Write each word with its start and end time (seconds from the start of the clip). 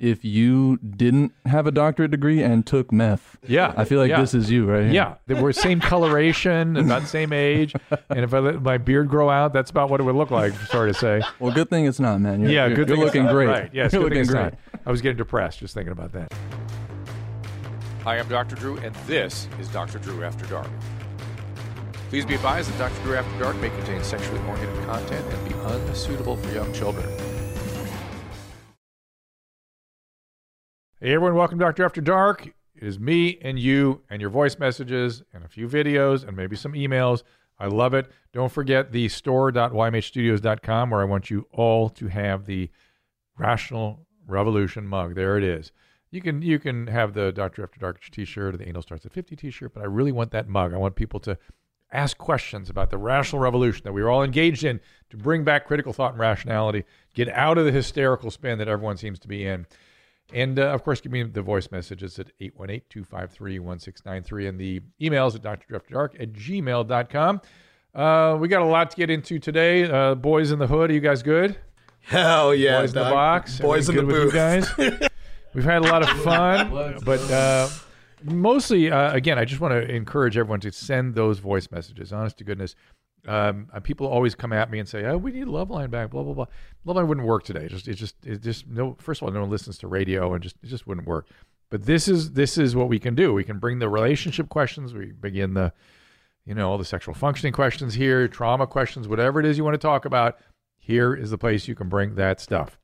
if 0.00 0.24
you 0.24 0.78
didn't 0.78 1.32
have 1.44 1.66
a 1.66 1.70
doctorate 1.70 2.10
degree 2.10 2.42
and 2.42 2.66
took 2.66 2.90
meth. 2.90 3.36
Yeah, 3.46 3.74
I 3.76 3.84
feel 3.84 4.00
like 4.00 4.08
yeah. 4.08 4.20
this 4.20 4.34
is 4.34 4.50
you 4.50 4.64
right 4.64 4.84
here. 4.84 4.92
Yeah, 4.92 5.14
they 5.26 5.34
were 5.34 5.52
same 5.52 5.78
coloration, 5.78 6.76
about 6.78 7.02
the 7.02 7.08
same 7.08 7.32
age, 7.32 7.74
and 8.08 8.20
if 8.20 8.32
I 8.32 8.38
let 8.38 8.62
my 8.62 8.78
beard 8.78 9.08
grow 9.08 9.28
out, 9.28 9.52
that's 9.52 9.70
about 9.70 9.90
what 9.90 10.00
it 10.00 10.04
would 10.04 10.16
look 10.16 10.30
like. 10.30 10.54
Sorry 10.68 10.92
to 10.92 10.98
say. 10.98 11.22
Well, 11.38 11.52
good 11.52 11.68
thing 11.68 11.86
it's 11.86 12.00
not, 12.00 12.20
man. 12.20 12.40
You're, 12.40 12.50
yeah, 12.50 12.66
you're, 12.66 12.76
good. 12.76 12.88
You're 12.88 12.96
thing 12.96 13.06
it's 13.06 13.14
looking 13.14 13.24
not. 13.24 13.32
great. 13.32 13.46
Right. 13.46 13.70
Yes, 13.72 13.92
you're 13.92 14.02
good 14.02 14.12
thing 14.12 14.18
looking 14.18 14.20
it's 14.20 14.30
great. 14.30 14.42
not. 14.74 14.82
I 14.86 14.90
was 14.90 15.02
getting 15.02 15.18
depressed 15.18 15.58
just 15.58 15.74
thinking 15.74 15.92
about 15.92 16.12
that. 16.12 16.32
Hi, 18.04 18.18
I'm 18.18 18.28
Dr. 18.28 18.56
Drew, 18.56 18.78
and 18.78 18.94
this 19.06 19.46
is 19.58 19.68
Dr. 19.68 19.98
Drew 19.98 20.24
After 20.24 20.46
Dark. 20.46 20.68
Please 22.08 22.24
be 22.24 22.34
advised 22.34 22.72
that 22.72 22.78
Dr. 22.78 23.02
Drew 23.04 23.16
After 23.16 23.38
Dark 23.38 23.56
may 23.56 23.68
contain 23.68 24.02
sexually 24.02 24.40
oriented 24.48 24.84
content 24.86 25.24
and 25.32 25.48
be 25.48 25.54
unsuitable 25.54 26.36
for 26.36 26.50
young 26.52 26.72
children. 26.72 27.06
Hey 31.02 31.14
everyone, 31.14 31.34
welcome 31.34 31.58
to 31.58 31.64
Doctor 31.64 31.82
After 31.82 32.02
Dark. 32.02 32.46
It 32.46 32.82
is 32.82 33.00
me 33.00 33.38
and 33.40 33.58
you 33.58 34.02
and 34.10 34.20
your 34.20 34.28
voice 34.28 34.58
messages 34.58 35.22
and 35.32 35.42
a 35.42 35.48
few 35.48 35.66
videos 35.66 36.28
and 36.28 36.36
maybe 36.36 36.56
some 36.56 36.74
emails. 36.74 37.22
I 37.58 37.68
love 37.68 37.94
it. 37.94 38.10
Don't 38.34 38.52
forget 38.52 38.92
the 38.92 39.08
store.ymhstudios.com 39.08 40.90
where 40.90 41.00
I 41.00 41.04
want 41.04 41.30
you 41.30 41.46
all 41.52 41.88
to 41.88 42.08
have 42.08 42.44
the 42.44 42.68
Rational 43.38 44.06
Revolution 44.26 44.86
mug. 44.86 45.14
There 45.14 45.38
it 45.38 45.42
is. 45.42 45.72
You 46.10 46.20
can 46.20 46.42
you 46.42 46.58
can 46.58 46.86
have 46.88 47.14
the 47.14 47.32
Doctor 47.32 47.62
After 47.62 47.80
Dark 47.80 48.02
t-shirt 48.10 48.54
or 48.54 48.58
the 48.58 48.68
Anal 48.68 48.82
Starts 48.82 49.06
at 49.06 49.12
50 49.12 49.36
t-shirt, 49.36 49.72
but 49.72 49.80
I 49.82 49.86
really 49.86 50.12
want 50.12 50.32
that 50.32 50.48
mug. 50.48 50.74
I 50.74 50.76
want 50.76 50.96
people 50.96 51.20
to 51.20 51.38
ask 51.90 52.18
questions 52.18 52.68
about 52.68 52.90
the 52.90 52.98
rational 52.98 53.40
revolution 53.40 53.84
that 53.84 53.94
we 53.94 54.02
are 54.02 54.10
all 54.10 54.22
engaged 54.22 54.64
in 54.64 54.80
to 55.08 55.16
bring 55.16 55.44
back 55.44 55.66
critical 55.66 55.94
thought 55.94 56.12
and 56.12 56.20
rationality, 56.20 56.84
get 57.14 57.30
out 57.30 57.56
of 57.56 57.64
the 57.64 57.72
hysterical 57.72 58.30
spin 58.30 58.58
that 58.58 58.68
everyone 58.68 58.98
seems 58.98 59.18
to 59.20 59.28
be 59.28 59.46
in. 59.46 59.66
And 60.32 60.58
uh, 60.58 60.68
of 60.68 60.82
course, 60.84 61.00
give 61.00 61.12
me 61.12 61.22
the 61.22 61.42
voice 61.42 61.70
messages 61.70 62.18
at 62.18 62.28
818 62.40 62.82
253 62.88 63.58
1693 63.58 64.46
and 64.46 64.58
the 64.58 64.80
emails 65.00 65.34
at 65.34 65.42
drafterdark 65.42 66.20
at 66.20 66.32
gmail.com. 66.32 67.40
Uh, 67.94 68.36
we 68.40 68.48
got 68.48 68.62
a 68.62 68.66
lot 68.66 68.90
to 68.90 68.96
get 68.96 69.10
into 69.10 69.38
today. 69.38 69.90
Uh, 69.90 70.14
boys 70.14 70.52
in 70.52 70.58
the 70.58 70.66
hood, 70.66 70.90
are 70.90 70.94
you 70.94 71.00
guys 71.00 71.22
good? 71.22 71.56
Hell 72.02 72.54
yeah, 72.54 72.80
boys 72.80 72.94
in 72.94 73.02
the 73.02 73.10
box. 73.10 73.58
Boys 73.58 73.88
in 73.88 73.96
the 73.96 74.02
Everything 74.02 74.24
booth. 74.24 74.78
you 74.78 74.90
guys. 74.90 75.08
We've 75.54 75.64
had 75.64 75.84
a 75.84 75.88
lot 75.88 76.02
of 76.02 76.08
fun, 76.22 76.98
but 77.04 77.20
uh, 77.30 77.68
mostly, 78.22 78.90
uh, 78.90 79.12
again, 79.12 79.38
I 79.38 79.44
just 79.44 79.60
want 79.60 79.72
to 79.72 79.92
encourage 79.92 80.38
everyone 80.38 80.60
to 80.60 80.70
send 80.70 81.16
those 81.16 81.40
voice 81.40 81.68
messages. 81.72 82.12
Honest 82.12 82.38
to 82.38 82.44
goodness, 82.44 82.76
um, 83.26 83.68
people 83.82 84.06
always 84.06 84.34
come 84.34 84.52
at 84.52 84.70
me 84.70 84.78
and 84.78 84.88
say, 84.88 85.04
"Oh, 85.04 85.16
we 85.16 85.32
need 85.32 85.46
Loveline 85.46 85.90
back." 85.90 86.10
Blah 86.10 86.22
blah 86.22 86.34
blah. 86.34 86.46
Loveline 86.86 87.06
wouldn't 87.06 87.26
work 87.26 87.44
today. 87.44 87.68
Just 87.68 87.88
it 87.88 87.94
just 87.94 88.14
it 88.24 88.42
just 88.42 88.66
no. 88.66 88.96
First 88.98 89.20
of 89.20 89.28
all, 89.28 89.34
no 89.34 89.40
one 89.40 89.50
listens 89.50 89.78
to 89.78 89.88
radio, 89.88 90.32
and 90.32 90.42
just 90.42 90.56
it 90.62 90.68
just 90.68 90.86
wouldn't 90.86 91.06
work. 91.06 91.28
But 91.70 91.84
this 91.84 92.08
is 92.08 92.32
this 92.32 92.58
is 92.58 92.74
what 92.74 92.88
we 92.88 92.98
can 92.98 93.14
do. 93.14 93.32
We 93.32 93.44
can 93.44 93.58
bring 93.58 93.78
the 93.78 93.88
relationship 93.88 94.48
questions. 94.48 94.94
We 94.94 95.12
begin 95.12 95.54
the 95.54 95.72
you 96.44 96.54
know 96.54 96.70
all 96.70 96.78
the 96.78 96.84
sexual 96.84 97.14
functioning 97.14 97.52
questions 97.52 97.94
here, 97.94 98.26
trauma 98.26 98.66
questions, 98.66 99.06
whatever 99.06 99.40
it 99.40 99.46
is 99.46 99.58
you 99.58 99.64
want 99.64 99.74
to 99.74 99.78
talk 99.78 100.04
about. 100.04 100.38
Here 100.78 101.14
is 101.14 101.30
the 101.30 101.38
place 101.38 101.68
you 101.68 101.74
can 101.74 101.88
bring 101.88 102.14
that 102.16 102.40
stuff. 102.40 102.78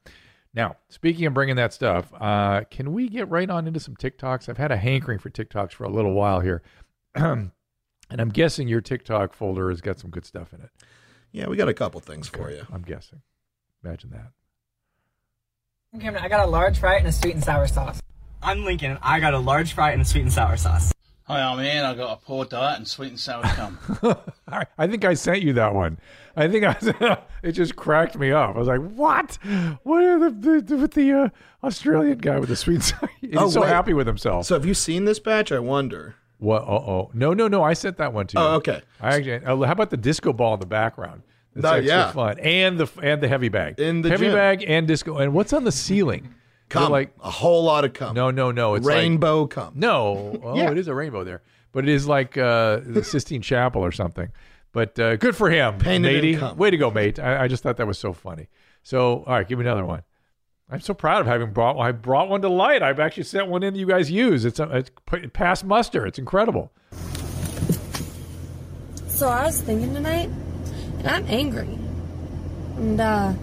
Now, 0.55 0.77
speaking 0.89 1.27
of 1.27 1.35
bringing 1.35 1.57
that 1.57 1.73
stuff, 1.73 2.13
uh, 2.19 2.63
can 2.71 2.93
we 2.93 3.09
get 3.09 3.29
right 3.29 3.49
on 3.49 3.67
into 3.67 3.81
some 3.81 3.95
TikToks? 3.95 4.49
I've 4.49 4.57
had 4.57 4.73
a 4.73 4.77
hankering 4.77 5.19
for 5.19 5.29
TikToks 5.29 5.73
for 5.73 5.85
a 5.85 5.91
little 5.91 6.15
while 6.15 6.41
here. 6.41 6.63
and 8.11 8.21
I'm 8.21 8.29
guessing 8.31 8.69
your 8.69 8.81
TikTok 8.81 9.33
folder 9.33 9.71
has 9.71 9.81
got 9.81 9.99
some 9.99 10.11
good 10.11 10.25
stuff 10.25 10.53
in 10.53 10.61
it. 10.61 10.71
Yeah, 11.33 11.49
we 11.49 11.57
got 11.57 11.69
a 11.69 11.75
couple 11.75 12.01
things 12.01 12.29
for 12.29 12.51
you. 12.51 12.67
I'm 12.73 12.83
guessing. 12.83 13.23
Imagine 13.85 14.11
that. 14.11 14.33
Cameron, 16.01 16.23
I 16.25 16.29
got 16.29 16.47
a 16.47 16.51
large 16.51 16.79
fry 16.79 16.97
and 16.97 17.07
a 17.07 17.13
sweet 17.13 17.35
and 17.35 17.45
sour 17.45 17.67
sauce. 17.67 18.01
I'm 18.43 18.65
Lincoln, 18.65 18.91
and 18.93 19.01
I 19.03 19.19
got 19.21 19.35
a 19.35 19.39
large 19.39 19.73
fry 19.73 19.93
and 19.93 20.03
a 20.03 20.05
sweet 20.05 20.23
and 20.23 20.33
sour 20.33 20.57
sauce. 20.57 20.93
Hi, 21.25 21.41
I'm 21.43 21.59
Ian. 21.61 21.85
I 21.85 21.95
got 21.95 22.13
a 22.13 22.25
poor 22.25 22.45
diet 22.45 22.79
and 22.79 22.87
sweet 22.87 23.09
and 23.09 23.19
sour 23.19 23.43
cum. 23.43 23.79
I, 24.49 24.65
I 24.79 24.87
think 24.87 25.05
I 25.05 25.15
sent 25.15 25.43
you 25.43 25.55
that 25.55 25.75
one. 25.75 25.99
I 26.37 26.47
think 26.47 26.65
I, 26.65 27.19
it 27.43 27.53
just 27.53 27.75
cracked 27.75 28.17
me 28.17 28.31
up. 28.31 28.55
I 28.55 28.59
was 28.59 28.69
like, 28.69 28.81
"What? 28.93 29.39
What 29.83 30.05
are 30.05 30.31
the, 30.31 30.61
the 30.61 30.77
with 30.77 30.93
the 30.93 31.13
uh, 31.13 31.29
Australian 31.65 32.19
guy 32.19 32.39
with 32.39 32.49
the 32.51 32.55
sweet?" 32.57 32.83
sauce? 32.83 33.09
He's 33.21 33.35
Oh, 33.37 33.49
so 33.51 33.63
wait. 33.63 33.69
happy 33.71 33.93
with 33.93 34.07
himself. 34.07 34.47
So 34.47 34.55
have 34.55 34.65
you 34.67 34.75
seen 34.75 35.05
this 35.05 35.19
batch? 35.19 35.51
I 35.51 35.59
wonder. 35.59 36.15
What? 36.39 36.63
Uh 36.63 36.67
oh. 36.67 37.11
No, 37.15 37.33
no, 37.33 37.49
no. 37.49 37.63
I 37.63 37.73
sent 37.73 37.97
that 37.99 38.13
one 38.13 38.27
to 38.29 38.39
you. 38.39 38.45
Oh, 38.45 38.55
okay. 38.57 38.83
I 39.01 39.17
actually. 39.17 39.45
uh, 39.45 39.57
How 39.65 39.73
about 39.73 39.91
the 39.91 39.97
disco 39.97 40.33
ball 40.33 40.55
in 40.55 40.61
the 40.61 40.67
background? 40.67 41.23
That's 41.55 41.63
No, 41.65 41.71
extra 41.73 41.87
yeah. 41.97 42.13
fun. 42.13 42.39
And 42.41 42.79
the 42.79 42.87
and 43.03 43.23
the 43.23 43.29
heavy 43.29 43.49
bag. 43.49 43.81
In 43.81 44.03
the 44.03 44.11
heavy 44.11 44.27
gym. 44.27 44.35
bag 44.35 44.65
and 44.69 44.87
disco. 44.87 45.17
And 45.17 45.33
what's 45.33 45.53
on 45.53 45.65
the 45.65 45.73
ceiling? 45.73 46.35
Like 46.75 47.13
a 47.23 47.31
whole 47.31 47.63
lot 47.65 47.85
of 47.85 47.93
cum. 47.95 48.15
no, 48.15 48.31
no, 48.31 48.51
no. 48.51 48.75
It's 48.75 48.85
like 48.85 48.97
Rainbow 48.97 49.47
cum. 49.47 49.73
no. 49.77 50.39
Oh, 50.45 50.57
Yeah. 50.57 50.71
it 50.73 50.79
is 50.79 50.89
a 50.89 50.95
rainbow 50.95 51.23
there, 51.25 51.43
but 51.73 51.85
it 51.85 51.91
is 51.91 52.07
like 52.09 52.37
uh, 52.37 52.81
the 52.85 53.05
Sistine 53.05 53.41
Chapel 53.41 53.83
or 53.83 53.93
something. 53.93 54.29
But 54.73 54.99
uh, 54.99 55.17
good 55.17 55.37
for 55.37 55.49
him, 55.49 55.79
Painted 55.79 56.09
in 56.11 56.15
matey. 56.17 56.37
cum. 56.37 56.57
Way 56.59 56.71
to 56.71 56.77
go, 56.77 56.91
mate. 56.91 57.19
I, 57.21 57.45
I 57.45 57.49
just 57.49 57.63
thought 57.63 57.77
that 57.79 57.87
was 57.87 57.99
so 57.99 58.13
funny. 58.13 58.49
So, 58.83 59.25
all 59.27 59.35
right, 59.35 59.49
give 59.49 59.59
me 59.59 59.65
another 59.65 59.85
one. 59.87 60.03
I'm 60.69 60.81
so 60.81 60.95
proud 60.95 61.21
of 61.21 61.29
having 61.29 61.53
brought. 61.53 61.79
I 61.79 61.93
brought 61.93 62.29
one 62.29 62.43
to 62.43 62.49
light. 62.49 62.83
I've 62.83 62.99
actually 62.99 63.23
sent 63.23 63.47
one 63.47 63.63
in 63.63 63.75
that 63.75 63.79
you 63.79 63.87
guys 63.87 64.11
use. 64.11 64.45
It's, 64.45 64.59
a, 64.59 64.69
it's 64.77 64.91
past 65.33 65.65
muster. 65.65 66.05
It's 66.07 66.19
incredible. 66.19 66.73
So 69.07 69.29
I 69.29 69.47
was 69.47 69.61
thinking 69.61 69.95
tonight, 69.95 70.29
and 70.99 71.07
I'm 71.07 71.25
angry. 71.29 71.69
And 72.79 73.01
uh, 73.01 73.35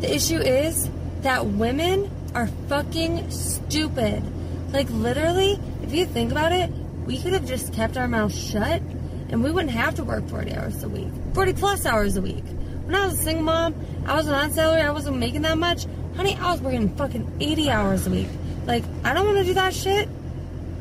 the 0.00 0.14
issue 0.14 0.36
is 0.36 0.90
that 1.22 1.46
women 1.46 2.10
are 2.34 2.48
fucking 2.68 3.30
stupid. 3.30 4.22
Like 4.70 4.90
literally, 4.90 5.58
if 5.82 5.94
you 5.94 6.04
think 6.04 6.30
about 6.32 6.52
it, 6.52 6.70
we 7.06 7.18
could 7.18 7.32
have 7.32 7.46
just 7.46 7.72
kept 7.72 7.96
our 7.96 8.06
mouths 8.06 8.38
shut, 8.38 8.82
and 9.30 9.42
we 9.42 9.50
wouldn't 9.50 9.72
have 9.72 9.94
to 9.94 10.04
work 10.04 10.28
40 10.28 10.54
hours 10.54 10.82
a 10.82 10.88
week, 10.90 11.08
40 11.32 11.54
plus 11.54 11.86
hours 11.86 12.18
a 12.18 12.20
week. 12.20 12.44
When 12.84 12.94
I 12.94 13.06
was 13.06 13.18
a 13.18 13.22
single 13.22 13.44
mom, 13.44 13.74
I 14.06 14.16
was 14.16 14.28
on 14.28 14.50
salary, 14.52 14.82
I 14.82 14.90
wasn't 14.90 15.16
making 15.16 15.42
that 15.42 15.56
much. 15.56 15.86
Honey, 16.18 16.34
I 16.34 16.50
was 16.50 16.60
working 16.60 16.88
fucking 16.96 17.36
80 17.38 17.70
hours 17.70 18.08
a 18.08 18.10
week. 18.10 18.26
Like, 18.66 18.82
I 19.04 19.14
don't 19.14 19.24
want 19.24 19.38
to 19.38 19.44
do 19.44 19.54
that 19.54 19.72
shit. 19.72 20.08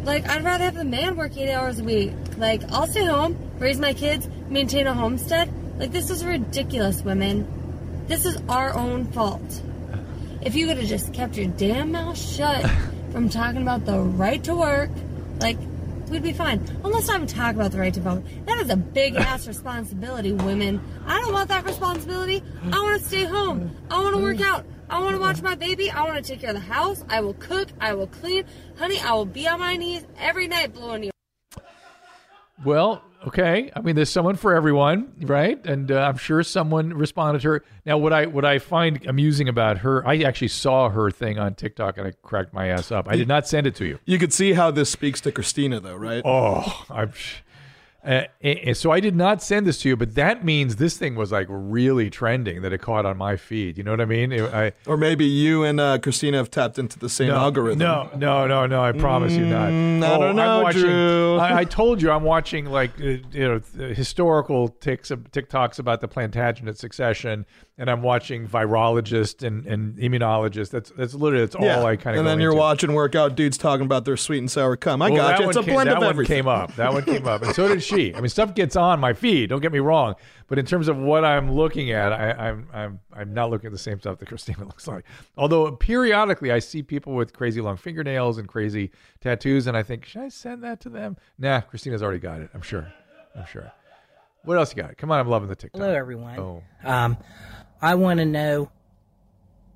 Like, 0.03 0.27
I'd 0.27 0.43
rather 0.43 0.63
have 0.63 0.73
the 0.73 0.83
man 0.83 1.15
work 1.15 1.37
eight 1.37 1.53
hours 1.53 1.77
a 1.77 1.83
week. 1.83 2.11
Like, 2.37 2.63
I'll 2.71 2.87
stay 2.87 3.05
home, 3.05 3.37
raise 3.59 3.77
my 3.77 3.93
kids, 3.93 4.27
maintain 4.49 4.87
a 4.87 4.95
homestead. 4.95 5.53
Like, 5.77 5.91
this 5.91 6.09
is 6.09 6.25
ridiculous, 6.25 7.03
women. 7.03 8.05
This 8.07 8.25
is 8.25 8.35
our 8.49 8.73
own 8.73 9.05
fault. 9.11 9.61
If 10.41 10.55
you 10.55 10.65
could 10.65 10.79
have 10.79 10.87
just 10.87 11.13
kept 11.13 11.37
your 11.37 11.45
damn 11.49 11.91
mouth 11.91 12.17
shut 12.17 12.67
from 13.11 13.29
talking 13.29 13.61
about 13.61 13.85
the 13.85 13.99
right 13.99 14.43
to 14.45 14.55
work, 14.55 14.89
like, 15.39 15.59
we'd 16.09 16.23
be 16.23 16.33
fine. 16.33 16.65
Unless 16.83 17.09
I'm 17.09 17.27
talking 17.27 17.59
about 17.59 17.73
the 17.73 17.79
right 17.79 17.93
to 17.93 18.01
vote. 18.01 18.23
That 18.47 18.57
is 18.57 18.71
a 18.71 18.75
big 18.75 19.15
ass 19.17 19.47
responsibility, 19.47 20.31
women. 20.31 20.81
I 21.05 21.21
don't 21.21 21.31
want 21.31 21.49
that 21.49 21.63
responsibility. 21.63 22.41
I 22.71 22.81
want 22.81 22.99
to 23.03 23.07
stay 23.07 23.25
home. 23.25 23.75
I 23.91 24.01
want 24.01 24.15
to 24.15 24.21
work 24.23 24.41
out. 24.41 24.65
I 24.89 24.99
want 24.99 25.15
to 25.15 25.19
watch 25.19 25.41
my 25.41 25.55
baby. 25.55 25.91
I 25.91 26.03
want 26.03 26.23
to 26.23 26.31
take 26.31 26.41
care 26.41 26.51
of 26.51 26.55
the 26.55 26.61
house. 26.61 27.03
I 27.09 27.21
will 27.21 27.33
cook. 27.33 27.69
I 27.79 27.93
will 27.93 28.07
clean. 28.07 28.45
Honey, 28.77 28.99
I 28.99 29.13
will 29.13 29.25
be 29.25 29.47
on 29.47 29.59
my 29.59 29.75
knees 29.75 30.05
every 30.17 30.47
night 30.47 30.73
blowing 30.73 31.03
you. 31.03 31.11
Well, 32.63 33.03
okay. 33.27 33.69
I 33.75 33.81
mean, 33.81 33.95
there's 33.95 34.09
someone 34.09 34.35
for 34.35 34.55
everyone, 34.55 35.13
right? 35.21 35.63
And 35.65 35.91
uh, 35.91 35.99
I'm 35.99 36.17
sure 36.17 36.41
someone 36.41 36.93
responded 36.93 37.41
to 37.41 37.49
her. 37.49 37.63
Now, 37.85 37.97
what 37.97 38.13
I 38.13 38.25
what 38.25 38.45
I 38.45 38.59
find 38.59 39.05
amusing 39.05 39.49
about 39.49 39.79
her, 39.79 40.07
I 40.07 40.19
actually 40.19 40.47
saw 40.47 40.89
her 40.89 41.11
thing 41.11 41.37
on 41.37 41.53
TikTok 41.55 41.97
and 41.97 42.07
I 42.07 42.13
cracked 42.23 42.53
my 42.53 42.67
ass 42.67 42.91
up. 42.91 43.07
I 43.09 43.15
did 43.15 43.27
not 43.27 43.47
send 43.47 43.67
it 43.67 43.75
to 43.75 43.85
you. 43.85 43.99
You 44.05 44.17
could 44.17 44.33
see 44.33 44.53
how 44.53 44.71
this 44.71 44.89
speaks 44.89 45.21
to 45.21 45.31
Christina, 45.31 45.79
though, 45.79 45.95
right? 45.95 46.21
Oh, 46.25 46.85
I'm. 46.89 47.11
Uh, 48.07 48.23
and 48.41 48.77
so 48.77 48.89
I 48.91 49.01
did 49.01 49.17
not 49.17 49.43
send 49.43 49.67
this 49.67 49.81
to 49.81 49.89
you, 49.89 49.97
but 49.97 50.15
that 50.15 50.45
means 50.45 50.77
this 50.77 50.95
thing 50.95 51.15
was 51.15 51.33
like 51.33 51.47
really 51.49 52.09
trending 52.09 52.61
that 52.61 52.71
it 52.71 52.77
caught 52.77 53.05
on 53.05 53.17
my 53.17 53.35
feed. 53.35 53.77
You 53.77 53.83
know 53.83 53.91
what 53.91 53.99
I 53.99 54.05
mean? 54.05 54.31
It- 54.31 54.53
I, 54.53 54.71
Or 54.85 54.95
maybe 54.95 55.25
you 55.25 55.63
and 55.65 55.77
uh, 55.79 55.97
Christina 55.99 56.37
have 56.37 56.49
tapped 56.49 56.79
into 56.79 56.97
the 56.97 57.09
same 57.09 57.27
no, 57.27 57.35
algorithm. 57.35 57.79
No, 57.79 58.09
no, 58.15 58.47
no, 58.47 58.65
no. 58.65 58.81
I 58.81 58.93
promise 58.93 59.33
you 59.33 59.45
not. 59.45 59.69
Mm, 59.71 60.03
I 60.03 60.15
Oh, 60.15 60.19
don't 60.21 60.35
know, 60.37 60.63
watching, 60.63 60.81
Drew. 60.83 61.37
I, 61.37 61.57
I 61.57 61.63
told 61.79 62.01
you 62.01 62.09
I'm 62.09 62.23
watching 62.23 62.67
like 62.67 62.91
uh, 63.01 63.03
you 63.03 63.25
know 63.33 63.59
th- 63.59 63.97
historical 63.97 64.69
ticks, 64.69 65.09
TikToks 65.11 65.77
about 65.77 65.99
the 65.99 66.07
Plantagenet 66.07 66.77
succession, 66.77 67.45
and 67.79 67.91
I'm 67.91 68.01
watching 68.01 68.47
virologists 68.47 69.45
and, 69.45 69.65
and 69.67 69.97
immunologists. 69.97 70.69
That's 70.71 70.89
that's 70.91 71.13
literally 71.13 71.45
that's 71.45 71.55
Yeah. 71.61 71.79
all 71.79 71.85
I 71.85 71.95
kind 71.95 72.15
of. 72.15 72.19
and 72.21 72.27
then 72.27 72.39
you're 72.39 72.55
watching 72.55 72.93
workout 72.93 73.35
dudes 73.35 73.57
talking 73.57 73.85
about 73.85 74.05
their 74.05 74.17
sweet 74.17 74.39
and 74.39 74.49
sour 74.49 74.75
cum. 74.75 75.01
I 75.01 75.09
Well, 75.09 75.17
got 75.21 75.27
that 75.37 75.39
you. 75.41 75.47
It's 75.49 75.57
a 75.57 75.59
one 75.59 75.65
came- 75.65 75.73
blend 75.75 75.89
that 75.89 75.97
of 75.97 76.01
one 76.01 76.09
everything. 76.09 76.37
came 76.37 76.47
up. 76.47 76.75
That 76.75 76.93
one 76.93 77.03
came 77.03 77.27
up, 77.27 77.43
and 77.43 77.53
so 77.55 77.67
did 77.67 77.83
she. 77.83 78.15
I 78.15 78.19
mean, 78.21 78.29
stuff 78.29 78.55
gets 78.55 78.75
on 78.75 78.99
my 78.99 79.13
feed. 79.13 79.49
Don't 79.49 79.61
get 79.61 79.71
me 79.71 79.79
wrong, 79.79 80.15
but 80.47 80.57
in 80.57 80.65
terms 80.65 80.87
of 80.87 80.97
what 80.97 81.23
I'm 81.23 81.51
looking 81.51 81.91
at, 81.91 82.11
I, 82.13 82.31
I'm 82.31 82.67
I'm 82.73 82.99
I'm 83.13 83.33
not 83.33 83.49
looking 83.51 83.67
at 83.67 83.73
the 83.73 83.77
same 83.77 83.99
stuff 83.99 84.17
that 84.19 84.27
Christina 84.27 84.59
looks 84.65 84.87
like. 84.87 85.05
Although 85.37 85.71
periodically 85.73 86.51
I 86.51 86.59
see 86.59 86.81
people 86.83 87.13
with 87.13 87.33
crazy 87.33 87.61
long 87.61 87.77
fingernails 87.77 88.37
and 88.37 88.47
crazy 88.47 88.91
tattoos, 89.21 89.67
and 89.67 89.77
I 89.77 89.83
think, 89.83 90.05
should 90.05 90.21
I 90.21 90.29
send 90.29 90.63
that 90.63 90.79
to 90.81 90.89
them? 90.89 91.17
Nah, 91.37 91.61
Christina's 91.61 92.01
already 92.01 92.19
got 92.19 92.41
it. 92.41 92.49
I'm 92.55 92.61
sure. 92.61 92.91
I'm 93.35 93.45
sure. 93.45 93.71
What 94.43 94.57
else 94.57 94.73
you 94.73 94.81
got? 94.81 94.95
Come 94.97 95.11
on, 95.11 95.19
I'm 95.19 95.27
loving 95.27 95.49
the 95.49 95.55
TikTok. 95.57 95.81
Hello, 95.81 95.93
everyone. 95.93 96.39
Oh, 96.39 96.63
Um, 96.85 97.17
I 97.81 97.95
want 97.95 98.19
to 98.19 98.25
know 98.25 98.71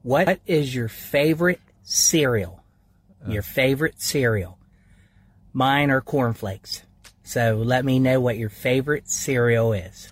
what 0.03 0.39
is 0.45 0.73
your 0.73 0.87
favorite 0.87 1.59
cereal. 1.83 2.63
Your 3.27 3.43
favorite 3.43 4.01
cereal. 4.01 4.57
Mine 5.53 5.91
are 5.91 6.01
cornflakes. 6.01 6.81
So 7.23 7.61
let 7.63 7.85
me 7.85 7.99
know 7.99 8.19
what 8.19 8.37
your 8.37 8.49
favorite 8.49 9.07
cereal 9.09 9.73
is. 9.73 10.11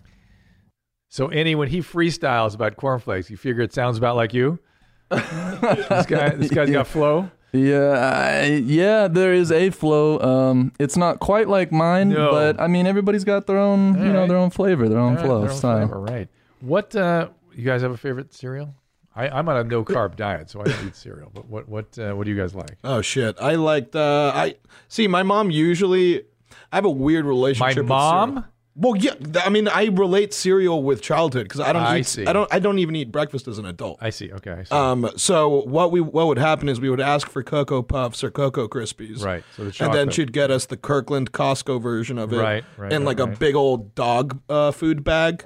So, 1.09 1.27
Enny, 1.29 1.55
when 1.55 1.69
he 1.69 1.79
freestyles 1.79 2.53
about 2.53 2.75
cornflakes, 2.77 3.31
you 3.31 3.37
figure 3.37 3.63
it 3.63 3.73
sounds 3.73 3.97
about 3.97 4.15
like 4.15 4.31
you? 4.33 4.59
this 5.09 6.05
guy, 6.05 6.29
this 6.35 6.51
guy's 6.51 6.69
got 6.69 6.85
flow. 6.85 7.31
Yeah, 7.51 8.43
I, 8.43 8.43
yeah, 8.45 9.07
there 9.07 9.33
is 9.33 9.51
a 9.51 9.71
flow. 9.71 10.19
Um, 10.19 10.71
it's 10.77 10.95
not 10.95 11.19
quite 11.19 11.47
like 11.47 11.71
mine, 11.71 12.09
No. 12.09 12.29
but 12.29 12.61
I 12.61 12.67
mean, 12.67 12.85
everybody's 12.85 13.23
got 13.23 13.47
their 13.47 13.57
own, 13.57 13.97
you 13.97 14.13
know, 14.13 14.19
right. 14.19 14.27
their 14.27 14.37
own 14.37 14.51
flavor, 14.51 14.87
their 14.87 14.99
own 14.99 15.13
All 15.13 15.15
right, 15.17 15.25
flow, 15.25 15.41
their 15.41 15.49
own 15.49 15.57
style. 15.57 15.87
flavor, 15.87 15.99
right? 15.99 16.27
What? 16.61 16.95
Uh, 16.95 17.29
you 17.55 17.63
guys 17.63 17.81
have 17.81 17.91
a 17.91 17.97
favorite 17.97 18.33
cereal? 18.33 18.73
I, 19.15 19.27
I'm 19.27 19.49
on 19.49 19.57
a 19.57 19.63
no 19.63 19.83
carb 19.83 20.15
diet, 20.15 20.49
so 20.49 20.61
I 20.61 20.65
don't 20.65 20.87
eat 20.87 20.95
cereal. 20.95 21.31
But 21.33 21.47
what? 21.47 21.67
What? 21.67 21.97
Uh, 21.97 22.13
what 22.13 22.25
do 22.25 22.31
you 22.31 22.37
guys 22.37 22.53
like? 22.55 22.77
Oh 22.83 23.01
shit! 23.01 23.35
I 23.41 23.55
liked. 23.55 23.95
Uh, 23.95 24.31
I 24.33 24.55
see. 24.87 25.07
My 25.07 25.23
mom 25.23 25.51
usually. 25.51 26.23
I 26.71 26.75
have 26.77 26.85
a 26.85 26.89
weird 26.89 27.25
relationship. 27.25 27.77
with 27.77 27.87
my 27.87 27.95
mom. 27.95 28.29
cereal. 28.29 28.45
Well, 28.75 28.95
yeah. 28.95 29.13
I 29.43 29.49
mean, 29.49 29.67
I 29.67 29.87
relate 29.87 30.33
cereal 30.33 30.83
with 30.83 31.01
childhood 31.01 31.43
because 31.43 31.59
I 31.59 31.73
don't. 31.73 31.81
I 31.81 31.97
eat, 31.99 32.05
see. 32.05 32.25
I 32.27 32.31
don't. 32.31 32.53
I 32.53 32.59
don't 32.59 32.79
even 32.79 32.95
eat 32.95 33.11
breakfast 33.11 33.47
as 33.47 33.57
an 33.57 33.65
adult. 33.65 33.97
I 33.99 34.09
see. 34.09 34.31
Okay. 34.31 34.51
I 34.51 34.63
see. 34.63 34.73
Um. 34.73 35.09
So 35.17 35.65
what 35.65 35.91
we 35.91 35.99
what 35.99 36.27
would 36.27 36.37
happen 36.37 36.69
is 36.69 36.79
we 36.79 36.89
would 36.89 37.01
ask 37.01 37.29
for 37.29 37.43
Cocoa 37.43 37.81
Puffs 37.81 38.23
or 38.23 38.31
Cocoa 38.31 38.69
Krispies. 38.69 39.21
Right, 39.21 39.43
so 39.57 39.65
the 39.65 39.71
chocolate. 39.71 39.99
and 39.99 40.07
then 40.09 40.13
she'd 40.13 40.31
get 40.31 40.49
us 40.49 40.65
the 40.67 40.77
Kirkland 40.77 41.33
Costco 41.33 41.81
version 41.81 42.17
of 42.17 42.31
it. 42.31 42.37
Right, 42.37 42.63
right, 42.77 42.93
And 42.93 43.05
right, 43.05 43.17
like 43.17 43.19
a 43.19 43.27
big 43.27 43.55
old 43.55 43.95
dog 43.95 44.39
uh, 44.47 44.71
food 44.71 45.03
bag. 45.03 45.43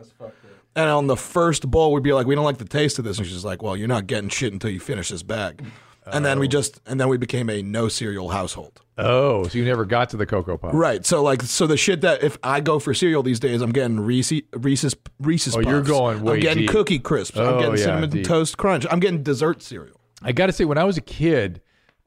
And 0.75 0.89
on 0.89 1.07
the 1.07 1.17
first 1.17 1.69
bowl, 1.69 1.93
we'd 1.93 2.03
be 2.03 2.13
like, 2.13 2.25
"We 2.25 2.33
don't 2.35 2.45
like 2.45 2.57
the 2.57 2.65
taste 2.65 2.97
of 2.99 3.05
this," 3.05 3.17
and 3.19 3.27
she's 3.27 3.45
like, 3.45 3.61
"Well, 3.61 3.77
you're 3.77 3.87
not 3.87 4.07
getting 4.07 4.29
shit 4.29 4.53
until 4.53 4.71
you 4.71 4.79
finish 4.79 5.09
this 5.09 5.21
bag." 5.23 5.63
And 6.05 6.25
then 6.25 6.37
we 6.39 6.47
just 6.49 6.81
and 6.85 6.99
then 6.99 7.07
we 7.07 7.17
became 7.17 7.49
a 7.49 7.61
no 7.61 7.87
cereal 7.87 8.29
household. 8.29 8.81
oh, 8.97 9.43
so 9.47 9.57
you 9.57 9.63
never 9.63 9.85
got 9.85 10.09
to 10.09 10.17
the 10.17 10.25
cocoa 10.25 10.57
Pop. 10.57 10.73
Right. 10.73 11.05
So 11.05 11.23
like 11.23 11.41
so 11.43 11.65
the 11.65 11.77
shit 11.77 12.01
that 12.01 12.21
if 12.23 12.37
I 12.43 12.59
go 12.59 12.79
for 12.79 12.93
cereal 12.93 13.23
these 13.23 13.39
days, 13.39 13.61
I'm 13.61 13.71
getting 13.71 13.99
Reese, 14.01 14.33
Reese's 14.53 14.95
Reese's 15.19 15.55
Oh, 15.55 15.59
Puffs. 15.59 15.69
you're 15.71 15.81
going 15.81 16.21
way 16.23 16.33
I'm 16.33 16.39
getting 16.41 16.63
deep. 16.63 16.71
Cookie 16.71 16.99
Crisps. 16.99 17.37
Oh, 17.37 17.53
I'm 17.53 17.59
getting 17.59 17.77
yeah, 17.77 17.83
Cinnamon 17.85 18.09
deep. 18.09 18.25
Toast 18.25 18.57
Crunch. 18.57 18.85
I'm 18.91 18.99
getting 18.99 19.23
dessert 19.23 19.61
cereal. 19.61 20.01
I 20.21 20.33
got 20.33 20.47
to 20.47 20.51
say, 20.53 20.65
when 20.65 20.77
I 20.77 20.83
was 20.83 20.97
a 20.97 21.01
kid, 21.01 21.61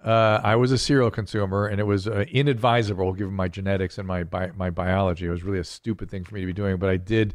uh, 0.04 0.40
I 0.44 0.56
was 0.56 0.72
a 0.72 0.78
cereal 0.78 1.10
consumer, 1.10 1.66
and 1.66 1.80
it 1.80 1.84
was 1.84 2.06
uh, 2.06 2.24
inadvisable 2.30 3.14
given 3.14 3.32
my 3.34 3.48
genetics 3.48 3.96
and 3.96 4.06
my 4.06 4.24
bi- 4.24 4.50
my 4.56 4.68
biology. 4.70 5.24
It 5.26 5.30
was 5.30 5.42
really 5.42 5.58
a 5.60 5.64
stupid 5.64 6.10
thing 6.10 6.24
for 6.24 6.34
me 6.34 6.40
to 6.42 6.46
be 6.46 6.52
doing, 6.52 6.76
but 6.76 6.90
I 6.90 6.98
did 6.98 7.34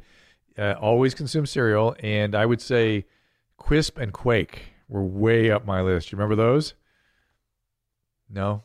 uh, 0.58 0.76
always 0.80 1.14
consume 1.14 1.46
cereal, 1.46 1.96
and 2.00 2.36
I 2.36 2.46
would 2.46 2.62
say 2.62 3.06
Quisp 3.60 4.02
and 4.02 4.12
Quake 4.14 4.74
were 4.88 5.04
way 5.04 5.52
up 5.52 5.66
my 5.66 5.82
list. 5.82 6.12
You 6.12 6.18
remember 6.18 6.36
those? 6.36 6.74
No, 8.30 8.64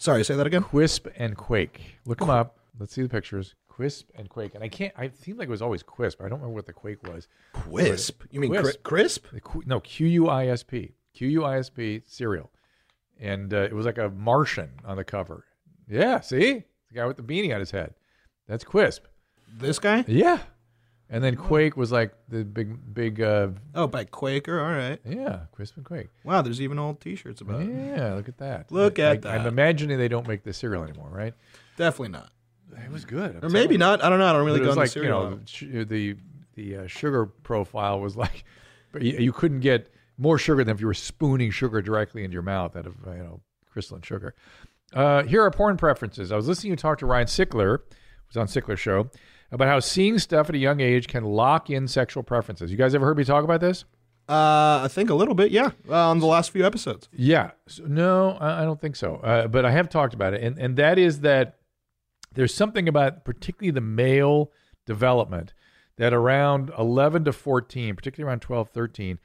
Sorry, 0.00 0.22
say 0.22 0.36
that 0.36 0.46
again. 0.46 0.62
Quisp 0.62 1.10
and 1.16 1.36
Quake. 1.36 1.98
Look 2.06 2.20
them 2.20 2.30
up. 2.30 2.60
Let's 2.78 2.94
see 2.94 3.02
the 3.02 3.08
pictures. 3.08 3.56
Quisp 3.68 4.04
and 4.14 4.28
Quake, 4.28 4.54
and 4.54 4.62
I 4.62 4.68
can't. 4.68 4.92
I 4.96 5.10
seemed 5.10 5.38
like 5.38 5.48
it 5.48 5.50
was 5.50 5.60
always 5.60 5.82
Quisp. 5.82 6.20
I 6.20 6.28
don't 6.28 6.38
remember 6.38 6.54
what 6.54 6.66
the 6.66 6.72
Quake 6.72 7.02
was. 7.02 7.26
Quisp. 7.52 8.12
You 8.30 8.38
mean 8.38 8.52
Quisp. 8.52 8.82
crisp? 8.84 9.26
No, 9.66 9.80
Q 9.80 10.06
U 10.06 10.28
I 10.28 10.46
S 10.46 10.62
P. 10.62 10.94
Q 11.14 11.28
U 11.28 11.44
I 11.44 11.58
S 11.58 11.68
P 11.68 12.02
cereal. 12.06 12.50
And 13.18 13.52
uh, 13.52 13.62
it 13.62 13.72
was 13.72 13.86
like 13.86 13.98
a 13.98 14.08
Martian 14.08 14.70
on 14.84 14.96
the 14.96 15.04
cover. 15.04 15.44
Yeah, 15.88 16.20
see? 16.20 16.62
The 16.90 16.94
guy 16.94 17.06
with 17.06 17.16
the 17.16 17.22
beanie 17.24 17.52
on 17.52 17.58
his 17.58 17.72
head. 17.72 17.94
That's 18.46 18.62
Quisp. 18.62 19.00
This 19.58 19.80
guy? 19.80 20.04
Yeah. 20.06 20.38
And 21.10 21.24
then 21.24 21.36
Quake 21.36 21.74
was 21.76 21.90
like 21.90 22.12
the 22.28 22.44
big, 22.44 22.92
big, 22.94 23.22
uh, 23.22 23.48
Oh, 23.74 23.86
by 23.86 24.04
Quaker. 24.04 24.60
All 24.60 24.70
right. 24.70 24.98
yeah, 25.08 25.40
Crispin 25.52 25.80
and 25.80 25.86
Quake. 25.86 26.08
Wow, 26.22 26.42
there's 26.42 26.60
even 26.60 26.78
old 26.78 27.00
T-shirts 27.00 27.40
about 27.40 27.62
it. 27.62 27.68
Yeah, 27.70 28.12
look 28.14 28.28
at 28.28 28.36
that. 28.38 28.70
Look 28.72 28.98
I- 28.98 29.02
at 29.02 29.10
I- 29.12 29.16
that. 29.20 29.40
I'm 29.40 29.46
imagining 29.46 29.96
they 29.96 30.08
don't 30.08 30.28
make 30.28 30.42
the 30.42 30.52
cereal 30.52 30.82
anymore, 30.84 31.08
right? 31.10 31.32
Definitely 31.78 32.10
not. 32.10 32.30
It 32.84 32.90
was 32.92 33.04
good. 33.06 33.36
I'm 33.36 33.44
Or 33.44 33.48
maybe 33.48 33.74
you. 33.74 33.78
not. 33.78 34.04
I 34.04 34.10
don't 34.10 34.18
know. 34.18 34.26
I 34.26 34.32
don't 34.34 34.44
really 34.44 34.60
But 34.60 34.68
it 34.68 34.74
go 34.74 34.80
was 34.80 34.94
into 34.96 35.08
like 35.08 35.52
you 35.62 35.70
know 35.72 35.84
the 35.84 36.16
the 36.54 36.76
uh, 36.76 36.86
sugar 36.86 37.24
profile 37.26 38.00
was 38.00 38.14
like, 38.24 38.44
but 38.92 39.00
you, 39.02 39.12
you 39.18 39.32
couldn't 39.32 39.60
get 39.60 39.90
more 40.18 40.36
sugar 40.38 40.62
than 40.62 40.74
if 40.74 40.80
you 40.80 40.86
were 40.86 40.94
spooning 40.94 41.50
sugar 41.50 41.80
directly 41.80 42.22
into 42.24 42.34
your 42.34 42.42
mouth 42.42 42.76
out 42.76 42.86
of 42.86 42.94
uh, 43.06 43.12
you 43.12 43.18
know 43.22 43.40
crystalline 43.70 44.02
sugar. 44.02 44.34
Uh, 44.92 45.22
here 45.22 45.42
are 45.42 45.50
porn 45.50 45.76
preferences. 45.78 46.30
I 46.30 46.36
was 46.36 46.46
listening 46.46 46.76
to 46.76 46.80
talk 46.80 46.98
to 46.98 47.06
Ryan 47.06 47.26
Sickler, 47.26 47.78
who's 48.26 48.36
on 48.36 48.46
Sickler's 48.46 48.80
show, 48.80 49.10
about 49.50 49.68
how 49.68 49.80
seeing 49.80 50.18
stuff 50.18 50.48
at 50.48 50.54
a 50.54 50.58
young 50.58 50.80
age 50.80 51.08
can 51.08 51.24
lock 51.24 51.70
in 51.70 51.88
sexual 51.88 52.22
preferences. 52.22 52.70
You 52.70 52.76
guys 52.76 52.94
ever 52.94 53.06
heard 53.06 53.16
me 53.16 53.24
talk 53.24 53.44
about 53.44 53.60
this? 53.60 53.84
Uh, 54.28 54.82
I 54.84 54.88
think 54.90 55.08
a 55.08 55.14
little 55.14 55.34
bit, 55.34 55.50
yeah. 55.50 55.70
Uh, 55.88 56.10
on 56.10 56.18
the 56.18 56.26
last 56.26 56.50
few 56.50 56.66
episodes. 56.66 57.08
Yeah. 57.12 57.52
So, 57.66 57.84
no, 57.84 58.36
I 58.38 58.64
don't 58.64 58.78
think 58.80 58.94
so. 58.94 59.16
Uh, 59.16 59.46
but 59.46 59.64
I 59.64 59.70
have 59.70 59.88
talked 59.88 60.12
about 60.12 60.34
it, 60.34 60.42
and 60.42 60.58
and 60.58 60.76
that 60.76 60.98
is 60.98 61.20
that 61.20 61.58
there's 62.34 62.52
something 62.52 62.88
about 62.88 63.24
particularly 63.24 63.70
the 63.70 63.80
male 63.80 64.52
development 64.84 65.54
that 65.96 66.12
around 66.12 66.70
11 66.78 67.24
to 67.24 67.32
14, 67.32 67.96
particularly 67.96 68.28
around 68.28 68.40
12, 68.40 68.68
13, 68.70 69.18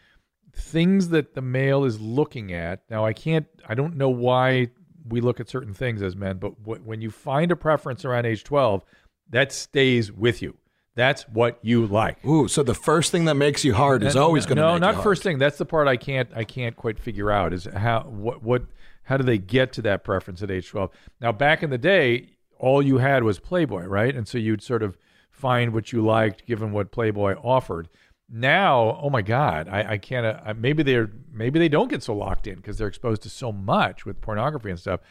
things 0.55 1.09
that 1.09 1.33
the 1.35 1.41
male 1.41 1.83
is 1.83 1.99
looking 1.99 2.51
at. 2.51 2.81
Now, 2.89 3.05
I 3.05 3.13
can't, 3.13 3.45
I 3.67 3.75
don't 3.75 3.95
know 3.95 4.09
why 4.09 4.69
we 5.07 5.21
look 5.21 5.39
at 5.39 5.49
certain 5.49 5.73
things 5.73 6.01
as 6.01 6.15
men, 6.15 6.37
but 6.37 6.51
wh- 6.63 6.85
when 6.85 7.01
you 7.01 7.11
find 7.11 7.51
a 7.51 7.55
preference 7.55 8.05
around 8.05 8.25
age 8.25 8.43
12, 8.43 8.83
that 9.29 9.51
stays 9.51 10.11
with 10.11 10.41
you. 10.41 10.57
That's 10.95 11.23
what 11.23 11.57
you 11.63 11.87
like. 11.87 12.23
Ooh, 12.23 12.47
so 12.47 12.61
the 12.61 12.75
first 12.75 13.11
thing 13.11 13.25
that 13.25 13.33
makes 13.33 13.65
you 13.65 13.73
hard 13.73 14.03
is 14.03 14.15
always 14.15 14.45
going 14.45 14.57
to 14.57 14.61
no, 14.61 14.77
not 14.77 15.01
first 15.01 15.23
thing. 15.23 15.39
That's 15.39 15.57
the 15.57 15.65
part 15.65 15.87
I 15.87 15.97
can't 15.97 16.29
I 16.35 16.43
can't 16.43 16.75
quite 16.75 16.99
figure 16.99 17.31
out 17.31 17.51
is 17.51 17.65
how 17.65 18.01
what 18.01 18.43
what 18.43 18.63
how 19.03 19.17
do 19.17 19.23
they 19.23 19.39
get 19.39 19.73
to 19.73 19.81
that 19.83 20.03
preference 20.03 20.43
at 20.43 20.51
age 20.51 20.69
twelve? 20.69 20.91
Now 21.19 21.31
back 21.31 21.63
in 21.63 21.71
the 21.71 21.79
day, 21.79 22.29
all 22.59 22.81
you 22.81 22.99
had 22.99 23.23
was 23.23 23.39
Playboy, 23.39 23.85
right? 23.85 24.15
And 24.15 24.27
so 24.27 24.37
you'd 24.37 24.61
sort 24.61 24.83
of 24.83 24.97
find 25.31 25.73
what 25.73 25.91
you 25.91 26.05
liked 26.05 26.45
given 26.45 26.71
what 26.71 26.91
Playboy 26.91 27.35
offered. 27.43 27.89
Now, 28.29 28.99
oh 29.01 29.09
my 29.09 29.21
God, 29.21 29.67
I, 29.67 29.93
I 29.93 29.97
can't. 29.97 30.25
Uh, 30.25 30.53
maybe 30.55 30.83
they're 30.83 31.11
maybe 31.31 31.59
they 31.59 31.69
don't 31.69 31.89
get 31.89 32.03
so 32.03 32.15
locked 32.15 32.47
in 32.47 32.55
because 32.55 32.77
they're 32.77 32.87
exposed 32.87 33.23
to 33.23 33.29
so 33.29 33.51
much 33.51 34.05
with 34.05 34.21
pornography 34.21 34.69
and 34.69 34.79
stuff. 34.79 35.01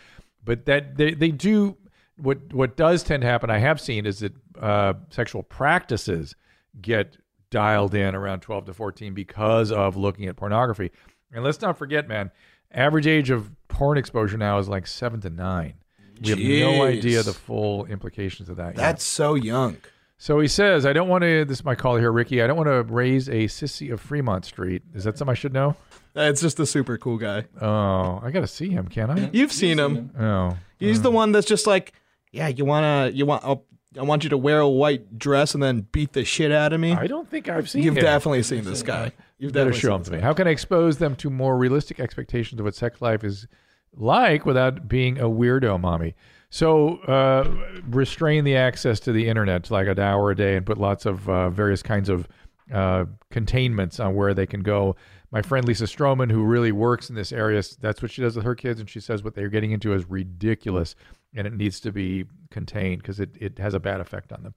But 0.44 0.64
that 0.66 0.96
they 0.96 1.12
they 1.14 1.30
do 1.30 1.76
what 2.16 2.52
what 2.52 2.76
does 2.76 3.02
tend 3.02 3.22
to 3.22 3.26
happen. 3.26 3.50
I 3.50 3.58
have 3.58 3.80
seen 3.80 4.06
is 4.06 4.20
that 4.20 4.32
uh, 4.60 4.94
sexual 5.10 5.42
practices 5.42 6.34
get 6.80 7.16
dialed 7.50 7.94
in 7.94 8.14
around 8.14 8.40
12 8.40 8.66
to 8.66 8.74
14 8.74 9.14
because 9.14 9.70
of 9.70 9.96
looking 9.96 10.26
at 10.26 10.36
pornography. 10.36 10.90
And 11.32 11.44
let's 11.44 11.60
not 11.60 11.76
forget, 11.78 12.08
man, 12.08 12.30
average 12.72 13.06
age 13.06 13.30
of 13.30 13.50
porn 13.68 13.98
exposure 13.98 14.38
now 14.38 14.58
is 14.58 14.68
like 14.68 14.86
seven 14.86 15.20
to 15.22 15.30
nine. 15.30 15.74
We 16.22 16.30
have 16.30 16.38
no 16.38 16.84
idea 16.84 17.22
the 17.22 17.32
full 17.32 17.84
implications 17.86 18.48
of 18.48 18.56
that. 18.56 18.68
yet. 18.68 18.76
That's 18.76 19.04
so 19.04 19.34
young. 19.34 19.76
So 20.18 20.38
he 20.38 20.46
says, 20.46 20.86
I 20.86 20.92
don't 20.92 21.08
want 21.08 21.22
to, 21.22 21.44
this 21.44 21.58
is 21.58 21.64
my 21.64 21.74
call 21.74 21.96
here, 21.96 22.12
Ricky. 22.12 22.42
I 22.42 22.46
don't 22.46 22.56
want 22.56 22.68
to 22.68 22.84
raise 22.84 23.28
a 23.28 23.46
sissy 23.48 23.92
of 23.92 24.00
Fremont 24.00 24.44
Street. 24.44 24.82
Is 24.94 25.02
that 25.02 25.18
something 25.18 25.32
I 25.32 25.34
should 25.34 25.52
know? 25.52 25.74
It's 26.14 26.40
just 26.40 26.60
a 26.60 26.66
super 26.66 26.96
cool 26.96 27.16
guy. 27.18 27.46
Oh, 27.60 28.20
I 28.22 28.30
got 28.30 28.40
to 28.40 28.46
see 28.46 28.68
him, 28.68 28.86
can 28.86 29.10
I? 29.10 29.30
You've 29.32 29.52
seen 29.52 29.80
him. 29.80 30.12
Oh. 30.18 30.56
He's 30.78 31.02
the 31.02 31.10
one 31.10 31.32
that's 31.32 31.46
just 31.46 31.66
like, 31.66 31.92
yeah, 32.32 32.48
you 32.48 32.64
wanna, 32.64 33.10
you 33.12 33.24
want, 33.26 33.44
I'll, 33.44 33.64
I 33.98 34.02
want 34.02 34.24
you 34.24 34.30
to 34.30 34.38
wear 34.38 34.60
a 34.60 34.68
white 34.68 35.18
dress 35.18 35.54
and 35.54 35.62
then 35.62 35.86
beat 35.92 36.12
the 36.14 36.24
shit 36.24 36.50
out 36.50 36.72
of 36.72 36.80
me. 36.80 36.92
I 36.92 37.06
don't 37.06 37.28
think 37.30 37.48
I've 37.48 37.68
seen 37.68 37.82
You've 37.82 37.96
him. 37.96 38.02
definitely 38.02 38.42
seen 38.42 38.64
this 38.64 38.82
guy. 38.82 39.12
You've 39.38 39.52
better 39.52 39.70
definitely 39.70 39.80
show 39.80 39.88
seen 39.88 39.92
them 39.92 40.04
to 40.04 40.10
me. 40.12 40.20
How 40.20 40.32
can 40.32 40.48
I 40.48 40.50
expose 40.50 40.96
them 40.98 41.14
to 41.16 41.28
more 41.30 41.56
realistic 41.58 42.00
expectations 42.00 42.58
of 42.58 42.64
what 42.64 42.74
sex 42.74 43.02
life 43.02 43.22
is 43.22 43.46
like 43.94 44.46
without 44.46 44.88
being 44.88 45.18
a 45.18 45.24
weirdo 45.24 45.78
mommy? 45.78 46.14
So 46.48 46.96
uh, 46.98 47.50
restrain 47.88 48.44
the 48.44 48.56
access 48.56 49.00
to 49.00 49.12
the 49.12 49.28
internet 49.28 49.64
to 49.64 49.72
like 49.72 49.88
an 49.88 49.98
hour 49.98 50.30
a 50.30 50.36
day 50.36 50.56
and 50.56 50.64
put 50.64 50.78
lots 50.78 51.06
of 51.06 51.28
uh, 51.28 51.50
various 51.50 51.82
kinds 51.82 52.08
of 52.08 52.28
uh, 52.72 53.04
containments 53.30 54.00
on 54.00 54.14
where 54.14 54.32
they 54.32 54.46
can 54.46 54.62
go. 54.62 54.96
My 55.30 55.42
friend 55.42 55.66
Lisa 55.66 55.84
Strohman, 55.84 56.30
who 56.30 56.44
really 56.44 56.72
works 56.72 57.08
in 57.08 57.16
this 57.16 57.32
area, 57.32 57.62
that's 57.80 58.02
what 58.02 58.10
she 58.10 58.20
does 58.20 58.36
with 58.36 58.44
her 58.44 58.54
kids, 58.54 58.80
and 58.80 58.88
she 58.88 59.00
says 59.00 59.22
what 59.22 59.34
they're 59.34 59.48
getting 59.48 59.72
into 59.72 59.94
is 59.94 60.08
ridiculous, 60.08 60.94
and 61.34 61.46
it 61.46 61.54
needs 61.54 61.80
to 61.80 61.92
be 61.92 62.24
contained 62.50 63.02
because 63.02 63.20
it, 63.20 63.30
it 63.40 63.58
has 63.58 63.74
a 63.74 63.80
bad 63.80 64.00
effect 64.00 64.32
on 64.32 64.42
them. 64.42 64.54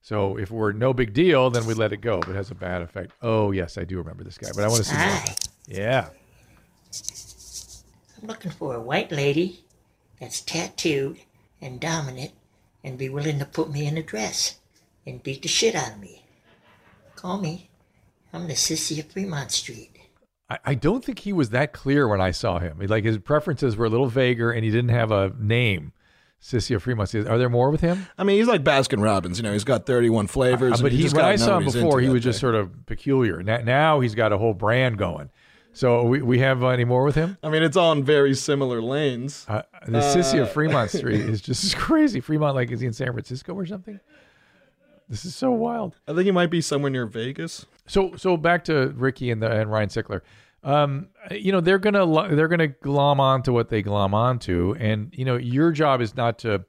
So 0.00 0.36
if 0.36 0.50
we're 0.50 0.72
no 0.72 0.92
big 0.92 1.14
deal, 1.14 1.50
then 1.50 1.64
we 1.64 1.74
let 1.74 1.92
it 1.92 1.98
go, 1.98 2.20
but 2.20 2.30
it 2.30 2.36
has 2.36 2.50
a 2.50 2.54
bad 2.54 2.82
effect. 2.82 3.12
Oh 3.22 3.52
yes, 3.52 3.78
I 3.78 3.84
do 3.84 3.98
remember 3.98 4.24
this 4.24 4.36
guy, 4.36 4.50
but 4.54 4.64
I 4.64 4.68
want 4.68 4.84
to 4.84 4.84
see 4.84 4.96
more. 4.96 5.24
Yeah. 5.66 6.08
I'm 8.20 8.28
looking 8.28 8.50
for 8.50 8.74
a 8.74 8.80
white 8.80 9.10
lady 9.10 9.64
that's 10.20 10.40
tattooed 10.40 11.18
and 11.60 11.80
dominant 11.80 12.32
and 12.82 12.98
be 12.98 13.08
willing 13.08 13.38
to 13.38 13.46
put 13.46 13.70
me 13.70 13.86
in 13.86 13.96
a 13.96 14.02
dress 14.02 14.58
and 15.06 15.22
beat 15.22 15.42
the 15.42 15.48
shit 15.48 15.74
out 15.74 15.92
of 15.92 16.00
me. 16.00 16.22
Call 17.16 17.38
me. 17.38 17.70
I'm 18.32 18.46
the 18.46 18.54
sissy 18.54 18.98
of 18.98 19.10
Fremont 19.10 19.52
Street. 19.52 19.90
I, 20.50 20.58
I 20.64 20.74
don't 20.74 21.04
think 21.04 21.20
he 21.20 21.32
was 21.32 21.50
that 21.50 21.72
clear 21.72 22.06
when 22.06 22.20
I 22.20 22.30
saw 22.30 22.58
him. 22.58 22.78
Like 22.80 23.04
his 23.04 23.18
preferences 23.18 23.76
were 23.76 23.86
a 23.86 23.90
little 23.90 24.08
vaguer, 24.08 24.50
and 24.50 24.64
he 24.64 24.70
didn't 24.70 24.90
have 24.90 25.10
a 25.10 25.32
name. 25.38 25.92
Sissy 26.44 26.76
of 26.76 26.82
Fremont. 26.82 27.08
Street. 27.08 27.26
Are 27.26 27.38
there 27.38 27.48
more 27.48 27.70
with 27.70 27.80
him? 27.80 28.06
I 28.18 28.24
mean, 28.24 28.36
he's 28.38 28.46
like 28.48 28.62
Baskin 28.62 29.02
Robbins. 29.02 29.38
You 29.38 29.44
know, 29.44 29.52
he's 29.54 29.64
got 29.64 29.86
31 29.86 30.26
flavors. 30.26 30.78
Uh, 30.78 30.82
but 30.82 30.92
he, 30.92 31.00
just 31.02 31.16
when 31.16 31.24
I 31.24 31.36
saw 31.36 31.56
him 31.56 31.64
before, 31.64 32.00
he 32.00 32.10
was 32.10 32.22
just 32.22 32.38
sort 32.38 32.54
of 32.54 32.84
peculiar. 32.84 33.42
Now, 33.42 33.58
now 33.58 34.00
he's 34.00 34.14
got 34.14 34.30
a 34.30 34.36
whole 34.36 34.52
brand 34.52 34.98
going. 34.98 35.30
So 35.72 36.04
we, 36.04 36.20
we 36.20 36.38
have 36.40 36.62
any 36.62 36.84
more 36.84 37.02
with 37.02 37.14
him? 37.14 37.38
I 37.42 37.48
mean, 37.48 37.62
it's 37.62 37.76
on 37.78 38.04
very 38.04 38.34
similar 38.34 38.80
lanes. 38.82 39.46
Uh, 39.48 39.62
the 39.88 39.98
sissy 40.00 40.40
of 40.40 40.48
Uh, 40.48 40.52
Fremont 40.52 40.90
Street 40.92 41.20
is 41.22 41.40
just 41.40 41.76
crazy. 41.78 42.20
Fremont, 42.20 42.54
like, 42.54 42.70
is 42.70 42.80
he 42.80 42.86
in 42.86 42.92
San 42.92 43.10
Francisco 43.12 43.54
or 43.54 43.64
something? 43.66 43.98
This 45.08 45.24
is 45.24 45.34
so 45.34 45.50
wild. 45.50 45.96
I 46.06 46.12
think 46.12 46.26
he 46.26 46.30
might 46.30 46.50
be 46.50 46.60
somewhere 46.60 46.90
near 46.90 47.06
Vegas. 47.06 47.66
So 47.86 48.14
so 48.16 48.36
back 48.36 48.64
to 48.64 48.88
Ricky 48.96 49.30
and 49.30 49.42
the 49.42 49.50
and 49.50 49.70
Ryan 49.70 49.88
Sickler. 49.88 50.20
Um, 50.64 51.08
you 51.30 51.52
know 51.52 51.60
they're 51.60 51.78
gonna 51.78 52.34
they're 52.34 52.48
gonna 52.48 52.68
glom 52.68 53.20
onto 53.20 53.52
what 53.52 53.68
they 53.68 53.82
glom 53.82 54.14
onto, 54.14 54.74
and 54.78 55.12
you 55.12 55.24
know 55.24 55.36
your 55.36 55.72
job 55.72 56.00
is 56.00 56.16
not 56.16 56.38
to, 56.40 56.64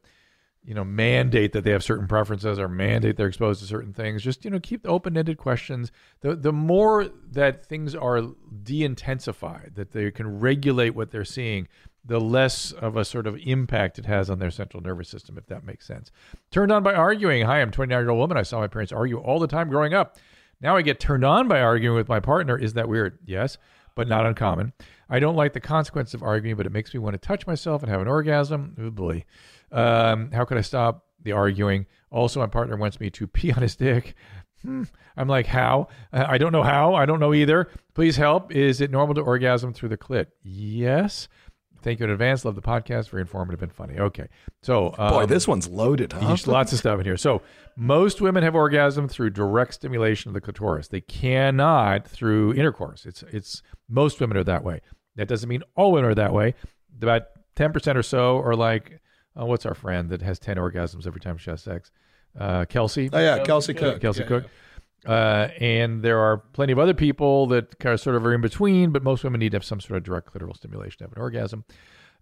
you 0.65 0.73
know, 0.73 0.83
mandate 0.83 1.53
that 1.53 1.63
they 1.63 1.71
have 1.71 1.83
certain 1.83 2.05
preferences 2.05 2.59
or 2.59 2.67
mandate 2.67 3.15
they're 3.15 3.27
exposed 3.27 3.61
to 3.61 3.67
certain 3.67 3.93
things. 3.93 4.21
Just 4.21 4.43
you 4.43 4.51
know 4.51 4.59
keep 4.59 4.83
the 4.83 4.89
open 4.89 5.17
ended 5.17 5.37
questions. 5.37 5.93
The 6.19 6.35
the 6.35 6.51
more 6.51 7.05
that 7.31 7.65
things 7.65 7.95
are 7.95 8.21
de-intensified, 8.63 9.71
that 9.75 9.91
they 9.91 10.11
can 10.11 10.39
regulate 10.39 10.89
what 10.89 11.11
they're 11.11 11.23
seeing, 11.23 11.69
the 12.03 12.19
less 12.19 12.73
of 12.73 12.97
a 12.97 13.05
sort 13.05 13.27
of 13.27 13.37
impact 13.45 13.97
it 13.97 14.05
has 14.05 14.29
on 14.29 14.39
their 14.39 14.51
central 14.51 14.83
nervous 14.83 15.07
system, 15.07 15.37
if 15.37 15.47
that 15.47 15.63
makes 15.63 15.87
sense. 15.87 16.11
Turned 16.51 16.71
on 16.71 16.83
by 16.83 16.93
arguing. 16.93 17.45
Hi, 17.45 17.61
I'm 17.61 17.71
29 17.71 17.97
year 17.97 18.09
old 18.09 18.19
woman. 18.19 18.37
I 18.37 18.43
saw 18.43 18.59
my 18.59 18.67
parents 18.67 18.91
argue 18.91 19.19
all 19.19 19.39
the 19.39 19.47
time 19.47 19.69
growing 19.69 19.93
up. 19.93 20.17
Now 20.61 20.75
I 20.75 20.81
get 20.81 20.99
turned 20.99 21.23
on 21.25 21.47
by 21.47 21.61
arguing 21.61 21.95
with 21.95 22.09
my 22.09 22.19
partner. 22.19 22.57
Is 22.57 22.73
that 22.73 22.87
weird? 22.87 23.19
Yes, 23.25 23.57
but 23.95 24.07
not 24.07 24.25
uncommon. 24.25 24.73
I 25.09 25.19
don't 25.19 25.35
like 25.35 25.53
the 25.53 25.59
consequence 25.59 26.13
of 26.13 26.23
arguing, 26.23 26.57
but 26.57 26.65
it 26.65 26.71
makes 26.71 26.93
me 26.93 26.99
want 26.99 27.13
to 27.13 27.17
touch 27.17 27.47
myself 27.47 27.81
and 27.81 27.91
have 27.91 28.01
an 28.01 28.07
orgasm. 28.07 28.75
Oh 28.79 28.91
boy. 28.91 29.23
Um, 29.71 30.31
how 30.31 30.45
could 30.45 30.57
I 30.57 30.61
stop 30.61 31.05
the 31.21 31.31
arguing? 31.31 31.85
Also, 32.11 32.39
my 32.39 32.47
partner 32.47 32.77
wants 32.77 32.99
me 32.99 33.09
to 33.11 33.27
pee 33.27 33.51
on 33.51 33.61
his 33.61 33.75
dick. 33.75 34.15
Hmm. 34.61 34.83
I'm 35.15 35.27
like, 35.27 35.45
how? 35.45 35.89
Uh, 36.11 36.25
I 36.27 36.37
don't 36.37 36.51
know 36.51 36.63
how. 36.63 36.95
I 36.95 37.05
don't 37.05 37.19
know 37.19 37.33
either. 37.33 37.69
Please 37.93 38.17
help. 38.17 38.51
Is 38.51 38.81
it 38.81 38.91
normal 38.91 39.15
to 39.15 39.21
orgasm 39.21 39.73
through 39.73 39.89
the 39.89 39.97
clit? 39.97 40.27
Yes. 40.43 41.27
Thank 41.81 41.99
you 41.99 42.05
in 42.05 42.09
advance. 42.11 42.45
Love 42.45 42.55
the 42.55 42.61
podcast. 42.61 43.09
Very 43.09 43.21
informative 43.21 43.61
and 43.61 43.71
funny. 43.71 43.99
Okay. 43.99 44.27
So, 44.63 44.89
Boy, 44.97 45.23
um, 45.23 45.27
this 45.27 45.47
one's 45.47 45.67
loaded, 45.67 46.13
huh? 46.13 46.27
There's 46.27 46.47
lots 46.47 46.73
of 46.73 46.79
stuff 46.79 46.99
in 46.99 47.05
here. 47.05 47.17
So, 47.17 47.41
most 47.75 48.21
women 48.21 48.43
have 48.43 48.55
orgasm 48.55 49.07
through 49.07 49.31
direct 49.31 49.73
stimulation 49.75 50.29
of 50.29 50.33
the 50.33 50.41
clitoris. 50.41 50.87
They 50.87 51.01
cannot 51.01 52.07
through 52.07 52.53
intercourse. 52.53 53.05
It's 53.05 53.23
it's 53.31 53.61
most 53.89 54.19
women 54.19 54.37
are 54.37 54.43
that 54.43 54.63
way. 54.63 54.81
That 55.15 55.27
doesn't 55.27 55.47
mean 55.47 55.63
all 55.75 55.91
women 55.91 56.09
are 56.09 56.15
that 56.15 56.33
way. 56.33 56.55
About 57.01 57.23
ten 57.55 57.71
percent 57.71 57.97
or 57.97 58.03
so 58.03 58.39
are 58.39 58.55
like, 58.55 58.99
uh, 59.39 59.45
what's 59.45 59.65
our 59.65 59.75
friend 59.75 60.09
that 60.09 60.21
has 60.21 60.39
ten 60.39 60.57
orgasms 60.57 61.05
every 61.05 61.21
time 61.21 61.37
she 61.37 61.49
has 61.51 61.61
sex? 61.61 61.91
Uh, 62.37 62.65
Kelsey. 62.65 63.09
Oh, 63.13 63.19
yeah, 63.19 63.43
Kelsey 63.43 63.73
Cook. 63.73 64.01
Kelsey 64.01 64.21
Yeah, 64.21 64.27
Cook. 64.27 64.45
Uh, 65.05 65.49
and 65.59 66.01
there 66.01 66.19
are 66.19 66.37
plenty 66.37 66.73
of 66.73 66.79
other 66.79 66.93
people 66.93 67.47
that 67.47 67.77
kind 67.79 67.93
of 67.93 67.99
sort 67.99 68.15
of 68.15 68.25
are 68.25 68.33
in 68.33 68.41
between, 68.41 68.91
but 68.91 69.03
most 69.03 69.23
women 69.23 69.39
need 69.39 69.51
to 69.51 69.57
have 69.57 69.65
some 69.65 69.79
sort 69.79 69.97
of 69.97 70.03
direct 70.03 70.33
clitoral 70.33 70.55
stimulation 70.55 70.97
to 70.99 71.03
have 71.05 71.13
an 71.13 71.21
orgasm. 71.21 71.63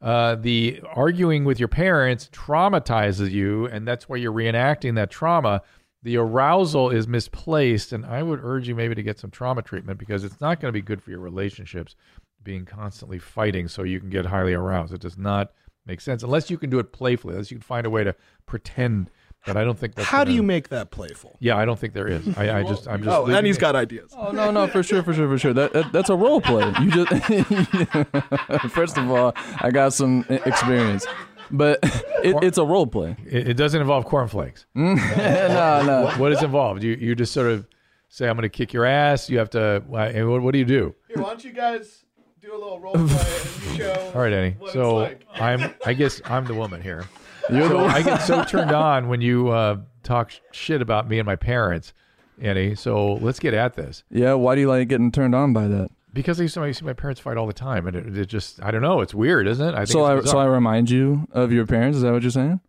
Uh, 0.01 0.35
the 0.35 0.81
arguing 0.93 1.45
with 1.45 1.59
your 1.59 1.69
parents 1.69 2.29
traumatizes 2.33 3.31
you, 3.31 3.67
and 3.67 3.87
that's 3.87 4.09
why 4.09 4.17
you're 4.17 4.33
reenacting 4.33 4.95
that 4.95 5.09
trauma. 5.09 5.61
The 6.01 6.17
arousal 6.17 6.89
is 6.89 7.07
misplaced, 7.07 7.93
and 7.93 8.05
I 8.05 8.21
would 8.21 8.41
urge 8.43 8.67
you 8.67 8.75
maybe 8.75 8.95
to 8.95 9.03
get 9.03 9.17
some 9.17 9.31
trauma 9.31 9.61
treatment 9.61 9.97
because 9.97 10.25
it's 10.25 10.41
not 10.41 10.59
going 10.59 10.67
to 10.67 10.77
be 10.77 10.81
good 10.81 11.01
for 11.01 11.11
your 11.11 11.21
relationships 11.21 11.95
being 12.43 12.65
constantly 12.65 13.17
fighting 13.19 13.69
so 13.69 13.83
you 13.83 14.01
can 14.01 14.09
get 14.09 14.25
highly 14.25 14.53
aroused. 14.53 14.93
It 14.93 14.99
does 14.99 15.17
not 15.17 15.53
make 15.85 16.01
sense 16.01 16.23
unless 16.23 16.49
you 16.49 16.57
can 16.57 16.69
do 16.69 16.79
it 16.79 16.91
playfully, 16.91 17.35
unless 17.35 17.51
you 17.51 17.57
can 17.57 17.63
find 17.63 17.85
a 17.85 17.89
way 17.89 18.03
to 18.03 18.15
pretend. 18.45 19.09
But 19.45 19.57
I 19.57 19.63
don't 19.65 19.77
think 19.77 19.95
that's 19.95 20.07
How 20.07 20.23
do 20.23 20.29
gonna- 20.29 20.35
you 20.35 20.43
make 20.43 20.69
that 20.69 20.89
playful? 20.89 21.35
Yeah, 21.39 21.57
I 21.57 21.65
don't 21.65 21.77
think 21.77 21.93
there 21.93 22.07
is. 22.07 22.25
I, 22.37 22.59
I 22.59 22.63
just, 22.63 22.87
I'm 22.87 23.01
oh, 23.01 23.03
just. 23.03 23.09
Oh, 23.17 23.21
leaving 23.23 23.35
and 23.37 23.47
he's 23.47 23.57
it- 23.57 23.61
got 23.61 23.75
ideas. 23.75 24.13
Oh 24.17 24.31
no, 24.31 24.51
no, 24.51 24.67
for 24.67 24.83
sure, 24.83 25.03
for 25.03 25.13
sure, 25.13 25.27
for 25.27 25.37
sure. 25.37 25.53
That, 25.53 25.73
that 25.73 25.91
that's 25.91 26.09
a 26.09 26.15
role 26.15 26.39
play. 26.39 26.65
You 26.81 26.91
just 26.91 27.11
first 28.71 28.97
of 28.97 29.09
all, 29.11 29.33
I 29.59 29.69
got 29.71 29.93
some 29.93 30.25
experience, 30.29 31.05
but 31.51 31.79
it, 32.23 32.41
it's 32.43 32.57
a 32.57 32.63
role 32.65 32.87
play. 32.87 33.15
It, 33.25 33.49
it 33.49 33.53
doesn't 33.55 33.79
involve 33.81 34.05
cornflakes. 34.05 34.65
no, 34.75 34.93
no. 34.95 36.03
What, 36.05 36.19
what 36.19 36.31
is 36.31 36.41
involved? 36.41 36.83
You 36.83 36.93
you 36.93 37.15
just 37.15 37.33
sort 37.33 37.47
of 37.51 37.67
say, 38.09 38.27
"I'm 38.29 38.35
going 38.35 38.43
to 38.43 38.49
kick 38.49 38.71
your 38.73 38.85
ass." 38.85 39.29
You 39.29 39.39
have 39.39 39.49
to. 39.51 39.83
And 39.91 40.15
eh, 40.17 40.23
what, 40.23 40.41
what 40.41 40.51
do 40.53 40.59
you 40.59 40.65
do? 40.65 40.95
Here, 41.07 41.17
why 41.21 41.29
don't 41.29 41.43
you 41.43 41.51
guys 41.51 42.05
do 42.41 42.53
a 42.53 42.57
little 42.57 42.79
role 42.79 42.93
play 42.93 43.05
and 43.07 43.77
show? 43.77 44.11
All 44.15 44.21
right, 44.21 44.33
Enny. 44.33 44.55
what 44.57 44.67
it's 44.67 44.73
So 44.73 44.95
like. 44.95 45.25
I'm. 45.33 45.73
I 45.85 45.93
guess 45.93 46.21
I'm 46.25 46.45
the 46.45 46.53
woman 46.55 46.81
here. 46.81 47.05
You're 47.49 47.63
so 47.63 47.69
the 47.69 47.75
one. 47.75 47.89
I 47.91 48.01
get 48.01 48.17
so 48.19 48.43
turned 48.43 48.71
on 48.89 49.07
when 49.07 49.21
you 49.21 49.49
uh, 49.49 49.77
talk 50.03 50.31
shit 50.51 50.81
about 50.81 51.07
me 51.09 51.19
and 51.19 51.25
my 51.25 51.35
parents, 51.35 51.93
Enny. 52.41 52.75
So 52.75 53.13
let's 53.15 53.39
get 53.39 53.53
at 53.53 53.73
this. 53.75 54.03
Yeah, 54.09 54.33
why 54.33 54.55
do 54.55 54.61
you 54.61 54.67
like 54.67 54.87
getting 54.87 55.11
turned 55.11 55.35
on 55.35 55.53
by 55.53 55.67
that? 55.67 55.89
Because 56.13 56.39
I 56.39 56.43
used 56.43 56.53
to 56.53 56.61
I 56.61 56.67
used 56.67 56.77
to 56.79 56.83
see 56.83 56.87
my 56.87 56.93
parents 56.93 57.19
fight 57.19 57.37
all 57.37 57.47
the 57.47 57.53
time, 57.53 57.87
and 57.87 57.95
it, 57.95 58.17
it 58.17 58.25
just 58.27 58.61
I 58.63 58.69
don't 58.71 58.81
know. 58.83 59.01
It's 59.01 59.13
weird, 59.15 59.47
isn't 59.47 59.67
it? 59.67 59.73
I 59.73 59.79
think 59.79 59.89
So 59.89 60.05
I 60.05 60.21
so 60.21 60.37
I 60.37 60.45
remind 60.45 60.89
you 60.89 61.27
of 61.31 61.51
your 61.51 61.65
parents. 61.65 61.97
Is 61.97 62.03
that 62.03 62.13
what 62.13 62.21
you're 62.21 62.31
saying? 62.31 62.59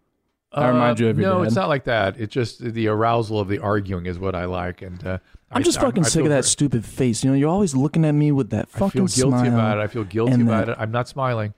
I 0.52 0.68
remind 0.68 1.00
you 1.00 1.08
of 1.08 1.18
your 1.18 1.28
Uh, 1.30 1.32
no, 1.32 1.38
dad. 1.40 1.46
it's 1.48 1.56
not 1.56 1.68
like 1.68 1.82
that. 1.84 2.18
It's 2.18 2.32
just 2.32 2.60
the 2.60 2.86
arousal 2.86 3.40
of 3.40 3.48
the 3.48 3.58
arguing 3.58 4.06
is 4.06 4.20
what 4.20 4.36
I 4.36 4.44
like, 4.44 4.82
and 4.82 5.04
uh, 5.04 5.18
I'm 5.50 5.58
I- 5.60 5.62
just 5.62 5.80
fucking 5.80 6.04
I 6.04 6.08
sick 6.08 6.22
of 6.22 6.28
that 6.28 6.34
very- 6.36 6.42
stupid 6.44 6.84
face. 6.84 7.22
You 7.24 7.30
know, 7.30 7.36
you're 7.36 7.50
always 7.50 7.74
looking 7.74 8.04
at 8.04 8.12
me 8.12 8.30
with 8.32 8.50
that 8.50 8.68
fucking. 8.70 9.02
I 9.02 9.06
feel 9.08 9.30
guilty 9.30 9.46
smile. 9.48 9.52
about 9.54 9.78
it. 9.78 9.82
I 9.82 9.86
feel 9.88 10.04
guilty 10.04 10.40
about 10.42 10.68
it. 10.68 10.76
I'm 10.78 10.90
not 10.92 11.08
smiling. 11.08 11.54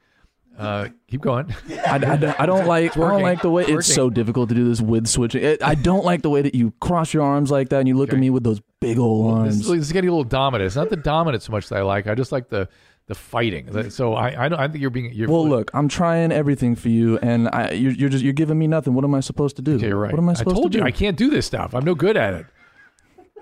Uh, 0.58 0.88
keep 1.08 1.20
going. 1.20 1.54
I, 1.86 1.94
I 1.94 1.98
don't- 1.98 2.40
I 2.40 2.46
don't 2.46 2.66
like. 2.66 2.96
I 2.96 3.00
don't 3.00 3.22
like 3.22 3.42
the 3.42 3.50
way 3.50 3.62
It's 3.64 3.88
it's 3.88 3.94
so 3.94 4.08
difficult 4.10 4.48
to 4.48 4.54
do 4.54 4.66
this 4.68 4.80
with 4.80 5.06
switching. 5.06 5.42
It, 5.44 5.62
I 5.62 5.74
don't 5.74 6.04
like 6.04 6.22
the 6.22 6.30
way 6.30 6.42
that 6.42 6.54
you 6.54 6.72
cross 6.80 7.12
your 7.12 7.22
arms 7.24 7.50
like 7.50 7.68
that 7.70 7.78
and 7.80 7.88
you 7.88 7.96
look 7.96 8.12
at 8.12 8.18
me 8.18 8.30
with 8.30 8.42
those 8.44 8.60
big 8.80 8.98
old 8.98 9.26
This 9.26 9.34
arms. 9.38 9.54
is, 9.60 9.66
this 9.68 9.78
is 9.86 9.92
getting 9.92 10.08
a 10.08 10.12
little 10.12 10.24
dominant. 10.24 10.66
It's 10.66 10.76
not 10.76 10.88
the 10.90 10.96
dominant 10.96 11.42
so 11.42 11.52
much 11.52 11.68
that 11.68 11.76
I 11.78 11.82
like. 11.82 12.06
I 12.06 12.14
just 12.14 12.32
like 12.32 12.48
the 12.48 12.68
the 13.06 13.14
fighting. 13.14 13.90
So 13.90 14.14
I 14.14 14.46
I, 14.46 14.48
don't, 14.48 14.58
I 14.58 14.66
think 14.66 14.80
you're 14.80 14.90
being. 14.90 15.12
You're, 15.12 15.28
well, 15.28 15.46
look, 15.48 15.70
I'm 15.74 15.88
trying 15.88 16.32
everything 16.32 16.74
for 16.74 16.88
you, 16.88 17.18
and 17.18 17.48
I, 17.52 17.72
you're, 17.72 17.92
you're 17.92 18.08
just 18.08 18.24
you're 18.24 18.32
giving 18.32 18.58
me 18.58 18.66
nothing. 18.66 18.94
What 18.94 19.04
am 19.04 19.14
I 19.14 19.20
supposed 19.20 19.56
to 19.56 19.62
do? 19.62 19.76
Okay, 19.76 19.88
you're 19.88 19.96
right. 19.98 20.10
What 20.10 20.18
am 20.18 20.28
I 20.28 20.34
supposed 20.34 20.56
told 20.56 20.72
to 20.72 20.78
you 20.78 20.82
do? 20.82 20.86
I 20.86 20.90
can't 20.90 21.16
do 21.16 21.30
this 21.30 21.46
stuff. 21.46 21.74
I'm 21.74 21.84
no 21.84 21.94
good 21.94 22.16
at 22.16 22.34
it. 22.34 22.46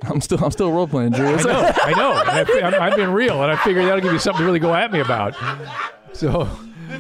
I'm 0.03 0.21
still 0.21 0.45
I'm 0.45 0.51
still 0.51 0.73
role 0.73 0.89
playing, 0.89 1.13
Drew. 1.13 1.27
I 1.27 1.43
know. 1.43 1.73
I 1.83 1.93
know. 1.95 2.13
I, 2.13 2.89
I'm 2.89 2.97
being 2.97 3.11
real, 3.11 3.41
and 3.43 3.53
I 3.53 3.57
figured 3.57 3.87
that'll 3.87 4.01
give 4.01 4.13
you 4.13 4.19
something 4.19 4.41
to 4.41 4.45
really 4.45 4.59
go 4.59 4.75
at 4.75 4.91
me 4.93 4.99
about. 5.01 5.35
So 6.13 6.49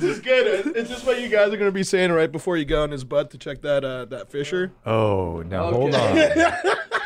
This 0.00 0.16
is 0.16 0.20
good. 0.20 0.76
It's 0.76 0.88
just 0.90 1.06
what 1.06 1.20
you 1.20 1.28
guys 1.28 1.48
are 1.52 1.56
going 1.56 1.68
to 1.68 1.72
be 1.72 1.82
saying 1.84 2.10
right 2.12 2.30
before 2.30 2.56
you 2.56 2.64
go 2.64 2.82
on 2.82 2.90
his 2.90 3.04
butt 3.04 3.30
to 3.30 3.38
check 3.38 3.62
that 3.62 3.84
uh, 3.84 4.04
that 4.06 4.30
fissure. 4.30 4.72
Oh, 4.84 5.42
now 5.42 5.70
hold 5.70 5.94
on. 5.94 6.16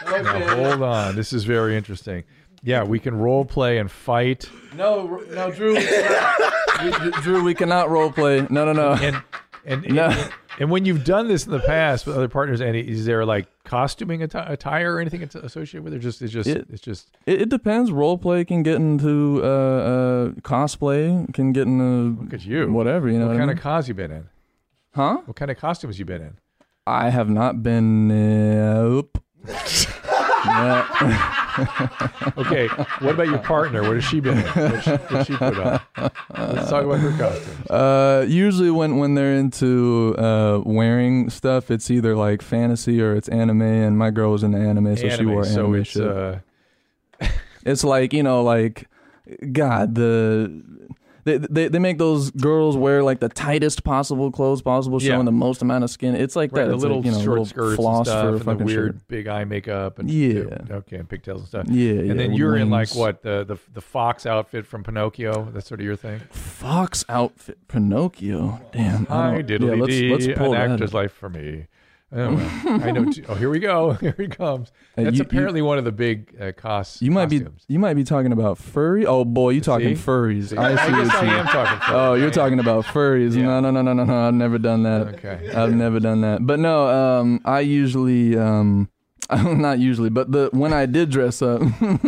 Now 0.08 0.56
hold 0.56 0.82
on. 0.82 1.16
This 1.16 1.34
is 1.34 1.44
very 1.44 1.76
interesting. 1.76 2.24
Yeah, 2.62 2.82
we 2.82 2.98
can 2.98 3.14
role 3.18 3.44
play 3.44 3.76
and 3.78 3.90
fight. 3.90 4.48
No, 4.74 5.22
no, 5.30 5.50
Drew. 5.50 5.74
we 5.74 7.10
Drew, 7.22 7.44
we 7.44 7.54
cannot 7.54 7.90
role 7.90 8.10
play. 8.10 8.46
No, 8.48 8.64
no, 8.64 8.72
no. 8.72 8.92
And 8.94 9.22
and, 9.66 9.94
No. 9.94 10.04
and 10.08 10.32
and 10.58 10.70
when 10.70 10.84
you've 10.84 11.04
done 11.04 11.28
this 11.28 11.46
in 11.46 11.52
the 11.52 11.60
past 11.60 12.06
with 12.06 12.16
other 12.16 12.28
partners, 12.28 12.60
and 12.60 12.74
is 12.76 13.04
there 13.06 13.24
like 13.24 13.46
costuming 13.64 14.20
atti- 14.20 14.50
attire 14.50 14.94
or 14.94 15.00
anything 15.00 15.22
associated 15.22 15.82
with, 15.84 15.94
it? 15.94 15.98
Just 16.00 16.20
it's 16.22 16.32
just 16.32 16.48
It- 16.48 16.66
it's 16.70 16.82
just 16.82 17.10
It, 17.26 17.42
it 17.42 17.48
depends. 17.48 17.90
Role 17.92 18.18
play 18.18 18.44
can 18.44 18.62
get 18.62 18.76
into 18.76 19.40
uh, 19.42 19.46
uh, 19.46 20.28
cosplay. 20.42 21.32
Can 21.34 21.52
get 21.52 21.66
into 21.66 22.20
look 22.22 22.34
at 22.34 22.44
you. 22.44 22.70
whatever. 22.72 23.08
You 23.08 23.18
know 23.18 23.26
what 23.26 23.32
what, 23.34 23.38
kind 23.38 23.50
I 23.50 23.52
of 23.52 23.56
mean? 23.58 23.62
cause 23.62 23.88
you 23.88 23.94
been 23.94 24.10
in? 24.12 24.28
huh? 24.94 25.18
What 25.26 25.36
kind 25.36 25.50
of 25.50 25.56
costumes 25.58 25.98
you 25.98 26.04
been 26.04 26.22
in? 26.22 26.36
I 26.86 27.10
have 27.10 27.28
not 27.28 27.62
been. 27.62 28.08
Nope. 28.08 29.22
Okay, 32.38 32.68
what 33.00 33.14
about 33.14 33.26
your 33.26 33.38
partner? 33.38 33.82
What 33.82 33.94
has 33.94 34.04
she 34.04 34.20
been 34.20 34.38
in? 34.38 34.44
What 34.44 34.82
she, 34.84 34.90
what 34.90 35.26
she 35.26 35.36
put 35.36 35.58
on? 35.58 35.80
Let's 36.36 36.70
talk 36.70 36.84
about 36.84 37.00
her 37.00 37.10
costumes. 37.18 37.66
Uh, 37.70 38.24
usually 38.28 38.70
when 38.70 38.96
when 38.98 39.14
they're 39.14 39.34
into 39.34 40.14
uh, 40.16 40.60
wearing 40.64 41.30
stuff, 41.30 41.70
it's 41.70 41.90
either 41.90 42.14
like 42.16 42.42
fantasy 42.42 43.02
or 43.02 43.14
it's 43.16 43.28
anime. 43.28 43.62
And 43.62 43.98
my 43.98 44.10
girl 44.10 44.32
was 44.32 44.42
into 44.44 44.58
anime, 44.58 44.96
so 44.96 45.08
she 45.08 45.26
wore 45.26 45.42
Anime, 45.44 45.54
so 45.54 45.60
anime 45.64 45.74
it's 45.80 45.90
shit. 45.90 46.06
uh, 46.08 46.36
It's 47.64 47.82
like 47.84 48.12
you 48.12 48.22
know, 48.22 48.42
like 48.42 48.88
God, 49.52 49.94
the 49.96 50.62
they, 51.36 51.46
they 51.50 51.68
they 51.68 51.78
make 51.78 51.98
those 51.98 52.30
girls 52.30 52.76
wear 52.76 53.02
like 53.02 53.20
the 53.20 53.28
tightest 53.28 53.84
possible 53.84 54.30
clothes 54.30 54.62
possible, 54.62 55.00
Yeah. 55.02 55.12
showing 55.14 55.24
the 55.26 55.32
most 55.32 55.62
amount 55.62 55.84
of 55.84 55.90
skin. 55.90 56.14
It's 56.14 56.34
like 56.36 56.52
right, 56.52 56.62
that. 56.62 56.68
the 56.68 56.74
It's 56.74 56.82
little 56.82 56.98
like, 56.98 57.06
you 57.06 57.12
know, 57.12 57.18
short 57.18 57.28
little 57.28 57.44
skirts 57.46 57.76
floss 57.76 57.98
and 57.98 58.06
stuff, 58.06 58.42
for 58.44 58.50
and 58.50 58.60
the 58.60 58.64
weird 58.64 58.94
shit. 58.96 59.08
big 59.08 59.26
eye 59.28 59.44
makeup, 59.44 59.98
and 59.98 60.10
Yeah. 60.10 60.44
okay, 60.70 60.96
and 60.96 61.08
pigtails 61.08 61.40
and 61.40 61.48
stuff. 61.48 61.66
Yeah, 61.68 61.92
yeah. 61.94 62.10
and 62.10 62.18
then 62.20 62.32
you're 62.32 62.56
in 62.56 62.70
like 62.70 62.94
what 62.94 63.22
the, 63.22 63.44
the 63.44 63.56
the 63.74 63.80
fox 63.80 64.26
outfit 64.26 64.66
from 64.66 64.82
Pinocchio. 64.84 65.48
That's 65.52 65.68
sort 65.68 65.80
of 65.80 65.86
your 65.86 65.96
thing. 65.96 66.20
Fox 66.30 67.04
outfit, 67.08 67.58
Pinocchio. 67.68 68.60
Damn. 68.72 69.06
I 69.10 69.42
don't- 69.42 69.62
yeah, 69.62 69.74
let's, 69.74 70.26
let's 70.26 70.38
pull 70.38 70.54
an 70.54 70.60
that. 70.60 70.70
actor's 70.72 70.94
life 70.94 71.12
for 71.12 71.28
me. 71.28 71.66
Oh, 72.10 72.34
well, 72.36 72.82
I 72.82 72.90
know. 72.90 73.10
Too. 73.12 73.22
Oh, 73.28 73.34
here 73.34 73.50
we 73.50 73.58
go. 73.58 73.92
Here 74.00 74.14
he 74.16 74.28
comes. 74.28 74.72
That's 74.96 75.16
you- 75.18 75.22
apparently 75.22 75.60
one 75.60 75.76
of 75.76 75.84
the 75.84 75.92
big 75.92 76.34
uh, 76.40 76.52
costs. 76.52 77.02
You 77.02 77.10
might 77.10 77.26
be 77.26 77.44
you 77.66 77.78
might 77.78 77.94
be 77.94 78.04
talking 78.04 78.32
about 78.32 78.56
furry. 78.56 79.04
Oh 79.04 79.26
boy, 79.26 79.50
you 79.50 79.60
talking 79.60 79.94
See? 79.94 80.02
furries. 80.02 80.48
See? 80.48 80.56
I 80.56 80.72
I 80.72 80.86
see 80.86 80.92
what 80.92 81.14
I 81.14 81.24
am 81.38 81.46
talking 81.46 81.80
furry. 81.86 81.96
Oh, 82.00 82.14
you're 82.14 82.30
talking 82.30 82.60
about 82.60 82.86
furries. 82.86 83.36
Yeah. 83.36 83.42
No, 83.42 83.60
no, 83.60 83.70
no, 83.70 83.82
no, 83.82 83.92
no, 83.92 84.04
no. 84.04 84.26
I've 84.28 84.32
never 84.34 84.56
done 84.58 84.84
that. 84.84 85.08
Okay. 85.16 85.50
I've 85.54 85.74
never 85.74 86.00
done 86.00 86.22
that. 86.22 86.46
But 86.46 86.60
no, 86.60 86.88
um, 86.88 87.40
I 87.44 87.60
usually, 87.60 88.38
um, 88.38 88.88
not 89.30 89.78
usually, 89.78 90.08
but 90.08 90.32
the 90.32 90.48
when 90.52 90.72
I 90.72 90.86
did 90.86 91.10
dress 91.10 91.42
up, 91.42 91.60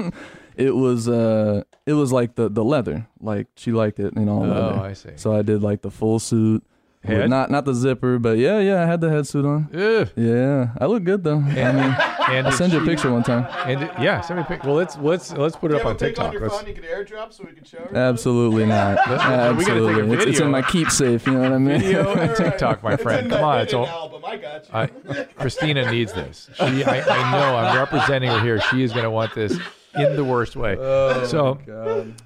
it 0.57 0.75
was 0.75 1.09
uh 1.09 1.63
it 1.85 1.93
was 1.93 2.11
like 2.11 2.37
the 2.37 2.49
the 2.49 2.65
leather. 2.65 3.07
Like 3.21 3.49
she 3.57 3.73
liked 3.73 3.99
it 4.01 4.15
in 4.15 4.31
all 4.31 4.45
Oh, 4.45 4.49
leather. 4.49 4.81
I 4.81 4.93
see. 4.95 5.11
So 5.17 5.35
I 5.35 5.43
did 5.43 5.63
like 5.63 5.83
the 5.83 5.91
full 5.91 6.19
suit. 6.19 6.65
With 7.03 7.11
Head? 7.17 7.31
Not 7.31 7.51
not 7.51 7.65
the 7.65 7.73
zipper, 7.75 8.19
but 8.19 8.37
yeah, 8.39 8.59
yeah, 8.61 8.83
I 8.83 8.87
had 8.87 9.01
the 9.01 9.09
head 9.11 9.27
suit 9.27 9.45
on. 9.47 9.69
Ugh. 9.75 10.09
Yeah, 10.17 10.71
I 10.79 10.87
look 10.87 11.03
good 11.05 11.25
though. 11.25 11.39
I 11.39 11.73
mean, 11.73 11.97
and 12.29 12.47
I'll 12.47 12.53
send 12.53 12.73
you 12.73 12.83
a 12.83 12.85
picture 12.85 13.11
one 13.11 13.23
time. 13.23 13.47
And 13.67 13.83
it- 13.85 13.91
yeah, 14.01 14.21
send 14.21 14.39
me 14.39 14.45
a 14.45 14.47
picture. 14.47 14.69
Well, 14.69 14.77
let's 14.77 14.97
let's 14.99 15.33
let's 15.33 15.57
put 15.57 15.73
it 15.73 15.81
up 15.81 15.87
on 15.87 15.97
TikTok. 15.97 16.35
Let's- 16.39 16.63
you 16.67 16.75
could 16.75 16.85
airdrop 16.85 17.33
so 17.33 17.45
we 17.47 17.53
could 17.53 17.67
show 17.67 17.79
her? 17.79 17.97
Absolutely 17.97 18.67
not. 18.67 18.99
Let's- 19.09 19.11
we 19.11 19.17
gotta 19.19 19.55
take 19.57 19.69
a 19.69 19.71
Absolutely, 19.73 20.15
it's, 20.17 20.25
it's 20.27 20.41
in 20.41 20.51
my 20.51 20.63
keep 20.63 20.91
safe. 20.91 21.27
You 21.27 21.33
know 21.35 21.41
what 21.41 21.53
I 21.53 21.59
mean? 21.59 21.81
Video 21.81 22.13
and 22.19 22.37
TikTok, 22.37 22.83
my 22.83 22.97
friend. 22.97 23.27
in 23.27 23.31
Come 23.33 23.45
on, 23.45 23.61
it's 23.61 23.73
all. 23.75 23.87
album. 23.87 24.23
I 24.25 24.37
got 24.37 24.65
you. 24.69 24.71
I, 24.75 25.25
Christina 25.37 25.91
needs 25.91 26.13
this. 26.13 26.51
She, 26.55 26.85
I, 26.85 27.01
I 27.01 27.33
know. 27.33 27.57
I'm 27.57 27.77
representing 27.77 28.31
her 28.31 28.41
here. 28.41 28.61
She 28.61 28.83
is 28.83 28.93
going 28.93 29.05
to 29.05 29.11
want 29.11 29.35
this 29.35 29.59
in 29.95 30.17
the 30.17 30.25
worst 30.25 30.55
way. 30.55 30.77
Oh, 30.79 31.25
so 31.27 31.59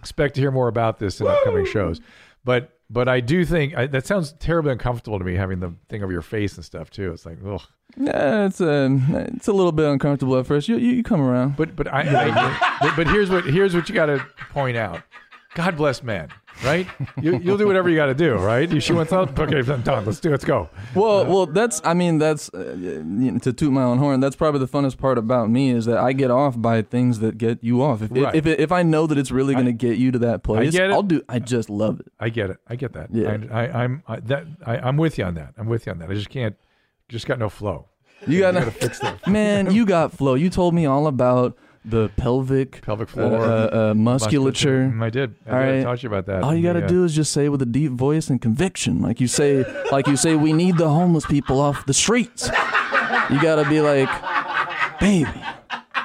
expect 0.00 0.35
to 0.35 0.40
hear 0.40 0.50
more 0.50 0.69
about 0.69 0.99
this 0.99 1.21
in 1.21 1.26
upcoming 1.28 1.64
shows. 1.66 2.00
But 2.45 2.74
but 2.95 3.09
I 3.09 3.21
do 3.21 3.45
think 3.45 3.77
I, 3.77 3.87
that 3.89 4.07
sounds 4.07 4.33
terribly 4.35 4.71
uncomfortable 4.73 5.19
to 5.19 5.25
me 5.25 5.35
having 5.35 5.59
the 5.59 5.75
thing 5.89 6.03
over 6.03 6.13
your 6.13 6.23
face 6.23 6.55
and 6.55 6.65
stuff 6.65 6.91
too. 6.91 7.13
It's 7.13 7.27
like 7.27 7.39
ugh. 7.45 7.61
Yeah, 7.97 8.47
it's 8.47 8.61
a 8.61 8.89
it's 9.35 9.49
a 9.49 9.53
little 9.53 9.73
bit 9.73 9.87
uncomfortable 9.87 10.39
at 10.39 10.47
first. 10.47 10.69
You 10.69 10.79
you, 10.79 11.03
come 11.03 11.21
around. 11.21 11.57
But 11.57 11.77
but 11.77 11.93
I, 11.93 12.01
I 12.03 12.79
but, 12.81 12.97
but 12.97 13.07
here's 13.09 13.31
what 13.31 13.45
here's 13.45 13.75
what 13.75 13.89
you 13.89 13.95
got 13.95 14.07
to 14.07 14.25
point 14.51 14.77
out. 14.77 15.03
God 15.55 15.77
bless 15.77 16.03
man, 16.03 16.31
right? 16.63 16.87
You, 17.21 17.39
you'll 17.39 17.57
do 17.59 17.67
whatever 17.67 17.89
you 17.89 17.97
got 17.97 18.07
to 18.07 18.15
do, 18.15 18.35
right? 18.35 18.83
She 18.83 18.93
wants 18.93 19.13
out. 19.13 19.39
Okay, 19.39 19.59
I'm 19.73 19.83
done. 19.83 20.05
Let's 20.05 20.21
do. 20.21 20.31
Let's 20.31 20.45
go. 20.45 20.69
Well, 20.95 21.27
well, 21.27 21.47
that's. 21.47 21.81
I 21.85 21.95
mean, 21.95 22.19
that's 22.19 22.53
uh, 22.55 23.03
to 23.43 23.53
toot 23.53 23.73
my 23.73 23.83
own 23.83 23.99
horn. 23.99 24.21
That's 24.21 24.37
probably 24.37 24.61
the 24.61 24.69
funnest 24.69 24.99
part 24.99 25.19
about 25.19 25.51
me 25.51 25.71
is 25.71 25.87
that 25.87 25.99
I 25.99 26.13
get 26.13 26.31
off 26.31 26.61
by 26.61 26.83
things 26.83 27.19
that 27.21 27.39
get 27.39 27.63
you 27.63 27.83
off. 27.83 28.03
If 28.03 28.11
Right. 28.13 28.35
if, 28.35 28.47
if, 28.47 28.59
if 28.59 28.73
I 28.73 28.83
know 28.83 29.07
that 29.07 29.19
it's 29.19 29.31
really 29.31 29.55
going 29.55 29.67
to 29.67 29.73
get 29.73 29.99
you 29.99 30.11
to 30.13 30.19
that 30.21 30.43
place, 30.43 30.73
get 30.73 30.91
it. 30.91 30.93
I'll 30.93 31.03
do. 31.03 31.23
I 31.29 31.39
just 31.39 31.69
love 31.69 32.01
it. 32.01 32.13
I 32.21 32.29
get 32.29 32.51
it. 32.51 32.59
I 32.69 32.77
get 32.77 32.93
that. 32.93 33.09
Yeah. 33.13 33.39
I, 33.51 33.67
I, 33.67 33.85
I'm 33.85 34.03
I, 34.07 34.21
that. 34.21 34.47
I, 34.65 34.77
I'm 34.79 34.97
with 34.97 35.19
you 35.19 35.25
on 35.25 35.35
that. 35.35 35.55
I'm 35.57 35.67
with 35.67 35.87
you 35.87 35.93
on 35.93 35.99
that. 35.99 36.11
I 36.11 36.15
just 36.15 36.31
can't. 36.31 36.57
Just 37.09 37.27
got 37.27 37.39
no 37.39 37.49
flow. 37.49 37.89
You 38.27 38.41
got 38.41 38.55
gotta 38.55 38.71
fix 38.71 38.99
that. 39.01 39.27
man. 39.29 39.73
You 39.75 39.85
got 39.85 40.13
flow. 40.13 40.35
You 40.35 40.49
told 40.51 40.75
me 40.75 40.87
all 40.87 41.07
about 41.07 41.57
the 41.85 42.09
pelvic 42.17 42.81
Pelvic 42.83 43.09
uh, 43.11 43.12
floor, 43.12 43.41
uh, 43.43 43.91
uh, 43.91 43.95
musculature. 43.95 44.91
Mm, 44.93 45.03
I 45.03 45.11
did. 45.11 45.35
I 45.47 45.50
All 45.50 45.59
did. 45.59 45.69
I 45.69 45.75
right. 45.76 45.83
taught 45.85 46.03
you 46.03 46.09
about 46.09 46.26
that. 46.26 46.43
All 46.43 46.55
you 46.55 46.62
got 46.62 46.75
to 46.75 46.81
Yeah. 46.81 46.87
do 46.87 47.05
is 47.05 47.14
just 47.14 47.33
say 47.33 47.49
with 47.49 47.61
a 47.62 47.67
deep 47.67 47.93
voice 47.93 48.31
and 48.31 48.41
conviction, 48.41 49.00
like 49.03 49.21
you 49.21 49.26
say, 49.29 49.64
like 49.93 50.07
you 50.07 50.17
say, 50.17 50.35
we 50.35 50.53
need 50.53 50.79
the 50.79 50.88
homeless 50.88 51.26
people 51.26 51.61
off 51.61 51.85
the 51.87 51.95
streets. 51.95 52.49
You 53.31 53.41
got 53.41 53.57
to 53.62 53.69
be 53.69 53.81
like, 53.81 54.09
baby, 55.00 55.31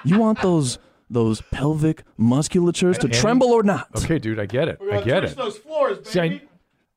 you 0.03 0.19
want 0.19 0.41
those 0.41 0.79
those 1.12 1.41
pelvic 1.51 2.03
musculatures 2.19 2.98
to 3.00 3.07
And- 3.07 3.13
tremble 3.13 3.48
or 3.48 3.63
not? 3.63 3.88
Okay, 3.98 4.19
dude. 4.19 4.39
I 4.39 4.45
get 4.45 4.67
it. 4.67 4.77
We're 4.79 4.93
I 4.98 5.01
get 5.01 5.19
twitch 5.21 5.31
it. 5.31 5.38
those 5.38 5.57
floors, 5.57 5.98
See, 6.07 6.19
baby. 6.19 6.36
I, 6.36 6.41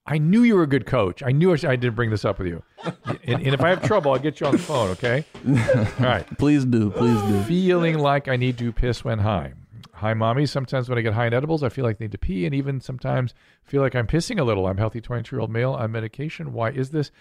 I 0.04 0.18
knew 0.18 0.42
you 0.42 0.56
were 0.56 0.64
a 0.64 0.68
good 0.68 0.86
coach. 0.86 1.22
I 1.22 1.30
knew 1.30 1.52
I, 1.52 1.54
I 1.54 1.76
didn't 1.76 1.94
bring 1.94 2.10
this 2.10 2.24
up 2.24 2.38
with 2.38 2.48
you. 2.48 2.62
and, 3.04 3.40
and 3.42 3.54
if 3.54 3.60
I 3.60 3.68
have 3.68 3.82
trouble, 3.82 4.12
I'll 4.12 4.18
get 4.18 4.40
you 4.40 4.46
on 4.46 4.52
the 4.52 4.58
phone. 4.58 4.90
Okay. 4.90 5.24
All 5.46 6.06
right. 6.06 6.26
Please 6.38 6.64
do, 6.64 6.90
please 6.90 7.20
do. 7.22 7.42
Feeling 7.44 7.98
like 7.98 8.26
I 8.26 8.36
need 8.36 8.58
to 8.58 8.72
piss 8.72 9.04
when 9.04 9.20
high. 9.20 9.52
Hi, 9.94 10.14
mommy. 10.14 10.46
Sometimes 10.46 10.88
when 10.88 10.98
I 10.98 11.02
get 11.02 11.14
high 11.14 11.28
in 11.28 11.34
edibles, 11.34 11.62
I 11.62 11.68
feel 11.68 11.84
like 11.84 11.98
I 12.00 12.04
need 12.04 12.12
to 12.12 12.18
pee, 12.18 12.44
and 12.44 12.52
even 12.54 12.80
sometimes 12.80 13.34
feel 13.62 13.80
like 13.80 13.94
I'm 13.94 14.08
pissing 14.08 14.40
a 14.40 14.42
little. 14.42 14.66
I'm 14.66 14.78
healthy 14.78 15.00
22 15.00 15.36
year 15.36 15.40
old 15.40 15.50
male 15.50 15.72
on 15.74 15.92
medication. 15.92 16.52
Why 16.52 16.70
is 16.70 16.90
this? 16.90 17.12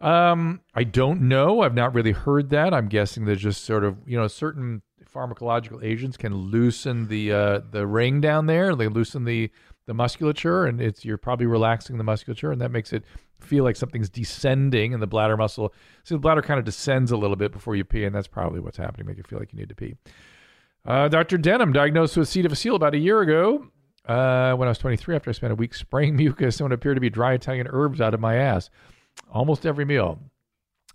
Um, 0.00 0.60
I 0.72 0.84
don't 0.84 1.22
know. 1.22 1.62
I've 1.62 1.74
not 1.74 1.92
really 1.92 2.12
heard 2.12 2.50
that. 2.50 2.72
I'm 2.72 2.86
guessing 2.86 3.24
there's 3.24 3.42
just 3.42 3.64
sort 3.64 3.82
of 3.82 3.96
you 4.06 4.16
know 4.16 4.28
certain 4.28 4.82
pharmacological 5.12 5.82
agents 5.82 6.16
can 6.16 6.34
loosen 6.34 7.08
the 7.08 7.32
uh, 7.32 7.60
the 7.70 7.86
ring 7.86 8.20
down 8.20 8.46
there. 8.46 8.76
They 8.76 8.86
loosen 8.86 9.24
the 9.24 9.50
the 9.90 9.94
musculature, 9.94 10.66
and 10.66 10.80
it's 10.80 11.04
you're 11.04 11.18
probably 11.18 11.46
relaxing 11.46 11.98
the 11.98 12.04
musculature, 12.04 12.52
and 12.52 12.60
that 12.60 12.70
makes 12.70 12.92
it 12.92 13.02
feel 13.40 13.64
like 13.64 13.74
something's 13.74 14.08
descending 14.08 14.92
in 14.92 15.00
the 15.00 15.06
bladder 15.08 15.36
muscle. 15.36 15.74
So 16.04 16.14
the 16.14 16.20
bladder 16.20 16.42
kind 16.42 16.60
of 16.60 16.64
descends 16.64 17.10
a 17.10 17.16
little 17.16 17.34
bit 17.34 17.50
before 17.50 17.74
you 17.74 17.84
pee, 17.84 18.04
and 18.04 18.14
that's 18.14 18.28
probably 18.28 18.60
what's 18.60 18.76
happening. 18.76 19.08
Make 19.08 19.16
you 19.16 19.24
feel 19.24 19.40
like 19.40 19.52
you 19.52 19.58
need 19.58 19.68
to 19.68 19.74
pee. 19.74 19.96
Uh, 20.86 21.08
Dr. 21.08 21.38
Denham 21.38 21.72
diagnosed 21.72 22.16
with 22.16 22.28
C. 22.28 22.40
difficile 22.40 22.76
about 22.76 22.94
a 22.94 22.98
year 22.98 23.20
ago. 23.20 23.66
Uh, 24.06 24.54
when 24.54 24.68
I 24.68 24.70
was 24.70 24.78
23, 24.78 25.16
after 25.16 25.28
I 25.28 25.32
spent 25.32 25.52
a 25.52 25.56
week 25.56 25.74
spraying 25.74 26.14
mucus 26.16 26.60
and 26.60 26.66
what 26.66 26.72
appeared 26.72 26.96
to 26.96 27.00
be 27.00 27.10
dry 27.10 27.32
Italian 27.32 27.66
herbs 27.68 28.00
out 28.00 28.14
of 28.14 28.20
my 28.20 28.36
ass, 28.36 28.70
almost 29.28 29.66
every 29.66 29.84
meal. 29.84 30.20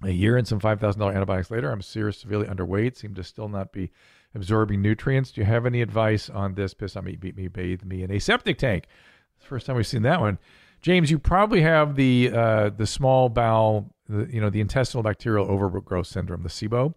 A 0.04 0.12
year 0.12 0.38
and 0.38 0.48
some 0.48 0.62
$5,000 0.62 1.14
antibiotics 1.14 1.52
later, 1.52 1.70
I'm 1.70 1.82
seriously 1.82 2.22
severely 2.22 2.48
underweight, 2.48 2.96
seem 2.96 3.14
to 3.16 3.24
still 3.26 3.50
not 3.50 3.74
be 3.74 3.92
absorbing 4.36 4.82
nutrients. 4.82 5.32
Do 5.32 5.42
you 5.42 5.46
have 5.46 5.66
any 5.66 5.82
advice 5.82 6.30
on 6.30 6.54
this? 6.54 6.74
Piss 6.74 6.96
on 6.96 7.06
me, 7.06 7.16
beat 7.16 7.36
me, 7.36 7.48
bathe 7.48 7.84
me 7.84 8.04
in 8.04 8.12
a 8.12 8.20
septic 8.20 8.58
tank. 8.58 8.86
First 9.38 9.66
time 9.66 9.76
we've 9.76 9.88
seen 9.88 10.04
that 10.04 10.20
one. 10.20 10.38
James, 10.82 11.10
you 11.10 11.18
probably 11.18 11.62
have 11.62 11.96
the 11.96 12.32
uh, 12.32 12.70
the 12.70 12.86
small 12.86 13.30
bowel, 13.30 13.96
the, 14.08 14.28
you 14.32 14.40
know, 14.40 14.50
the 14.50 14.62
intestinal 14.62 15.02
bacterial 15.02 15.50
overgrowth 15.50 16.08
syndrome, 16.08 16.44
the 16.44 16.50
SIBO, 16.50 16.94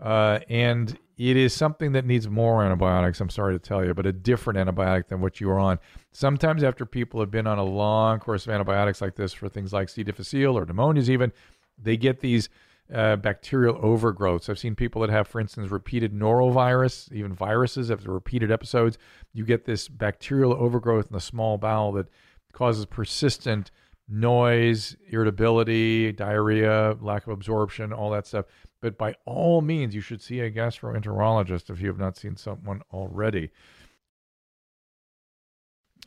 uh, 0.00 0.40
and 0.48 0.98
it 1.18 1.36
is 1.36 1.52
something 1.52 1.92
that 1.92 2.04
needs 2.04 2.28
more 2.28 2.64
antibiotics. 2.64 3.20
I'm 3.20 3.30
sorry 3.30 3.54
to 3.54 3.58
tell 3.58 3.84
you, 3.84 3.92
but 3.94 4.06
a 4.06 4.12
different 4.12 4.58
antibiotic 4.58 5.08
than 5.08 5.20
what 5.20 5.40
you 5.40 5.48
were 5.48 5.58
on. 5.58 5.78
Sometimes 6.12 6.62
after 6.62 6.86
people 6.86 7.20
have 7.20 7.30
been 7.30 7.46
on 7.46 7.58
a 7.58 7.64
long 7.64 8.20
course 8.20 8.46
of 8.46 8.52
antibiotics 8.52 9.00
like 9.00 9.16
this 9.16 9.32
for 9.32 9.48
things 9.48 9.72
like 9.72 9.88
C. 9.88 10.02
difficile 10.04 10.56
or 10.56 10.64
pneumonias, 10.64 11.08
even 11.08 11.32
they 11.76 11.96
get 11.96 12.20
these 12.20 12.48
uh, 12.94 13.16
bacterial 13.16 13.74
overgrowths. 13.76 14.48
I've 14.48 14.58
seen 14.58 14.74
people 14.74 15.02
that 15.02 15.10
have, 15.10 15.28
for 15.28 15.40
instance, 15.40 15.70
repeated 15.70 16.12
norovirus, 16.12 17.12
even 17.12 17.34
viruses 17.34 17.90
after 17.90 18.10
repeated 18.10 18.50
episodes. 18.50 18.98
You 19.32 19.44
get 19.44 19.64
this 19.64 19.88
bacterial 19.88 20.52
overgrowth 20.54 21.06
in 21.08 21.12
the 21.12 21.20
small 21.20 21.58
bowel 21.58 21.92
that 21.92 22.08
causes 22.52 22.86
persistent 22.86 23.70
noise, 24.08 24.96
irritability, 25.10 26.12
diarrhea, 26.12 26.96
lack 27.00 27.26
of 27.26 27.32
absorption, 27.32 27.92
all 27.92 28.10
that 28.10 28.26
stuff. 28.26 28.46
But 28.80 28.96
by 28.96 29.14
all 29.26 29.60
means, 29.60 29.94
you 29.94 30.00
should 30.00 30.22
see 30.22 30.40
a 30.40 30.50
gastroenterologist 30.50 31.68
if 31.68 31.80
you 31.80 31.88
have 31.88 31.98
not 31.98 32.16
seen 32.16 32.36
someone 32.36 32.82
already. 32.92 33.50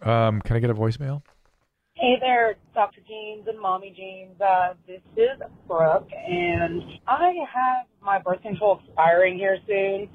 Um, 0.02 0.41
can 0.41 0.56
I 0.56 0.60
get 0.60 0.72
a 0.72 0.74
voicemail? 0.74 1.22
Hey 2.02 2.18
there, 2.20 2.56
Dr. 2.74 3.00
Jeans 3.08 3.46
and 3.48 3.60
Mommy 3.60 3.94
Jeans. 3.96 4.42
Uh, 4.42 4.74
this 4.88 5.02
is 5.16 5.40
Brooke, 5.68 6.10
and 6.12 6.82
I 7.08 7.32
have 7.54 7.86
my 8.02 8.18
birth 8.18 8.42
control 8.42 8.82
expiring 8.84 9.38
here 9.38 9.60
soon. 9.68 10.10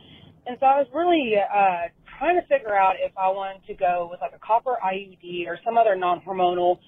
And 0.48 0.56
so 0.58 0.66
I 0.66 0.78
was 0.78 0.88
really 0.92 1.34
uh, 1.38 1.86
trying 2.18 2.40
to 2.40 2.46
figure 2.48 2.74
out 2.74 2.94
if 2.98 3.12
I 3.16 3.28
wanted 3.28 3.64
to 3.68 3.74
go 3.74 4.08
with 4.10 4.20
like 4.20 4.32
a 4.34 4.44
copper 4.44 4.74
IUD 4.84 5.46
or 5.46 5.60
some 5.64 5.78
other 5.78 5.94
non-hormonal 5.94 6.80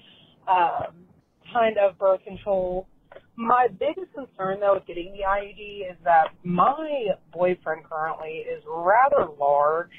um, 0.48 1.04
kind 1.52 1.76
of 1.78 1.96
birth 1.96 2.24
control. 2.24 2.88
My 3.36 3.68
biggest 3.70 4.12
concern 4.14 4.58
though 4.58 4.74
with 4.74 4.86
getting 4.86 5.12
the 5.12 5.22
IUD 5.22 5.92
is 5.92 5.96
that 6.02 6.30
my 6.42 7.10
boyfriend 7.32 7.84
currently 7.84 8.42
is 8.52 8.64
rather 8.66 9.30
large 9.38 9.92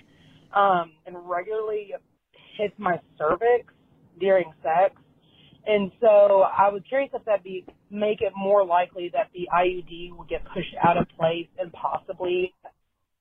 um, 0.54 0.92
and 1.06 1.16
regularly 1.24 1.94
hits 2.58 2.74
my 2.78 3.00
cervix 3.18 3.74
during 4.20 4.52
sex. 4.64 4.96
And 5.66 5.92
so 6.00 6.44
I 6.58 6.70
was 6.70 6.82
curious 6.88 7.12
if 7.14 7.24
that'd 7.26 7.44
be 7.44 7.66
make 7.92 8.22
it 8.22 8.34
more 8.36 8.66
likely 8.66 9.10
that 9.14 9.30
the 9.34 9.48
IUD 9.54 10.16
will 10.18 10.26
get 10.26 10.44
pushed 10.54 10.74
out 10.84 10.98
of 10.98 11.08
place 11.18 11.48
and 11.60 11.72
possibly. 11.74 12.54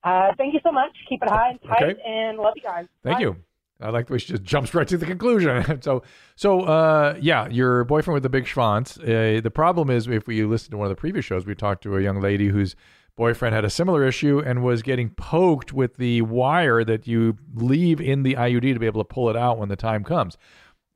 Uh, 0.05 0.29
thank 0.39 0.55
you 0.55 0.61
so 0.63 0.71
much. 0.73 0.91
Keep 1.09 1.23
it 1.25 1.29
high 1.29 1.51
and 1.51 1.61
tight, 1.63 1.83
Okay. 1.83 2.01
and 2.07 2.39
love 2.39 2.55
you 2.57 2.63
guys. 2.63 2.87
Thank 3.03 3.17
Bye. 3.17 3.23
you. 3.23 3.37
I 3.81 3.91
like 3.91 4.07
the 4.07 4.15
way 4.15 4.19
she 4.19 4.33
just 4.33 4.43
jumps 4.43 4.75
right 4.75 4.89
to 4.89 4.97
the 4.99 5.07
conclusion. 5.07 5.83
so, 5.83 6.03
so 6.37 6.63
uh, 6.63 7.17
yeah, 7.21 7.49
your 7.49 7.85
boyfriend 7.85 8.15
with 8.15 8.23
the 8.23 8.29
big 8.29 8.45
schwanz. 8.45 8.99
Uh, 8.99 9.41
the 9.41 9.51
problem 9.51 9.91
is, 9.91 10.09
if 10.09 10.27
we 10.27 10.45
listen 10.45 10.71
to 10.73 10.77
one 10.77 10.87
of 10.87 10.91
the 10.91 11.01
previous 11.01 11.25
shows, 11.25 11.47
we 11.47 11.55
talked 11.55 11.83
to 11.85 11.97
a 11.97 12.01
young 12.01 12.21
lady 12.21 12.49
whose 12.49 12.75
boyfriend 13.17 13.55
had 13.55 13.65
a 13.65 13.71
similar 13.71 14.05
issue 14.07 14.41
and 14.41 14.63
was 14.63 14.83
getting 14.83 15.11
poked 15.11 15.73
with 15.73 15.97
the 15.97 16.23
wire 16.23 16.85
that 16.85 17.07
you 17.07 17.37
leave 17.55 18.01
in 18.01 18.23
the 18.23 18.35
IUD 18.35 18.73
to 18.73 18.79
be 18.79 18.87
able 18.87 19.03
to 19.03 19.09
pull 19.09 19.29
it 19.29 19.37
out 19.37 19.59
when 19.59 19.69
the 19.69 19.77
time 19.77 20.05
comes. 20.05 20.39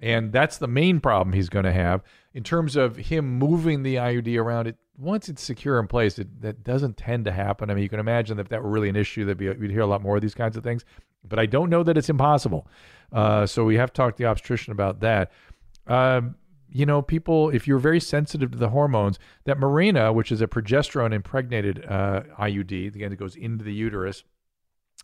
And 0.03 0.33
that's 0.33 0.59
the 0.59 0.67
main 0.67 1.01
problem 1.01 1.33
he's 1.33 1.49
going 1.49 1.65
to 1.65 1.73
have 1.73 2.03
in 2.35 2.43
terms 2.43 2.75
of 2.75 2.97
him 2.97 3.39
moving 3.39 3.85
the 3.85 3.95
IUD 3.95 4.37
around. 4.37 4.67
It 4.67 4.77
once 4.99 5.29
it's 5.29 5.43
secure 5.43 5.79
in 5.79 5.87
place, 5.87 6.19
it, 6.19 6.43
that 6.43 6.65
doesn't 6.65 6.97
tend 6.97 7.25
to 7.25 7.33
happen. 7.33 7.71
I 7.71 7.75
mean, 7.75 7.83
you 7.83 7.89
can 7.89 8.01
imagine 8.01 8.37
that 8.37 8.43
if 8.43 8.49
that 8.51 8.63
were 8.63 8.69
really 8.69 8.89
an 8.89 8.97
issue, 8.97 9.25
that 9.27 9.39
we'd 9.39 9.71
hear 9.71 9.81
a 9.81 9.87
lot 9.87 10.03
more 10.03 10.17
of 10.17 10.23
these 10.23 10.35
kinds 10.35 10.57
of 10.57 10.65
things. 10.65 10.85
But 11.25 11.39
I 11.39 11.47
don't 11.47 11.71
know 11.71 11.83
that 11.83 11.97
it's 11.97 12.11
impossible. 12.11 12.67
Uh, 13.13 13.47
so 13.47 13.65
we 13.65 13.77
have 13.77 13.93
to 13.93 13.97
talk 13.97 14.17
to 14.17 14.23
the 14.23 14.29
obstetrician 14.29 14.73
about 14.73 15.01
that. 15.01 15.31
Um, 15.87 16.35
you 16.69 16.87
know, 16.87 17.01
people, 17.01 17.51
if 17.51 17.69
you're 17.69 17.79
very 17.79 18.01
sensitive 18.01 18.51
to 18.53 18.59
the 18.59 18.71
hormones, 18.71 19.19
that 19.45 19.59
Mirena, 19.59 20.13
which 20.13 20.33
is 20.33 20.41
a 20.41 20.47
progesterone 20.47 21.13
impregnated 21.13 21.85
uh, 21.89 22.23
IUD, 22.39 22.95
again, 22.95 23.11
that 23.11 23.17
goes 23.17 23.37
into 23.37 23.65
the 23.65 23.75
uterus, 23.75 24.25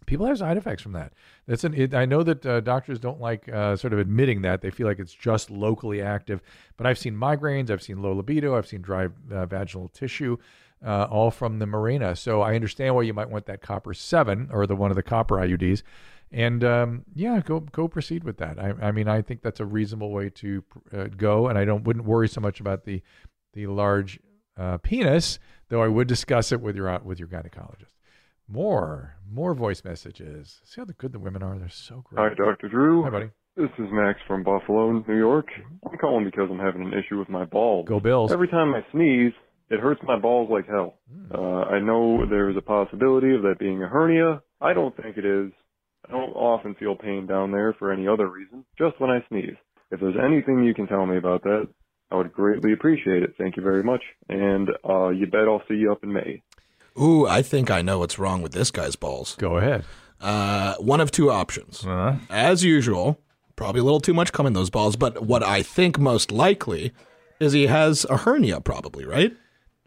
people 0.06 0.26
have 0.26 0.38
side 0.38 0.56
effects 0.56 0.82
from 0.82 0.92
that. 0.92 1.12
That's 1.46 1.64
an. 1.64 1.74
It, 1.74 1.94
I 1.94 2.04
know 2.04 2.22
that 2.22 2.44
uh, 2.44 2.60
doctors 2.60 2.98
don't 2.98 3.20
like 3.20 3.48
uh, 3.48 3.76
sort 3.76 3.92
of 3.92 3.98
admitting 3.98 4.42
that 4.42 4.60
they 4.60 4.70
feel 4.70 4.86
like 4.86 4.98
it's 4.98 5.14
just 5.14 5.50
locally 5.50 6.02
active. 6.02 6.40
But 6.76 6.86
I've 6.86 6.98
seen 6.98 7.14
migraines, 7.14 7.70
I've 7.70 7.82
seen 7.82 8.02
low 8.02 8.12
libido, 8.12 8.56
I've 8.56 8.66
seen 8.66 8.82
dry 8.82 9.08
uh, 9.30 9.46
vaginal 9.46 9.88
tissue, 9.88 10.36
uh, 10.84 11.04
all 11.10 11.30
from 11.30 11.58
the 11.58 11.66
Mirena. 11.66 12.16
So 12.16 12.42
I 12.42 12.54
understand 12.54 12.94
why 12.94 13.02
you 13.02 13.14
might 13.14 13.30
want 13.30 13.46
that 13.46 13.62
copper 13.62 13.94
seven 13.94 14.48
or 14.52 14.66
the 14.66 14.76
one 14.76 14.90
of 14.90 14.96
the 14.96 15.02
copper 15.02 15.36
IUDs. 15.36 15.82
And 16.30 16.62
um, 16.62 17.04
yeah, 17.14 17.40
go 17.40 17.60
go 17.60 17.88
proceed 17.88 18.24
with 18.24 18.36
that. 18.38 18.58
I, 18.58 18.74
I 18.82 18.92
mean, 18.92 19.08
I 19.08 19.22
think 19.22 19.42
that's 19.42 19.60
a 19.60 19.64
reasonable 19.64 20.12
way 20.12 20.30
to 20.30 20.64
uh, 20.92 21.04
go, 21.16 21.48
and 21.48 21.58
I 21.58 21.64
don't 21.64 21.84
wouldn't 21.84 22.04
worry 22.04 22.28
so 22.28 22.40
much 22.40 22.60
about 22.60 22.84
the 22.84 23.02
the 23.54 23.66
large 23.66 24.20
uh, 24.56 24.76
penis, 24.78 25.38
though 25.68 25.82
I 25.82 25.88
would 25.88 26.06
discuss 26.06 26.52
it 26.52 26.60
with 26.60 26.76
your 26.76 26.98
with 26.98 27.18
your 27.18 27.28
gynecologist. 27.28 27.97
More 28.48 29.14
more 29.30 29.54
voice 29.54 29.84
messages. 29.84 30.60
See 30.64 30.80
how 30.80 30.86
good 30.96 31.12
the 31.12 31.18
women 31.18 31.42
are. 31.42 31.58
They're 31.58 31.68
so 31.68 32.02
great. 32.02 32.18
Hi, 32.18 32.34
Dr. 32.34 32.68
Drew. 32.68 33.02
Hi, 33.04 33.10
buddy. 33.10 33.30
This 33.56 33.68
is 33.78 33.88
Max 33.92 34.18
from 34.26 34.42
Buffalo, 34.42 35.04
New 35.06 35.18
York. 35.18 35.48
I'm 35.84 35.98
calling 35.98 36.24
because 36.24 36.48
I'm 36.50 36.58
having 36.58 36.82
an 36.82 36.94
issue 36.94 37.18
with 37.18 37.28
my 37.28 37.44
balls. 37.44 37.86
Go 37.88 38.00
Bills. 38.00 38.32
Every 38.32 38.48
time 38.48 38.74
I 38.74 38.86
sneeze, 38.92 39.32
it 39.68 39.80
hurts 39.80 40.00
my 40.04 40.18
balls 40.18 40.48
like 40.50 40.66
hell. 40.66 40.98
Uh, 41.32 41.62
I 41.64 41.78
know 41.80 42.24
there's 42.24 42.56
a 42.56 42.62
possibility 42.62 43.34
of 43.34 43.42
that 43.42 43.56
being 43.58 43.82
a 43.82 43.88
hernia. 43.88 44.42
I 44.60 44.72
don't 44.72 44.96
think 44.96 45.18
it 45.18 45.26
is. 45.26 45.52
I 46.08 46.12
don't 46.12 46.30
often 46.32 46.74
feel 46.76 46.94
pain 46.96 47.26
down 47.26 47.50
there 47.52 47.74
for 47.78 47.92
any 47.92 48.08
other 48.08 48.28
reason, 48.30 48.64
just 48.78 48.98
when 49.00 49.10
I 49.10 49.18
sneeze. 49.28 49.56
If 49.90 50.00
there's 50.00 50.16
anything 50.24 50.64
you 50.64 50.72
can 50.72 50.86
tell 50.86 51.04
me 51.04 51.18
about 51.18 51.42
that, 51.42 51.68
I 52.10 52.14
would 52.16 52.32
greatly 52.32 52.72
appreciate 52.72 53.22
it. 53.22 53.34
Thank 53.36 53.56
you 53.56 53.62
very 53.62 53.82
much. 53.82 54.02
And 54.28 54.68
uh, 54.88 55.08
you 55.08 55.26
bet 55.26 55.42
I'll 55.48 55.62
see 55.68 55.74
you 55.74 55.92
up 55.92 56.02
in 56.02 56.12
May. 56.12 56.42
Ooh, 57.00 57.26
I 57.26 57.42
think 57.42 57.70
I 57.70 57.82
know 57.82 57.98
what's 57.98 58.18
wrong 58.18 58.42
with 58.42 58.52
this 58.52 58.70
guy's 58.70 58.96
balls. 58.96 59.36
Go 59.36 59.56
ahead. 59.58 59.84
Uh, 60.20 60.74
one 60.76 61.00
of 61.00 61.10
two 61.10 61.30
options. 61.30 61.84
Uh-huh. 61.84 62.16
As 62.28 62.64
usual, 62.64 63.20
probably 63.56 63.80
a 63.80 63.84
little 63.84 64.00
too 64.00 64.14
much 64.14 64.32
cum 64.32 64.46
in 64.46 64.52
those 64.52 64.70
balls, 64.70 64.96
but 64.96 65.22
what 65.22 65.42
I 65.42 65.62
think 65.62 65.98
most 65.98 66.32
likely 66.32 66.92
is 67.40 67.52
he 67.52 67.66
has 67.66 68.04
a 68.06 68.16
hernia, 68.18 68.60
probably, 68.60 69.04
right? 69.04 69.36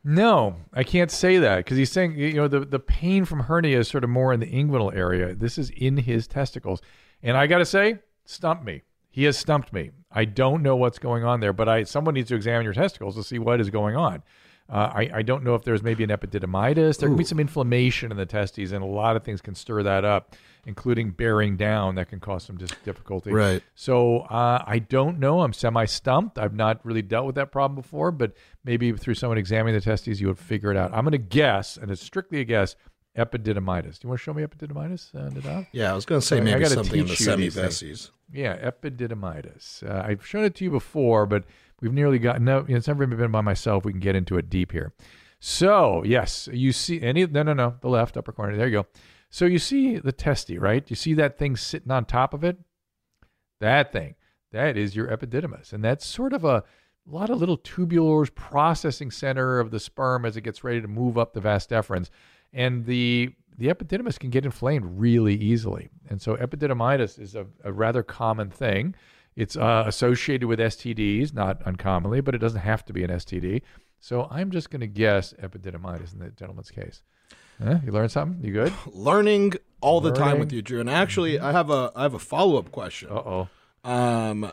No, 0.04 0.56
I 0.74 0.84
can't 0.84 1.12
say 1.12 1.38
that 1.38 1.58
because 1.58 1.78
he's 1.78 1.92
saying 1.92 2.18
you 2.18 2.34
know 2.34 2.48
the 2.48 2.62
the 2.62 2.80
pain 2.80 3.24
from 3.24 3.42
hernia 3.42 3.80
is 3.80 3.88
sort 3.88 4.04
of 4.04 4.10
more 4.10 4.34
in 4.34 4.40
the 4.40 4.52
inguinal 4.52 4.96
area. 4.96 5.36
This 5.36 5.60
is 5.60 5.70
in 5.72 5.98
his 5.98 6.28
testicles, 6.28 6.82
and 7.22 7.38
I 7.38 7.46
got 7.46 7.60
to 7.60 7.66
say, 7.66 8.00
stumped 8.26 8.66
me. 8.66 8.82
He 9.12 9.26
has 9.26 9.38
stumped 9.38 9.72
me. 9.74 9.92
I 10.12 10.26
don't 10.26 10.64
know 10.64 10.76
what's 10.76 10.98
going 10.98 11.24
on 11.24 11.40
there, 11.40 11.54
but 11.54 11.70
I 11.70 11.84
someone 11.84 12.16
needs 12.16 12.30
to 12.30 12.36
examine 12.36 12.64
your 12.64 12.74
testicles 12.74 13.16
to 13.16 13.24
see 13.24 13.38
what 13.38 13.62
is 13.62 13.70
going 13.70 13.96
on. 13.96 14.24
Uh, 14.72 14.90
I, 14.96 15.10
I 15.16 15.22
don't 15.22 15.44
know 15.44 15.54
if 15.56 15.64
there's 15.64 15.84
maybe 15.84 16.04
an 16.06 16.10
epididymitis. 16.12 16.98
There 17.00 17.10
can 17.10 17.18
be 17.18 17.26
some 17.26 17.40
inflammation 17.42 18.10
in 18.10 18.16
the 18.18 18.26
testes, 18.26 18.72
and 18.72 18.82
a 18.82 18.88
lot 18.88 19.18
of 19.18 19.24
things 19.24 19.42
can 19.42 19.54
stir 19.54 19.84
that 19.84 20.06
up, 20.06 20.34
including 20.66 21.12
bearing 21.12 21.58
down 21.58 21.96
that 21.96 22.08
can 22.10 22.22
cause 22.22 22.44
some 22.46 22.56
difficulty. 22.56 23.32
Right. 23.32 23.62
So 23.76 24.20
uh, 24.22 24.64
I 24.66 24.80
don't 24.80 25.20
know. 25.20 25.42
I'm 25.42 25.52
semi 25.52 25.84
stumped. 25.86 26.40
I've 26.40 26.56
not 26.56 26.80
really 26.86 27.02
dealt 27.02 27.26
with 27.26 27.36
that 27.36 27.52
problem 27.52 27.76
before, 27.76 28.12
but 28.14 28.32
maybe 28.64 28.94
through 28.94 29.16
someone 29.16 29.38
examining 29.38 29.76
the 29.76 29.82
testes, 29.84 30.22
you 30.22 30.28
would 30.28 30.40
figure 30.40 30.72
it 30.72 30.78
out. 30.78 30.94
I'm 30.94 31.04
going 31.04 31.12
to 31.12 31.18
guess, 31.18 31.76
and 31.76 31.92
it's 31.92 32.02
strictly 32.02 32.40
a 32.40 32.46
guess, 32.46 32.78
epididymitis. 33.18 34.00
Do 34.00 34.06
you 34.06 34.10
want 34.10 34.20
to 34.20 34.24
show 34.24 34.34
me 34.34 34.44
epididymitis, 34.44 35.14
uh, 35.16 35.30
Nadav? 35.32 35.68
Yeah, 35.74 35.92
I 35.92 35.96
was 35.96 36.06
gonna 36.06 36.22
say 36.22 36.38
I- 36.38 36.40
I 36.40 36.44
maybe 36.44 36.66
something 36.66 37.00
in 37.00 37.08
the 37.08 37.12
you 37.14 37.36
these 37.36 37.56
things. 37.56 37.56
semivesses. 37.56 38.12
Yeah, 38.32 38.72
epididymitis. 38.72 39.84
Uh, 39.84 40.04
I've 40.06 40.26
shown 40.26 40.46
it 40.46 40.56
to 40.56 40.64
you 40.64 40.70
before, 40.72 41.26
but 41.26 41.44
we've 41.82 41.94
nearly 41.94 42.20
got 42.20 42.42
no. 42.42 42.66
It's 42.68 42.88
never 42.88 43.06
been 43.06 43.32
by 43.32 43.42
myself. 43.42 43.84
We 43.84 43.92
can 43.92 44.00
get 44.00 44.16
into 44.16 44.38
it 44.38 44.50
deep 44.50 44.72
here. 44.72 44.94
So 45.40 46.04
yes, 46.06 46.48
you 46.52 46.72
see 46.72 47.02
any? 47.02 47.26
No, 47.26 47.44
no, 47.44 47.54
no. 47.54 47.76
The 47.82 47.90
left 47.90 48.16
upper 48.16 48.32
corner. 48.32 48.56
There 48.56 48.68
you 48.68 48.84
go. 48.84 48.88
So 49.30 49.46
you 49.46 49.60
see 49.60 49.98
the 49.98 50.12
testy, 50.12 50.58
right? 50.58 50.88
You 50.90 50.96
see 50.96 51.14
that 51.16 51.38
thing 51.38 51.56
sitting 51.56 51.92
on 51.92 52.06
top 52.06 52.34
of 52.34 52.44
it. 52.44 52.58
That 53.60 53.92
thing. 53.92 54.16
That 54.52 54.76
is 54.76 54.96
your 54.96 55.08
epididymis, 55.08 55.72
and 55.72 55.84
that's 55.84 56.06
sort 56.06 56.34
of 56.34 56.44
a 56.44 56.64
lot 57.06 57.30
of 57.30 57.40
little 57.40 57.58
tubulars 57.58 58.34
processing 58.36 59.10
center 59.10 59.60
of 59.60 59.72
the 59.72 59.80
sperm 59.80 60.26
as 60.26 60.36
it 60.36 60.42
gets 60.42 60.64
ready 60.64 60.82
to 60.82 60.88
move 60.88 61.18
up 61.18 61.34
the 61.34 61.40
vas 61.40 61.66
deferens, 61.66 62.10
and 62.52 62.86
the 62.86 63.34
the 63.58 63.68
epididymis 63.68 64.20
can 64.20 64.30
get 64.30 64.46
inflamed 64.46 65.00
really 65.00 65.36
easily, 65.36 65.90
and 66.10 66.22
so 66.22 66.36
epididymitis 66.36 67.18
is 67.18 67.36
a, 67.36 67.46
a 67.64 67.72
rather 67.72 68.04
common 68.04 68.50
thing. 68.50 68.94
It's 69.36 69.56
uh, 69.56 69.84
associated 69.88 70.48
with 70.48 70.60
STDs, 70.60 71.34
not 71.34 71.62
uncommonly, 71.64 72.22
but 72.22 72.36
it 72.36 72.40
doesn't 72.40 72.60
have 72.62 72.84
to 72.86 72.94
be 72.94 73.04
an 73.04 73.10
STD. 73.12 73.62
So 74.00 74.28
I'm 74.32 74.52
just 74.52 74.70
going 74.70 74.82
to 74.82 74.88
guess 74.88 75.34
epididymitis 75.42 76.14
in 76.14 76.20
the 76.20 76.30
gentleman's 76.32 76.72
case. 76.72 77.02
Huh? 77.64 77.78
You 77.86 77.92
learned 77.92 78.12
something? 78.12 78.44
You 78.44 78.52
good? 78.54 78.74
Learning 78.92 79.54
all 79.82 80.02
the 80.02 80.12
time 80.12 80.40
with 80.40 80.52
you, 80.52 80.62
Drew. 80.62 80.80
And 80.80 80.90
actually, 80.90 81.40
I 81.40 81.52
have 81.52 81.70
a 81.70 81.92
I 81.96 82.02
have 82.04 82.16
a 82.16 82.20
follow 82.20 82.58
up 82.58 82.72
question. 82.72 83.10
Uh 83.12 83.14
oh. 83.14 83.50
Um, 83.84 84.52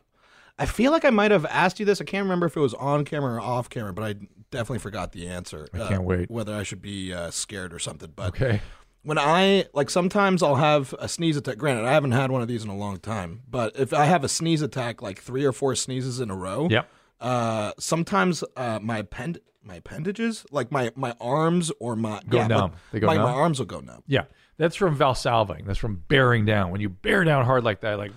I 0.58 0.66
feel 0.66 0.92
like 0.92 1.04
I 1.04 1.10
might 1.10 1.30
have 1.30 1.46
asked 1.46 1.80
you 1.80 1.86
this. 1.86 2.00
I 2.00 2.04
can't 2.04 2.24
remember 2.24 2.46
if 2.46 2.56
it 2.56 2.60
was 2.60 2.74
on 2.74 3.04
camera 3.04 3.34
or 3.36 3.40
off 3.40 3.70
camera, 3.70 3.92
but 3.94 4.04
I 4.04 4.14
definitely 4.50 4.80
forgot 4.80 5.12
the 5.12 5.26
answer. 5.28 5.68
I 5.72 5.78
Uh, 5.80 5.88
can't 5.88 6.04
wait. 6.04 6.30
Whether 6.30 6.54
I 6.54 6.62
should 6.64 6.82
be 6.82 7.12
uh, 7.14 7.30
scared 7.30 7.72
or 7.72 7.78
something. 7.78 8.12
But 8.14 8.28
Okay. 8.28 8.60
When 9.08 9.18
I 9.18 9.64
like 9.72 9.88
sometimes 9.90 10.42
I'll 10.42 10.56
have 10.56 10.94
a 10.98 11.08
sneeze 11.08 11.36
attack. 11.36 11.56
Granted, 11.56 11.84
I 11.86 11.92
haven't 11.92 12.12
had 12.12 12.30
one 12.30 12.42
of 12.42 12.48
these 12.48 12.62
in 12.62 12.70
a 12.70 12.76
long 12.76 12.98
time, 12.98 13.40
but 13.50 13.74
if 13.78 13.92
I 13.94 14.04
have 14.04 14.22
a 14.22 14.28
sneeze 14.28 14.60
attack, 14.62 15.00
like 15.02 15.18
three 15.20 15.44
or 15.44 15.52
four 15.52 15.74
sneezes 15.74 16.20
in 16.20 16.30
a 16.30 16.36
row, 16.36 16.68
Yep. 16.70 16.88
Uh, 17.20 17.72
sometimes 17.78 18.44
uh, 18.56 18.78
my 18.80 18.98
append 18.98 19.38
my 19.64 19.74
appendages, 19.76 20.44
like 20.52 20.70
my 20.70 20.92
my 20.94 21.14
arms 21.20 21.72
or 21.80 21.96
my 21.96 22.20
Go 22.28 22.36
yeah, 22.38 22.46
numb. 22.46 22.70
my- 22.70 22.76
They 22.92 23.00
go 23.00 23.06
my, 23.08 23.14
numb? 23.16 23.24
my 23.24 23.32
arms 23.32 23.58
will 23.58 23.66
go 23.66 23.80
numb. 23.80 24.02
Yeah, 24.06 24.24
that's 24.56 24.76
from 24.76 24.96
valsalving. 24.96 25.66
That's 25.66 25.78
from 25.78 25.96
bearing 26.08 26.44
down. 26.44 26.70
When 26.70 26.80
you 26.80 26.88
bear 26.88 27.24
down 27.24 27.44
hard 27.44 27.64
like 27.64 27.80
that, 27.80 27.98
like 27.98 28.12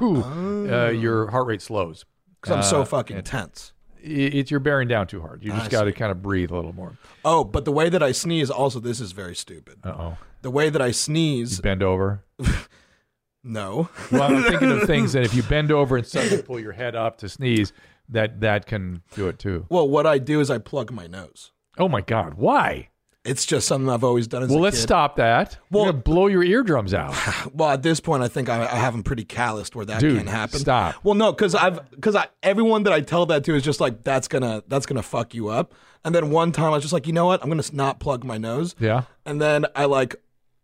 whoo, 0.00 0.22
uh, 0.72 0.88
your 0.90 1.30
heart 1.30 1.46
rate 1.48 1.60
slows. 1.62 2.04
'Cause 2.40 2.52
I'm 2.56 2.62
so 2.62 2.80
Uh, 2.82 2.84
fucking 2.86 3.22
tense. 3.24 3.72
It's 4.06 4.50
you're 4.50 4.60
bearing 4.60 4.88
down 4.88 5.06
too 5.06 5.20
hard. 5.20 5.42
You 5.42 5.50
just 5.52 5.70
got 5.70 5.84
to 5.84 5.92
kind 5.92 6.12
of 6.12 6.22
breathe 6.22 6.50
a 6.50 6.54
little 6.54 6.72
more. 6.72 6.96
Oh, 7.24 7.42
but 7.44 7.64
the 7.64 7.72
way 7.72 7.88
that 7.88 8.02
I 8.02 8.12
sneeze, 8.12 8.50
also, 8.50 8.78
this 8.78 9.00
is 9.00 9.12
very 9.12 9.34
stupid. 9.34 9.78
Uh 9.84 9.88
oh. 9.98 10.18
The 10.42 10.50
way 10.50 10.70
that 10.70 10.80
I 10.80 10.92
sneeze, 10.92 11.60
Bend 11.60 11.82
over. 11.82 12.22
no. 13.44 13.88
Well, 14.12 14.22
I'm 14.22 14.42
thinking 14.44 14.70
of 14.70 14.84
things 14.84 15.12
that 15.14 15.24
if 15.24 15.34
you 15.34 15.42
bend 15.42 15.72
over 15.72 15.96
and 15.96 16.06
suddenly 16.06 16.42
pull 16.42 16.60
your 16.60 16.72
head 16.72 16.94
up 16.94 17.18
to 17.18 17.28
sneeze, 17.28 17.72
that 18.08 18.40
that 18.40 18.66
can 18.66 19.02
do 19.14 19.28
it 19.28 19.38
too. 19.38 19.66
Well, 19.68 19.88
what 19.88 20.06
I 20.06 20.18
do 20.18 20.40
is 20.40 20.50
I 20.50 20.58
plug 20.58 20.92
my 20.92 21.06
nose. 21.06 21.52
Oh 21.78 21.88
my 21.88 22.00
God! 22.00 22.34
Why? 22.34 22.90
It's 23.26 23.44
just 23.44 23.66
something 23.66 23.88
I've 23.90 24.04
always 24.04 24.26
done 24.26 24.42
as 24.44 24.50
Well, 24.50 24.60
let's 24.60 24.76
kid. 24.76 24.82
stop 24.82 25.16
that. 25.16 25.58
Well, 25.70 25.92
blow 25.92 26.26
your 26.28 26.42
eardrums 26.42 26.94
out. 26.94 27.14
Well, 27.52 27.70
at 27.70 27.82
this 27.82 28.00
point, 28.00 28.22
I 28.22 28.28
think 28.28 28.48
I, 28.48 28.62
I 28.62 28.76
have 28.76 28.92
them 28.92 29.02
pretty 29.02 29.24
calloused 29.24 29.74
where 29.74 29.86
that 29.86 30.00
Dude, 30.00 30.18
can 30.18 30.26
happen. 30.26 30.58
stop. 30.58 30.94
Well, 31.02 31.14
no, 31.14 31.32
because 31.32 31.54
I've 31.54 31.90
because 31.90 32.14
I 32.14 32.28
everyone 32.42 32.82
that 32.84 32.92
I 32.92 33.00
tell 33.00 33.26
that 33.26 33.44
to 33.44 33.54
is 33.54 33.62
just 33.62 33.80
like 33.80 34.02
that's 34.02 34.28
gonna 34.28 34.62
that's 34.68 34.86
gonna 34.86 35.02
fuck 35.02 35.34
you 35.34 35.48
up. 35.48 35.74
And 36.04 36.14
then 36.14 36.30
one 36.30 36.52
time 36.52 36.66
I 36.66 36.70
was 36.76 36.82
just 36.82 36.92
like, 36.92 37.06
you 37.06 37.12
know 37.12 37.26
what? 37.26 37.42
I'm 37.42 37.48
gonna 37.48 37.62
not 37.72 37.98
plug 37.98 38.24
my 38.24 38.36
nose. 38.38 38.74
Yeah. 38.78 39.02
And 39.24 39.40
then 39.40 39.66
I 39.74 39.86
like 39.86 40.16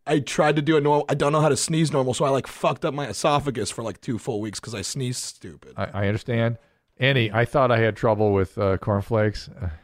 I 0.07 0.19
tried 0.19 0.57
to 0.57 0.63
do 0.63 0.77
a 0.77 0.81
normal. 0.81 1.05
I 1.09 1.15
don't 1.15 1.33
know 1.33 1.41
how 1.41 1.49
to 1.49 1.57
sneeze 1.57 1.93
normal, 1.93 2.13
so 2.15 2.25
I 2.25 2.29
like 2.31 2.47
fucked 2.47 2.85
up 2.85 2.93
my 2.93 3.07
esophagus 3.09 3.71
for 3.71 3.83
like 3.83 4.01
two 4.01 4.19
full 4.19 4.41
weeks 4.41 4.61
because 4.61 4.75
I 4.75 4.83
sneezed 4.83 5.23
stupid. 5.23 5.75
I, 5.77 5.85
I 5.87 6.07
understand. 6.09 6.59
Enny, 6.99 7.31
I 7.33 7.45
thought 7.45 7.71
I 7.71 7.79
had 7.79 7.97
trouble 7.97 8.33
with 8.33 8.59
uh, 8.59 8.77
cornflakes. 8.79 9.49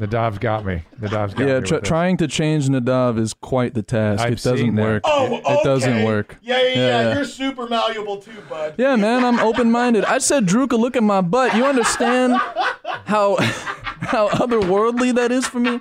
Nadav's 0.00 0.38
got 0.38 0.64
me. 0.64 0.84
Nadav's 1.00 1.34
got 1.34 1.46
yeah, 1.46 1.60
me. 1.60 1.66
tr- 1.68 1.76
trying 1.78 2.16
to 2.16 2.26
change 2.26 2.68
Nadav 2.68 3.18
is 3.18 3.34
quite 3.34 3.74
the 3.74 3.82
task. 3.82 4.22
I've 4.22 4.32
it 4.32 4.42
doesn't 4.42 4.58
seen 4.58 4.74
that. 4.76 4.82
work. 4.82 5.02
Oh, 5.04 5.36
it, 5.36 5.42
it 5.46 5.64
doesn't 5.64 6.04
work. 6.04 6.38
Yeah, 6.42 6.60
yeah, 6.60 6.68
yeah. 6.68 6.74
Yeah. 6.74 7.14
You're 7.14 7.24
super 7.24 7.68
malleable 7.68 8.18
too, 8.18 8.32
bud. 8.48 8.74
Yeah, 8.78 8.96
man, 8.96 9.24
I'm 9.24 9.38
open 9.38 9.70
minded. 9.70 10.04
I 10.04 10.18
said 10.18 10.46
Drew 10.46 10.66
could 10.66 10.80
look 10.80 10.96
at 10.96 11.02
my 11.02 11.20
butt. 11.20 11.54
You 11.54 11.66
understand 11.66 12.34
how 13.04 13.36
how 13.40 14.28
otherworldly 14.30 15.14
that 15.14 15.30
is 15.30 15.46
for 15.46 15.60
me? 15.60 15.80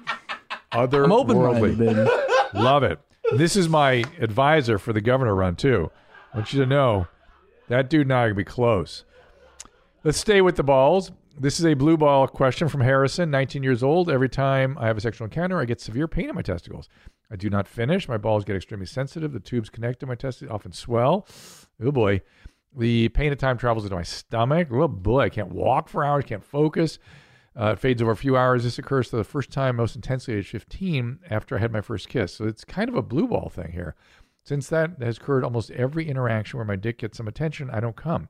Other 0.72 1.04
I'm 1.04 1.12
open-minded, 1.12 1.78
baby. 1.78 2.10
Love 2.54 2.84
it. 2.84 3.00
This 3.34 3.56
is 3.56 3.68
my 3.68 4.04
advisor 4.20 4.78
for 4.78 4.94
the 4.94 5.02
governor 5.02 5.36
run 5.36 5.56
too. 5.56 5.92
I 6.34 6.38
want 6.38 6.54
you 6.54 6.60
to 6.62 6.66
know 6.66 7.08
that 7.68 7.90
dude 7.90 8.08
and 8.08 8.14
I 8.14 8.24
are 8.24 8.28
gonna 8.28 8.36
be 8.36 8.44
close. 8.44 9.04
Let's 10.04 10.18
stay 10.18 10.42
with 10.42 10.56
the 10.56 10.64
balls. 10.64 11.12
This 11.40 11.60
is 11.60 11.66
a 11.66 11.74
blue 11.74 11.98
ball 11.98 12.28
question 12.28 12.68
from 12.68 12.82
Harrison, 12.82 13.32
19 13.32 13.64
years 13.64 13.82
old. 13.82 14.10
Every 14.10 14.30
time 14.30 14.78
I 14.78 14.88
have 14.88 14.98
a 14.98 15.02
sexual 15.02 15.26
encounter, 15.26 15.60
I 15.60 15.66
get 15.66 15.80
severe 15.80 16.08
pain 16.08 16.30
in 16.30 16.36
my 16.36 16.42
testicles. 16.42 16.90
I 17.32 17.36
do 17.36 17.50
not 17.50 17.68
finish. 17.68 18.08
My 18.08 18.18
balls 18.18 18.44
get 18.44 18.56
extremely 18.56 18.86
sensitive. 18.86 19.32
The 19.32 19.40
tubes 19.40 19.70
connected 19.70 20.02
to 20.02 20.06
my 20.06 20.16
testicles 20.16 20.54
often 20.54 20.74
swell. 20.74 21.28
Oh 21.82 21.92
boy. 21.92 22.22
The 22.78 23.10
pain 23.10 23.32
at 23.32 23.40
time 23.40 23.58
travels 23.58 23.86
into 23.86 23.96
my 23.96 24.04
stomach. 24.04 24.68
Oh 24.72 24.88
boy, 24.88 25.22
I 25.22 25.30
can't 25.30 25.52
walk 25.52 25.90
for 25.90 26.04
hours, 26.04 26.26
can't 26.26 26.44
focus. 26.44 27.00
Uh, 27.60 27.72
it 27.72 27.80
fades 27.80 28.02
over 28.02 28.12
a 28.12 28.18
few 28.18 28.38
hours. 28.38 28.64
This 28.64 28.78
occurs 28.80 29.10
for 29.10 29.18
the 29.18 29.24
first 29.24 29.52
time 29.52 29.78
most 29.78 29.96
intensely 29.96 30.34
at 30.34 30.40
age 30.40 30.50
15 30.50 31.20
after 31.30 31.58
I 31.58 31.60
had 31.60 31.72
my 31.72 31.82
first 31.82 32.08
kiss. 32.08 32.36
So 32.36 32.46
it's 32.46 32.64
kind 32.64 32.90
of 32.90 32.96
a 32.96 33.02
blue 33.02 33.28
ball 33.28 33.50
thing 33.50 33.72
here. 33.72 33.96
Since 34.44 34.70
that 34.70 35.02
has 35.02 35.18
occurred 35.18 35.44
almost 35.44 35.72
every 35.72 36.08
interaction 36.08 36.58
where 36.58 36.66
my 36.66 36.76
dick 36.76 37.00
gets 37.00 37.18
some 37.18 37.28
attention, 37.28 37.70
I 37.70 37.80
don't 37.80 37.96
come. 37.96 38.30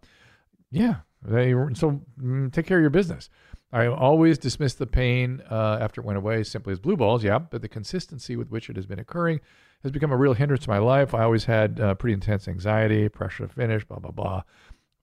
Yeah. 0.69 0.97
They, 1.23 1.51
so 1.73 2.01
mm, 2.21 2.51
take 2.51 2.65
care 2.65 2.77
of 2.77 2.81
your 2.81 2.89
business. 2.89 3.29
I 3.73 3.87
always 3.87 4.37
dismissed 4.37 4.79
the 4.79 4.87
pain 4.87 5.41
uh, 5.49 5.77
after 5.79 6.01
it 6.01 6.05
went 6.05 6.17
away 6.17 6.43
simply 6.43 6.73
as 6.73 6.79
blue 6.79 6.97
balls, 6.97 7.23
yeah, 7.23 7.39
but 7.39 7.61
the 7.61 7.69
consistency 7.69 8.35
with 8.35 8.49
which 8.49 8.69
it 8.69 8.75
has 8.75 8.85
been 8.85 8.99
occurring 8.99 9.39
has 9.83 9.91
become 9.91 10.11
a 10.11 10.17
real 10.17 10.33
hindrance 10.33 10.65
to 10.65 10.69
my 10.69 10.77
life. 10.77 11.13
I 11.13 11.23
always 11.23 11.45
had 11.45 11.79
uh, 11.79 11.95
pretty 11.95 12.13
intense 12.13 12.47
anxiety, 12.47 13.07
pressure 13.07 13.47
to 13.47 13.53
finish, 13.53 13.85
blah, 13.85 13.99
blah, 13.99 14.11
blah. 14.11 14.43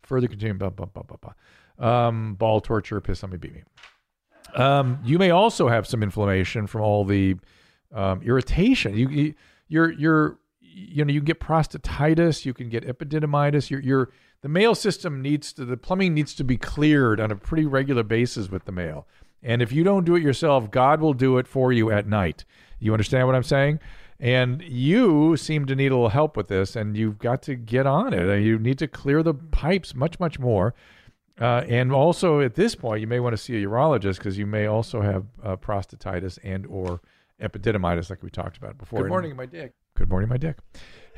Further 0.02 0.28
continue, 0.28 0.54
blah, 0.54 0.70
blah, 0.70 0.87
blah, 0.87 1.02
blah, 1.02 1.16
blah. 1.16 2.07
Um, 2.07 2.35
ball 2.35 2.61
torture, 2.61 3.00
piss 3.00 3.24
on 3.24 3.31
me, 3.31 3.38
beat 3.38 3.54
me. 3.54 3.62
Um, 4.54 4.98
you 5.04 5.18
may 5.18 5.31
also 5.31 5.68
have 5.68 5.87
some 5.87 6.02
inflammation 6.02 6.66
from 6.66 6.83
all 6.83 7.04
the 7.04 7.37
um, 7.94 8.20
irritation. 8.22 8.96
You, 8.96 9.09
you, 9.09 9.35
you're, 9.68 9.92
you're, 9.92 10.38
you 10.78 11.04
know 11.04 11.12
you 11.12 11.20
can 11.20 11.26
get 11.26 11.40
prostatitis, 11.40 12.44
you 12.44 12.54
can 12.54 12.68
get 12.68 12.87
epididymitis. 12.87 13.70
Your 13.70 13.81
your 13.81 14.11
the 14.42 14.48
male 14.48 14.74
system 14.74 15.20
needs 15.20 15.53
to 15.55 15.64
the 15.64 15.77
plumbing 15.77 16.14
needs 16.14 16.35
to 16.35 16.44
be 16.44 16.57
cleared 16.57 17.20
on 17.20 17.31
a 17.31 17.37
pretty 17.37 17.66
regular 17.66 18.03
basis 18.03 18.51
with 18.51 18.64
the 18.64 18.72
mail. 18.72 19.07
And 19.42 19.62
if 19.62 19.72
you 19.72 19.85
don't 19.85 20.05
do 20.05 20.16
it 20.16 20.22
yourself, 20.22 20.70
God 20.70 21.01
will 21.01 21.14
do 21.14 21.38
it 21.38 21.46
for 21.46 21.72
you 21.72 21.90
at 21.90 22.07
night. 22.07 22.44
You 22.81 22.92
understand 22.92 23.27
what 23.27 23.37
I'm 23.37 23.42
saying? 23.42 23.81
And 24.20 24.62
you 24.62 25.37
seem 25.37 25.66
to 25.66 25.77
need 25.77 25.92
a 25.92 25.94
little 25.94 26.09
help 26.09 26.37
with 26.37 26.48
this, 26.48 26.74
and 26.74 26.96
you've 26.96 27.18
got 27.18 27.40
to 27.42 27.55
get 27.55 27.87
on 27.87 28.12
it. 28.12 28.42
You 28.42 28.59
need 28.59 28.79
to 28.79 28.88
clear 28.88 29.22
the 29.22 29.35
pipes 29.35 29.94
much, 29.94 30.18
much 30.18 30.40
more. 30.40 30.74
Uh, 31.40 31.62
and 31.68 31.92
also, 31.92 32.40
at 32.40 32.57
this 32.57 32.74
point, 32.74 33.01
you 33.01 33.07
may 33.07 33.20
want 33.20 33.33
to 33.33 33.37
see 33.37 33.62
a 33.62 33.64
urologist 33.64 34.18
because 34.18 34.37
you 34.37 34.46
may 34.46 34.66
also 34.66 35.01
have 35.01 35.27
uh, 35.44 35.55
prostatitis 35.55 36.38
and 36.42 36.66
or 36.66 37.01
epididymitis, 37.40 38.11
like 38.11 38.24
we 38.24 38.31
talked 38.31 38.57
about 38.57 38.77
before. 38.77 39.03
Good 39.03 39.09
morning, 39.09 39.37
my 39.37 39.46
dick. 39.46 39.72
Good 39.94 40.09
morning, 40.09 40.29
my 40.29 40.37
dick. 40.37 40.57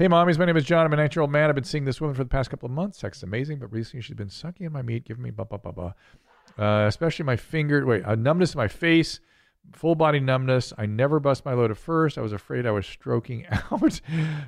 Hey, 0.00 0.08
mommies. 0.08 0.38
My 0.38 0.46
name 0.46 0.56
is 0.56 0.64
John. 0.64 0.86
I'm 0.86 0.92
a 0.94 0.96
19 0.96 1.14
year 1.14 1.20
old 1.20 1.30
man. 1.30 1.50
I've 1.50 1.54
been 1.54 1.62
seeing 1.62 1.84
this 1.84 2.00
woman 2.00 2.16
for 2.16 2.24
the 2.24 2.30
past 2.30 2.48
couple 2.48 2.64
of 2.64 2.72
months. 2.72 2.98
Sex 2.98 3.18
is 3.18 3.22
amazing, 3.22 3.58
but 3.58 3.70
recently 3.70 4.00
she's 4.00 4.16
been 4.16 4.30
sucking 4.30 4.64
in 4.64 4.72
my 4.72 4.80
meat, 4.80 5.04
giving 5.04 5.22
me 5.22 5.30
blah, 5.30 5.44
blah, 5.44 5.58
blah, 5.58 5.72
blah. 5.72 5.92
Uh, 6.58 6.86
especially 6.86 7.26
my 7.26 7.36
finger, 7.36 7.84
wait, 7.84 8.02
a 8.06 8.16
numbness 8.16 8.54
in 8.54 8.58
my 8.58 8.66
face, 8.66 9.20
full 9.74 9.94
body 9.94 10.18
numbness. 10.18 10.72
I 10.78 10.86
never 10.86 11.20
bust 11.20 11.44
my 11.44 11.52
load 11.52 11.70
at 11.70 11.76
first. 11.76 12.16
I 12.16 12.22
was 12.22 12.32
afraid 12.32 12.64
I 12.64 12.70
was 12.70 12.86
stroking 12.86 13.44
out, 13.70 14.00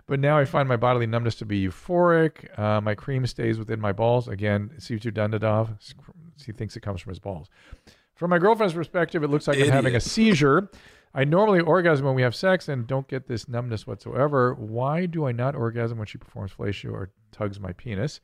but 0.06 0.20
now 0.20 0.38
I 0.38 0.46
find 0.46 0.66
my 0.66 0.76
bodily 0.76 1.06
numbness 1.06 1.34
to 1.34 1.44
be 1.44 1.68
euphoric. 1.68 2.58
Uh, 2.58 2.80
my 2.80 2.94
cream 2.94 3.26
stays 3.26 3.58
within 3.58 3.78
my 3.78 3.92
balls. 3.92 4.28
Again, 4.28 4.70
Situ 4.78 5.10
Dundadov, 5.10 5.76
he 6.46 6.52
thinks 6.52 6.78
it 6.78 6.80
comes 6.80 7.02
from 7.02 7.10
his 7.10 7.18
balls. 7.18 7.50
From 8.14 8.30
my 8.30 8.38
girlfriend's 8.38 8.72
perspective, 8.72 9.22
it 9.22 9.28
looks 9.28 9.46
like 9.46 9.58
I'm 9.58 9.68
having 9.68 9.96
a 9.96 10.00
seizure. 10.00 10.70
I 11.14 11.24
normally 11.24 11.60
orgasm 11.60 12.06
when 12.06 12.14
we 12.14 12.22
have 12.22 12.34
sex 12.34 12.68
and 12.68 12.86
don't 12.86 13.06
get 13.06 13.26
this 13.26 13.48
numbness 13.48 13.86
whatsoever. 13.86 14.54
Why 14.54 15.06
do 15.06 15.26
I 15.26 15.32
not 15.32 15.54
orgasm 15.54 15.98
when 15.98 16.06
she 16.06 16.18
performs 16.18 16.52
fellatio 16.52 16.92
or 16.92 17.10
tugs 17.32 17.60
my 17.60 17.72
penis? 17.72 18.20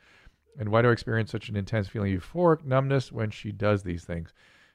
And 0.59 0.71
why 0.71 0.83
do 0.83 0.89
I 0.89 0.93
experience 0.93 1.31
such 1.31 1.49
an 1.49 1.57
intense 1.57 1.89
feeling 1.89 2.15
of 2.15 2.23
euphoric 2.23 2.65
numbness 2.65 3.13
when 3.13 3.31
she 3.31 3.53
does 3.53 3.83
these 3.83 4.05
things? 4.05 4.33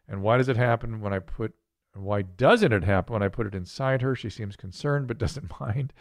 And 0.07 0.21
why 0.21 0.37
does 0.37 0.49
it 0.49 0.57
happen 0.57 1.01
when 1.01 1.13
I 1.13 1.19
put 1.19 1.53
why 1.95 2.23
doesn't 2.23 2.73
it 2.73 2.83
happen 2.83 3.13
when 3.13 3.21
I 3.21 3.27
put 3.27 3.45
it 3.45 3.53
inside 3.53 4.01
her? 4.01 4.15
She 4.15 4.29
seems 4.29 4.55
concerned 4.55 5.07
but 5.07 5.17
doesn't 5.19 5.59
mind 5.59 5.93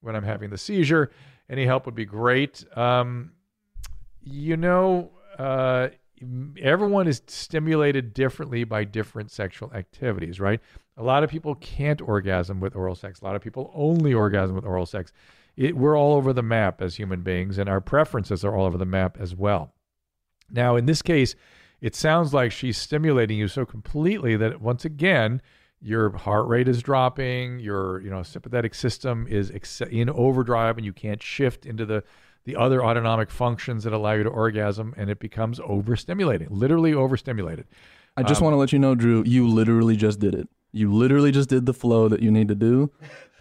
when 0.00 0.16
I'm 0.16 0.24
having 0.24 0.50
the 0.50 0.58
seizure. 0.58 1.10
Any 1.48 1.66
help 1.66 1.86
would 1.86 1.94
be 1.94 2.04
great. 2.04 2.64
Um, 2.76 3.32
you 4.22 4.56
know, 4.56 5.10
uh, 5.38 5.88
everyone 6.60 7.08
is 7.08 7.22
stimulated 7.26 8.12
differently 8.14 8.64
by 8.64 8.84
different 8.84 9.30
sexual 9.30 9.72
activities, 9.72 10.38
right? 10.38 10.60
A 11.00 11.02
lot 11.02 11.24
of 11.24 11.30
people 11.30 11.54
can't 11.56 12.00
orgasm 12.02 12.60
with 12.60 12.76
oral 12.76 12.94
sex. 12.94 13.20
A 13.20 13.24
lot 13.24 13.34
of 13.36 13.42
people 13.42 13.70
only 13.74 14.12
orgasm 14.12 14.54
with 14.54 14.64
oral 14.66 14.86
sex. 14.86 15.12
It, 15.56 15.76
we're 15.76 15.98
all 15.98 16.14
over 16.14 16.32
the 16.32 16.42
map 16.42 16.82
as 16.82 16.96
human 16.96 17.22
beings, 17.22 17.58
and 17.58 17.68
our 17.68 17.80
preferences 17.80 18.44
are 18.44 18.54
all 18.54 18.66
over 18.66 18.78
the 18.78 18.84
map 18.84 19.16
as 19.18 19.34
well. 19.34 19.72
Now, 20.50 20.76
in 20.76 20.86
this 20.86 21.02
case, 21.02 21.34
it 21.80 21.94
sounds 21.94 22.34
like 22.34 22.52
she's 22.52 22.76
stimulating 22.76 23.38
you 23.38 23.48
so 23.48 23.64
completely 23.64 24.36
that 24.36 24.60
once 24.60 24.84
again, 24.84 25.40
your 25.80 26.14
heart 26.16 26.46
rate 26.48 26.68
is 26.68 26.82
dropping, 26.82 27.58
your 27.60 28.00
you 28.02 28.10
know 28.10 28.22
sympathetic 28.22 28.74
system 28.74 29.26
is 29.28 29.50
ex- 29.50 29.80
in 29.80 30.10
overdrive, 30.10 30.76
and 30.76 30.84
you 30.84 30.92
can't 30.92 31.22
shift 31.22 31.64
into 31.64 31.86
the 31.86 32.04
the 32.44 32.56
other 32.56 32.84
autonomic 32.84 33.30
functions 33.30 33.84
that 33.84 33.92
allow 33.92 34.12
you 34.12 34.22
to 34.22 34.28
orgasm, 34.30 34.92
and 34.96 35.08
it 35.08 35.18
becomes 35.18 35.58
overstimulating, 35.60 36.48
literally 36.50 36.92
overstimulated. 36.92 37.66
I 38.16 38.22
just 38.22 38.40
Um, 38.40 38.46
want 38.46 38.54
to 38.54 38.58
let 38.58 38.72
you 38.72 38.78
know, 38.78 38.94
Drew, 38.94 39.22
you 39.26 39.46
literally 39.48 39.96
just 39.96 40.20
did 40.20 40.34
it. 40.34 40.48
You 40.72 40.92
literally 40.92 41.32
just 41.32 41.48
did 41.48 41.66
the 41.66 41.74
flow 41.74 42.08
that 42.08 42.20
you 42.22 42.30
need 42.30 42.48
to 42.48 42.54
do. 42.54 42.90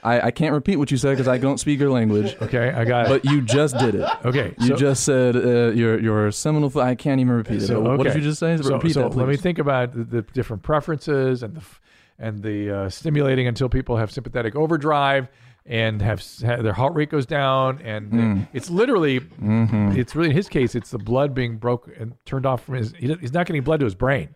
I, 0.01 0.21
I 0.27 0.31
can't 0.31 0.53
repeat 0.53 0.77
what 0.77 0.91
you 0.91 0.97
said 0.97 1.11
because 1.11 1.27
I 1.27 1.37
don't 1.37 1.57
speak 1.59 1.77
your 1.79 1.89
language. 1.91 2.35
Okay, 2.41 2.69
I 2.71 2.85
got 2.85 3.05
it. 3.05 3.09
But 3.09 3.25
you 3.29 3.41
just 3.41 3.77
did 3.77 3.95
it. 3.95 4.09
Okay, 4.25 4.55
You 4.59 4.67
so- 4.67 4.75
just 4.77 5.03
said 5.03 5.35
uh, 5.35 5.71
your 5.71 5.99
your 5.99 6.31
seminal. 6.31 6.69
Fl- 6.69 6.81
I 6.81 6.95
can't 6.95 7.19
even 7.19 7.33
repeat 7.33 7.61
it. 7.63 7.67
So, 7.67 7.81
What 7.81 7.97
did 7.97 8.07
okay. 8.07 8.17
you 8.19 8.23
just 8.23 8.39
say? 8.39 8.55
So, 8.57 8.75
repeat 8.75 8.93
so 8.93 9.01
that, 9.09 9.15
let 9.17 9.27
me 9.27 9.35
think 9.35 9.59
about 9.59 9.93
the, 9.93 10.03
the 10.05 10.21
different 10.21 10.63
preferences 10.63 11.43
and 11.43 11.53
the 11.55 11.59
f- 11.59 11.81
and 12.17 12.41
the 12.41 12.71
uh, 12.71 12.89
stimulating 12.89 13.47
until 13.47 13.67
people 13.69 13.97
have 13.97 14.09
sympathetic 14.11 14.55
overdrive 14.55 15.27
and 15.65 16.01
have, 16.01 16.19
s- 16.19 16.41
ha 16.45 16.55
their 16.61 16.73
heart 16.73 16.93
rate 16.95 17.09
goes 17.09 17.25
down 17.25 17.79
and 17.83 18.11
Mm. 18.11 18.47
it's 18.53 18.69
literally 18.69 19.19
Mhm. 19.19 19.97
it's 19.97 20.15
really 20.15 20.29
in 20.29 20.35
his 20.35 20.47
case 20.47 20.75
it's 20.75 20.91
the 20.91 20.97
blood 20.97 21.33
being 21.35 21.57
broke 21.57 21.89
and 21.99 22.13
turned 22.25 22.45
off 22.45 22.63
from 22.63 22.75
his 22.75 22.93
he- 22.97 23.13
he's 23.19 23.33
not 23.33 23.45
getting 23.45 23.61
blood 23.63 23.81
to 23.81 23.85
his 23.85 23.95
brain. 23.95 24.29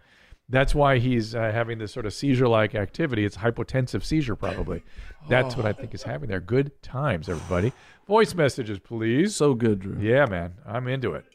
That's 0.49 0.75
why 0.75 0.99
he's 0.99 1.33
uh, 1.33 1.51
having 1.53 1.77
this 1.79 1.91
sort 1.93 2.05
of 2.05 2.13
seizure-like 2.13 2.75
activity. 2.75 3.23
It's 3.25 3.37
hypotensive 3.37 4.03
seizure, 4.03 4.35
probably. 4.35 4.83
That's 5.29 5.55
what 5.55 5.65
I 5.65 5.71
think 5.73 5.93
is 5.95 6.03
happening 6.03 6.29
there. 6.29 6.41
Good 6.41 6.81
times, 6.83 7.29
everybody. 7.29 7.71
Voice 8.07 8.35
messages, 8.35 8.77
please. 8.79 9.35
So 9.35 9.53
good, 9.53 9.79
Drew. 9.79 9.97
Yeah, 9.99 10.25
man, 10.25 10.55
I'm 10.67 10.87
into 10.89 11.13
it. 11.13 11.25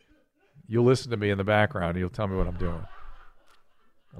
You'll 0.68 0.84
listen 0.84 1.10
to 1.10 1.16
me 1.16 1.30
in 1.30 1.38
the 1.38 1.44
background. 1.44 1.90
and 1.92 1.98
You'll 1.98 2.10
tell 2.10 2.28
me 2.28 2.36
what 2.36 2.46
I'm 2.46 2.58
doing. 2.58 2.84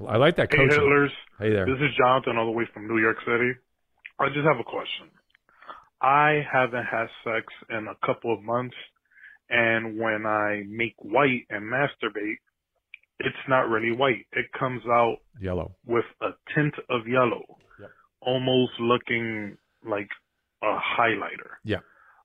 I 0.07 0.17
like 0.17 0.35
that 0.37 0.51
Hey, 0.51 0.57
coaching. 0.57 0.79
Hitlers. 0.79 1.09
Hey 1.39 1.51
there. 1.51 1.65
This 1.65 1.75
is 1.79 1.95
Jonathan, 1.97 2.37
all 2.37 2.45
the 2.45 2.51
way 2.51 2.67
from 2.73 2.87
New 2.87 2.99
York 2.99 3.17
City. 3.25 3.51
I 4.19 4.27
just 4.29 4.45
have 4.47 4.59
a 4.59 4.63
question. 4.63 5.07
I 6.01 6.41
haven't 6.51 6.85
had 6.85 7.07
sex 7.23 7.45
in 7.69 7.87
a 7.87 8.05
couple 8.05 8.33
of 8.33 8.41
months, 8.41 8.75
and 9.49 9.99
when 9.99 10.25
I 10.25 10.63
make 10.67 10.95
white 10.99 11.45
and 11.49 11.63
masturbate, 11.63 12.37
it's 13.19 13.35
not 13.47 13.69
really 13.69 13.91
white. 13.95 14.25
It 14.33 14.45
comes 14.57 14.81
out 14.87 15.17
Yellow. 15.41 15.75
with 15.85 16.05
a 16.21 16.29
tint 16.55 16.73
of 16.89 17.07
yellow, 17.07 17.43
almost 18.21 18.73
looking 18.79 19.57
like 19.85 20.09
a 20.63 20.77
highlighter. 20.99 21.57
Yeah. 21.63 21.79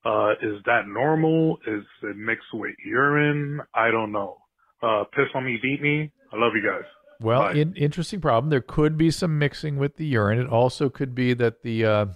Uh, 0.04 0.32
is 0.42 0.62
that 0.66 0.82
normal? 0.86 1.58
Is 1.66 1.84
it 2.02 2.16
mixed 2.16 2.52
with 2.52 2.74
urine? 2.84 3.60
I 3.74 3.90
don't 3.90 4.12
know. 4.12 4.38
Uh, 4.82 5.04
piss 5.14 5.26
on 5.34 5.46
me, 5.46 5.58
beat 5.62 5.80
me. 5.80 6.12
I 6.32 6.36
love 6.36 6.52
you 6.54 6.62
guys. 6.68 6.84
Well, 7.20 7.48
in, 7.48 7.74
interesting 7.74 8.20
problem. 8.20 8.50
There 8.50 8.60
could 8.60 8.98
be 8.98 9.10
some 9.10 9.38
mixing 9.38 9.78
with 9.78 9.96
the 9.96 10.04
urine. 10.04 10.40
It 10.40 10.48
also 10.48 10.90
could 10.90 11.14
be 11.14 11.32
that 11.34 11.62
the 11.62 11.84
uh, 11.84 12.06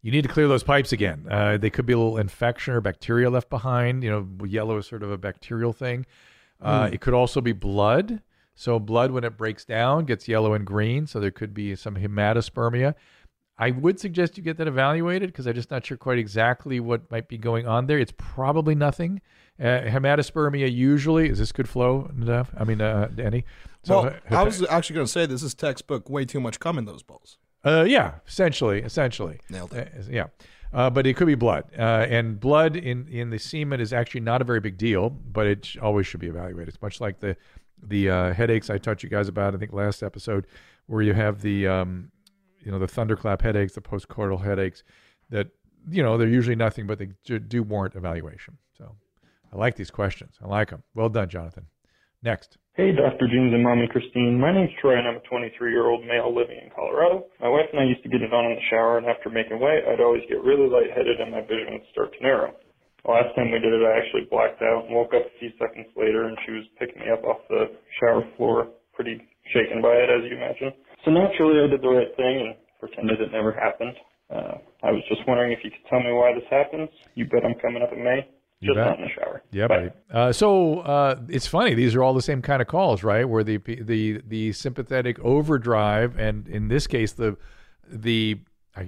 you 0.00 0.12
need 0.12 0.22
to 0.22 0.28
clear 0.28 0.48
those 0.48 0.62
pipes 0.62 0.92
again. 0.92 1.26
Uh, 1.30 1.58
they 1.58 1.68
could 1.68 1.84
be 1.84 1.92
a 1.92 1.98
little 1.98 2.16
infection 2.16 2.74
or 2.74 2.80
bacteria 2.80 3.28
left 3.28 3.50
behind. 3.50 4.02
You 4.02 4.10
know, 4.10 4.46
yellow 4.46 4.78
is 4.78 4.86
sort 4.86 5.02
of 5.02 5.10
a 5.10 5.18
bacterial 5.18 5.72
thing. 5.72 6.06
Uh, 6.60 6.86
Hmm. 6.88 6.94
It 6.94 7.00
could 7.00 7.14
also 7.14 7.40
be 7.40 7.52
blood. 7.52 8.22
So 8.54 8.78
blood, 8.78 9.10
when 9.10 9.24
it 9.24 9.36
breaks 9.36 9.64
down, 9.64 10.06
gets 10.06 10.26
yellow 10.28 10.54
and 10.54 10.64
green. 10.66 11.06
So 11.06 11.20
there 11.20 11.30
could 11.30 11.52
be 11.52 11.76
some 11.76 11.96
hematospermia. 11.96 12.94
I 13.58 13.70
would 13.70 13.98
suggest 13.98 14.36
you 14.36 14.42
get 14.42 14.58
that 14.58 14.66
evaluated 14.68 15.30
because 15.30 15.46
I'm 15.46 15.54
just 15.54 15.70
not 15.70 15.84
sure 15.86 15.96
quite 15.96 16.18
exactly 16.18 16.78
what 16.80 17.10
might 17.10 17.26
be 17.28 17.38
going 17.38 17.66
on 17.66 17.86
there. 17.86 17.98
It's 17.98 18.12
probably 18.16 18.74
nothing. 18.74 19.20
Uh, 19.58 19.80
hematospermia 19.84 20.70
usually 20.70 21.30
is 21.30 21.38
this 21.38 21.52
good 21.52 21.68
flow 21.68 22.10
enough? 22.18 22.50
I 22.58 22.64
mean, 22.64 22.82
uh, 22.82 23.08
Danny. 23.14 23.44
So, 23.82 24.02
well, 24.02 24.14
I 24.30 24.42
was 24.42 24.62
actually 24.68 24.94
going 24.94 25.06
to 25.06 25.12
say 25.12 25.24
this 25.24 25.42
is 25.42 25.54
textbook. 25.54 26.10
Way 26.10 26.26
too 26.26 26.40
much 26.40 26.60
cum 26.60 26.76
in 26.76 26.84
those 26.84 27.02
balls. 27.02 27.38
Uh, 27.64 27.84
yeah, 27.88 28.16
essentially, 28.26 28.80
essentially. 28.82 29.40
Nailed 29.48 29.72
it. 29.72 29.92
yeah, 30.10 30.26
uh, 30.72 30.90
but 30.90 31.06
it 31.06 31.14
could 31.16 31.26
be 31.26 31.34
blood, 31.34 31.64
uh, 31.78 32.06
and 32.08 32.38
blood 32.40 32.76
in 32.76 33.08
in 33.08 33.30
the 33.30 33.38
semen 33.38 33.80
is 33.80 33.92
actually 33.92 34.20
not 34.20 34.40
a 34.40 34.44
very 34.44 34.60
big 34.60 34.76
deal, 34.76 35.10
but 35.10 35.46
it 35.46 35.76
always 35.80 36.06
should 36.06 36.20
be 36.20 36.26
evaluated. 36.26 36.68
It's 36.68 36.82
much 36.82 37.00
like 37.00 37.20
the 37.20 37.36
the 37.82 38.10
uh, 38.10 38.32
headaches 38.32 38.70
I 38.70 38.78
taught 38.78 39.02
you 39.02 39.08
guys 39.08 39.28
about. 39.28 39.54
I 39.54 39.58
think 39.58 39.72
last 39.72 40.02
episode, 40.02 40.46
where 40.86 41.02
you 41.02 41.14
have 41.14 41.42
the 41.42 41.66
um, 41.66 42.10
you 42.60 42.70
know 42.70 42.78
the 42.78 42.88
thunderclap 42.88 43.42
headaches, 43.42 43.74
the 43.74 43.80
postcoital 43.80 44.42
headaches, 44.42 44.82
that 45.30 45.48
you 45.90 46.02
know 46.02 46.18
they're 46.18 46.28
usually 46.28 46.56
nothing, 46.56 46.86
but 46.86 46.98
they 46.98 47.08
do 47.38 47.62
warrant 47.62 47.94
evaluation. 47.94 48.58
So, 48.76 48.96
I 49.52 49.56
like 49.56 49.76
these 49.76 49.90
questions. 49.90 50.36
I 50.42 50.48
like 50.48 50.70
them. 50.70 50.82
Well 50.94 51.08
done, 51.08 51.28
Jonathan. 51.28 51.66
Next. 52.22 52.58
Hey, 52.76 52.92
Dr. 52.92 53.24
Jeans 53.24 53.56
and 53.56 53.64
Mommy 53.64 53.88
Christine. 53.88 54.36
My 54.36 54.52
name's 54.52 54.68
Troy, 54.84 55.00
and 55.00 55.08
I'm 55.08 55.16
a 55.16 55.24
23 55.32 55.48
year 55.72 55.88
old 55.88 56.04
male 56.04 56.28
living 56.28 56.60
in 56.60 56.68
Colorado. 56.76 57.24
My 57.40 57.48
wife 57.48 57.72
and 57.72 57.80
I 57.80 57.88
used 57.88 58.04
to 58.04 58.12
get 58.12 58.20
it 58.20 58.36
on 58.36 58.52
in 58.52 58.60
the 58.60 58.68
shower, 58.68 59.00
and 59.00 59.08
after 59.08 59.32
making 59.32 59.64
white, 59.64 59.80
I'd 59.88 60.04
always 60.04 60.20
get 60.28 60.44
really 60.44 60.68
lightheaded 60.68 61.16
and 61.16 61.32
my 61.32 61.40
vision 61.40 61.72
would 61.72 61.88
start 61.88 62.12
to 62.12 62.20
narrow. 62.20 62.52
The 63.00 63.16
last 63.16 63.32
time 63.32 63.48
we 63.48 63.64
did 63.64 63.72
it, 63.72 63.80
I 63.80 63.96
actually 63.96 64.28
blacked 64.28 64.60
out 64.60 64.84
and 64.84 64.92
woke 64.92 65.16
up 65.16 65.24
a 65.24 65.38
few 65.40 65.56
seconds 65.56 65.88
later, 65.96 66.28
and 66.28 66.36
she 66.44 66.52
was 66.52 66.68
picking 66.76 67.00
me 67.00 67.08
up 67.08 67.24
off 67.24 67.40
the 67.48 67.80
shower 67.96 68.28
floor, 68.36 68.68
pretty 68.92 69.24
shaken 69.56 69.80
by 69.80 69.96
it, 69.96 70.12
as 70.12 70.28
you 70.28 70.36
imagine. 70.36 70.76
So 71.08 71.16
naturally, 71.16 71.64
I 71.64 71.72
did 71.72 71.80
the 71.80 71.88
right 71.88 72.12
thing 72.12 72.44
and 72.44 72.60
pretended 72.76 73.24
it 73.24 73.32
never 73.32 73.56
happened. 73.56 73.96
Uh, 74.28 74.60
I 74.84 74.92
was 74.92 75.00
just 75.08 75.24
wondering 75.24 75.56
if 75.56 75.64
you 75.64 75.72
could 75.72 75.88
tell 75.88 76.04
me 76.04 76.12
why 76.12 76.36
this 76.36 76.44
happens. 76.52 76.92
You 77.16 77.24
bet 77.24 77.40
I'm 77.40 77.56
coming 77.56 77.80
up 77.80 77.96
in 77.96 78.04
May. 78.04 78.28
You 78.60 78.74
Just 78.74 78.76
bet. 78.76 78.86
not 78.86 78.98
in 78.98 79.04
the 79.04 79.10
shower. 79.10 79.42
Yeah, 79.52 79.68
buddy. 79.68 79.90
Uh, 80.10 80.32
so 80.32 80.80
uh, 80.80 81.20
it's 81.28 81.46
funny; 81.46 81.74
these 81.74 81.94
are 81.94 82.02
all 82.02 82.14
the 82.14 82.22
same 82.22 82.40
kind 82.42 82.62
of 82.62 82.68
calls, 82.68 83.02
right? 83.02 83.28
Where 83.28 83.44
the 83.44 83.58
the 83.58 84.22
the 84.26 84.52
sympathetic 84.52 85.18
overdrive, 85.20 86.18
and 86.18 86.48
in 86.48 86.68
this 86.68 86.86
case, 86.86 87.12
the 87.12 87.36
the 87.86 88.40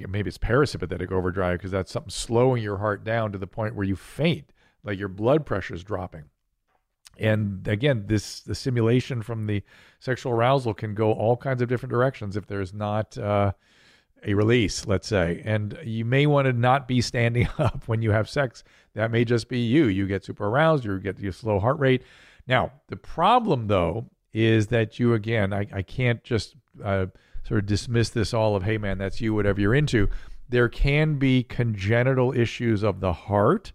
maybe 0.09 0.28
it's 0.28 0.38
parasympathetic 0.38 1.11
overdrive 1.12 1.59
because 1.59 1.70
that's 1.70 1.92
something 1.92 2.11
slowing 2.11 2.62
your 2.62 2.78
heart 2.78 3.04
down 3.04 3.33
to 3.33 3.38
the 3.38 3.46
point 3.46 3.74
where 3.74 3.87
you 3.87 3.96
faint, 3.96 4.52
like 4.85 4.98
your 4.98 5.09
blood 5.09 5.44
pressure 5.46 5.74
is 5.74 5.85
dropping. 5.85 6.24
And 7.18 7.66
again, 7.68 8.04
this 8.07 8.40
the 8.40 8.54
simulation 8.54 9.22
from 9.22 9.46
the 9.46 9.62
sexual 9.98 10.33
arousal 10.33 10.72
can 10.72 10.94
go 10.94 11.12
all 11.12 11.37
kinds 11.37 11.61
of 11.62 11.68
different 11.68 11.90
directions 11.90 12.37
if 12.37 12.46
there's 12.46 12.72
not. 12.72 13.18
Uh, 13.18 13.52
a 14.24 14.35
release, 14.35 14.87
let's 14.87 15.09
say, 15.09 15.42
and 15.44 15.78
you 15.85 16.04
may 16.04 16.26
want 16.26 16.46
to 16.46 16.52
not 16.52 16.88
be 16.88 17.00
standing 17.00 17.48
up 17.59 17.85
when 17.87 18.02
you 18.02 18.11
have 18.11 18.28
sex. 18.28 18.64
That 18.94 19.11
may 19.11 19.24
just 19.24 19.48
be 19.48 19.61
you. 19.61 19.87
You 19.87 20.07
get 20.07 20.24
super 20.24 20.46
aroused, 20.46 20.85
you 20.85 20.98
get 20.98 21.18
your 21.18 21.33
slow 21.33 21.61
heart 21.61 21.78
rate. 21.78 22.02
Now, 22.46 22.72
the 22.88 22.96
problem 22.96 23.66
though 23.66 24.11
is 24.33 24.68
that 24.68 24.98
you 24.98 25.14
again, 25.14 25.52
I, 25.52 25.66
I 25.72 25.83
can't 25.83 26.22
just 26.24 26.57
uh, 26.83 27.07
sort 27.44 27.61
of 27.61 27.66
dismiss 27.66 28.11
this 28.11 28.35
all 28.35 28.57
of, 28.57 28.62
hey 28.62 28.78
man, 28.78 28.98
that's 28.98 29.20
you, 29.20 29.35
whatever 29.35 29.61
you're 29.61 29.74
into. 29.74 30.09
There 30.48 30.68
can 30.68 31.18
be 31.18 31.42
congenital 31.42 32.33
issues 32.33 32.83
of 32.83 33.00
the 33.00 33.12
heart 33.12 33.72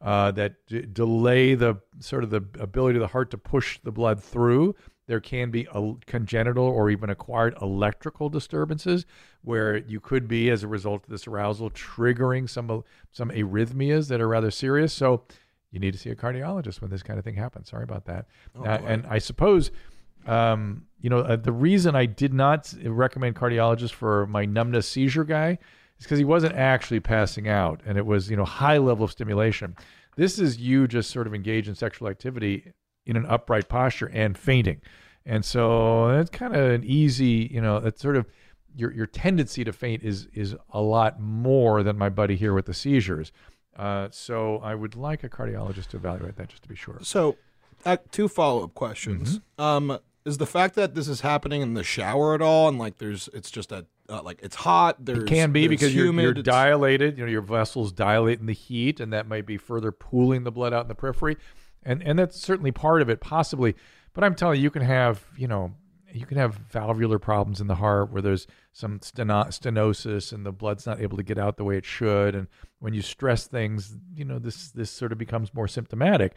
uh, 0.00 0.30
that 0.32 0.66
d- 0.66 0.86
delay 0.92 1.54
the 1.54 1.76
sort 2.00 2.24
of 2.24 2.30
the 2.30 2.44
ability 2.60 2.96
of 2.96 3.00
the 3.00 3.08
heart 3.08 3.30
to 3.30 3.38
push 3.38 3.78
the 3.82 3.92
blood 3.92 4.22
through. 4.22 4.74
There 5.06 5.20
can 5.20 5.50
be 5.50 5.68
a 5.72 5.94
congenital 6.06 6.64
or 6.64 6.90
even 6.90 7.10
acquired 7.10 7.54
electrical 7.62 8.28
disturbances 8.28 9.06
where 9.42 9.76
you 9.76 10.00
could 10.00 10.26
be, 10.26 10.50
as 10.50 10.62
a 10.64 10.68
result 10.68 11.04
of 11.04 11.10
this 11.10 11.26
arousal, 11.28 11.70
triggering 11.70 12.48
some 12.48 12.82
some 13.12 13.30
arrhythmias 13.30 14.08
that 14.08 14.20
are 14.20 14.28
rather 14.28 14.50
serious. 14.50 14.92
So 14.92 15.22
you 15.70 15.78
need 15.78 15.92
to 15.92 15.98
see 15.98 16.10
a 16.10 16.16
cardiologist 16.16 16.80
when 16.80 16.90
this 16.90 17.02
kind 17.02 17.18
of 17.18 17.24
thing 17.24 17.34
happens. 17.34 17.70
Sorry 17.70 17.84
about 17.84 18.06
that. 18.06 18.26
Oh, 18.56 18.64
Uh, 18.64 18.80
and 18.86 19.06
I 19.06 19.18
suppose, 19.18 19.70
um, 20.26 20.86
you 21.00 21.10
know, 21.10 21.20
uh, 21.20 21.36
the 21.36 21.52
reason 21.52 21.94
I 21.94 22.06
did 22.06 22.32
not 22.34 22.74
recommend 22.84 23.36
cardiologist 23.36 23.92
for 23.92 24.26
my 24.26 24.44
numbness 24.44 24.88
seizure 24.88 25.24
guy 25.24 25.58
is 25.98 26.04
because 26.04 26.18
he 26.18 26.24
wasn't 26.24 26.54
actually 26.54 27.00
passing 27.00 27.48
out, 27.48 27.80
and 27.86 27.96
it 27.96 28.06
was 28.06 28.28
you 28.28 28.36
know 28.36 28.44
high 28.44 28.78
level 28.78 29.04
of 29.04 29.12
stimulation. 29.12 29.76
This 30.16 30.38
is 30.38 30.58
you 30.58 30.88
just 30.88 31.10
sort 31.10 31.26
of 31.26 31.34
engaged 31.34 31.68
in 31.68 31.74
sexual 31.74 32.08
activity 32.08 32.72
in 33.06 33.16
an 33.16 33.26
upright 33.26 33.68
posture 33.68 34.10
and 34.12 34.36
fainting, 34.36 34.80
and 35.24 35.44
so 35.44 36.10
it's 36.10 36.30
kind 36.30 36.54
of 36.54 36.70
an 36.70 36.84
easy, 36.84 37.48
you 37.52 37.60
know, 37.60 37.78
it's 37.78 38.02
sort 38.02 38.16
of 38.16 38.26
your 38.74 38.92
your 38.92 39.06
tendency 39.06 39.64
to 39.64 39.72
faint 39.72 40.02
is 40.02 40.28
is 40.34 40.54
a 40.70 40.80
lot 40.80 41.18
more 41.20 41.82
than 41.82 41.96
my 41.96 42.08
buddy 42.08 42.36
here 42.36 42.52
with 42.52 42.66
the 42.66 42.74
seizures. 42.74 43.32
Uh, 43.76 44.08
so 44.10 44.58
I 44.58 44.74
would 44.74 44.96
like 44.96 45.22
a 45.22 45.28
cardiologist 45.28 45.88
to 45.88 45.98
evaluate 45.98 46.36
that 46.36 46.48
just 46.48 46.62
to 46.62 46.68
be 46.68 46.76
sure. 46.76 46.98
So, 47.02 47.36
uh, 47.84 47.98
two 48.10 48.26
follow 48.28 48.64
up 48.64 48.74
questions. 48.74 49.38
Mm-hmm. 49.58 49.62
Um, 49.62 49.98
is 50.24 50.38
the 50.38 50.46
fact 50.46 50.74
that 50.74 50.94
this 50.94 51.06
is 51.06 51.20
happening 51.20 51.62
in 51.62 51.74
the 51.74 51.84
shower 51.84 52.34
at 52.34 52.42
all, 52.42 52.68
and 52.68 52.78
like 52.78 52.98
there's, 52.98 53.28
it's 53.32 53.50
just 53.50 53.70
a 53.70 53.86
uh, 54.08 54.22
like 54.22 54.40
it's 54.42 54.56
hot. 54.56 55.04
There's 55.04 55.20
It 55.20 55.26
can 55.26 55.52
be 55.52 55.68
because 55.68 55.94
you're, 55.94 56.12
you're 56.12 56.34
dilated. 56.34 57.18
You 57.18 57.24
know, 57.24 57.30
your 57.30 57.42
vessels 57.42 57.92
dilate 57.92 58.40
in 58.40 58.46
the 58.46 58.52
heat, 58.52 58.98
and 58.98 59.12
that 59.12 59.28
might 59.28 59.46
be 59.46 59.56
further 59.56 59.92
pooling 59.92 60.44
the 60.44 60.50
blood 60.50 60.72
out 60.72 60.82
in 60.82 60.88
the 60.88 60.94
periphery, 60.94 61.36
and 61.86 62.02
and 62.02 62.18
that's 62.18 62.38
certainly 62.38 62.72
part 62.72 63.00
of 63.00 63.08
it, 63.08 63.20
possibly. 63.20 63.74
But 64.12 64.24
I'm 64.24 64.34
telling 64.34 64.58
you, 64.58 64.64
you 64.64 64.70
can 64.70 64.82
have 64.82 65.24
you 65.36 65.48
know 65.48 65.72
you 66.12 66.26
can 66.26 66.36
have 66.36 66.54
valvular 66.54 67.18
problems 67.18 67.60
in 67.60 67.66
the 67.66 67.74
heart 67.76 68.10
where 68.10 68.22
there's 68.22 68.46
some 68.72 69.00
steno- 69.02 69.44
stenosis 69.44 70.32
and 70.32 70.44
the 70.44 70.52
blood's 70.52 70.86
not 70.86 71.00
able 71.00 71.16
to 71.16 71.22
get 71.22 71.38
out 71.38 71.56
the 71.56 71.64
way 71.64 71.76
it 71.76 71.84
should, 71.84 72.34
and 72.34 72.48
when 72.80 72.92
you 72.92 73.02
stress 73.02 73.46
things, 73.46 73.96
you 74.14 74.24
know 74.24 74.38
this 74.38 74.70
this 74.72 74.90
sort 74.90 75.12
of 75.12 75.18
becomes 75.18 75.54
more 75.54 75.68
symptomatic. 75.68 76.34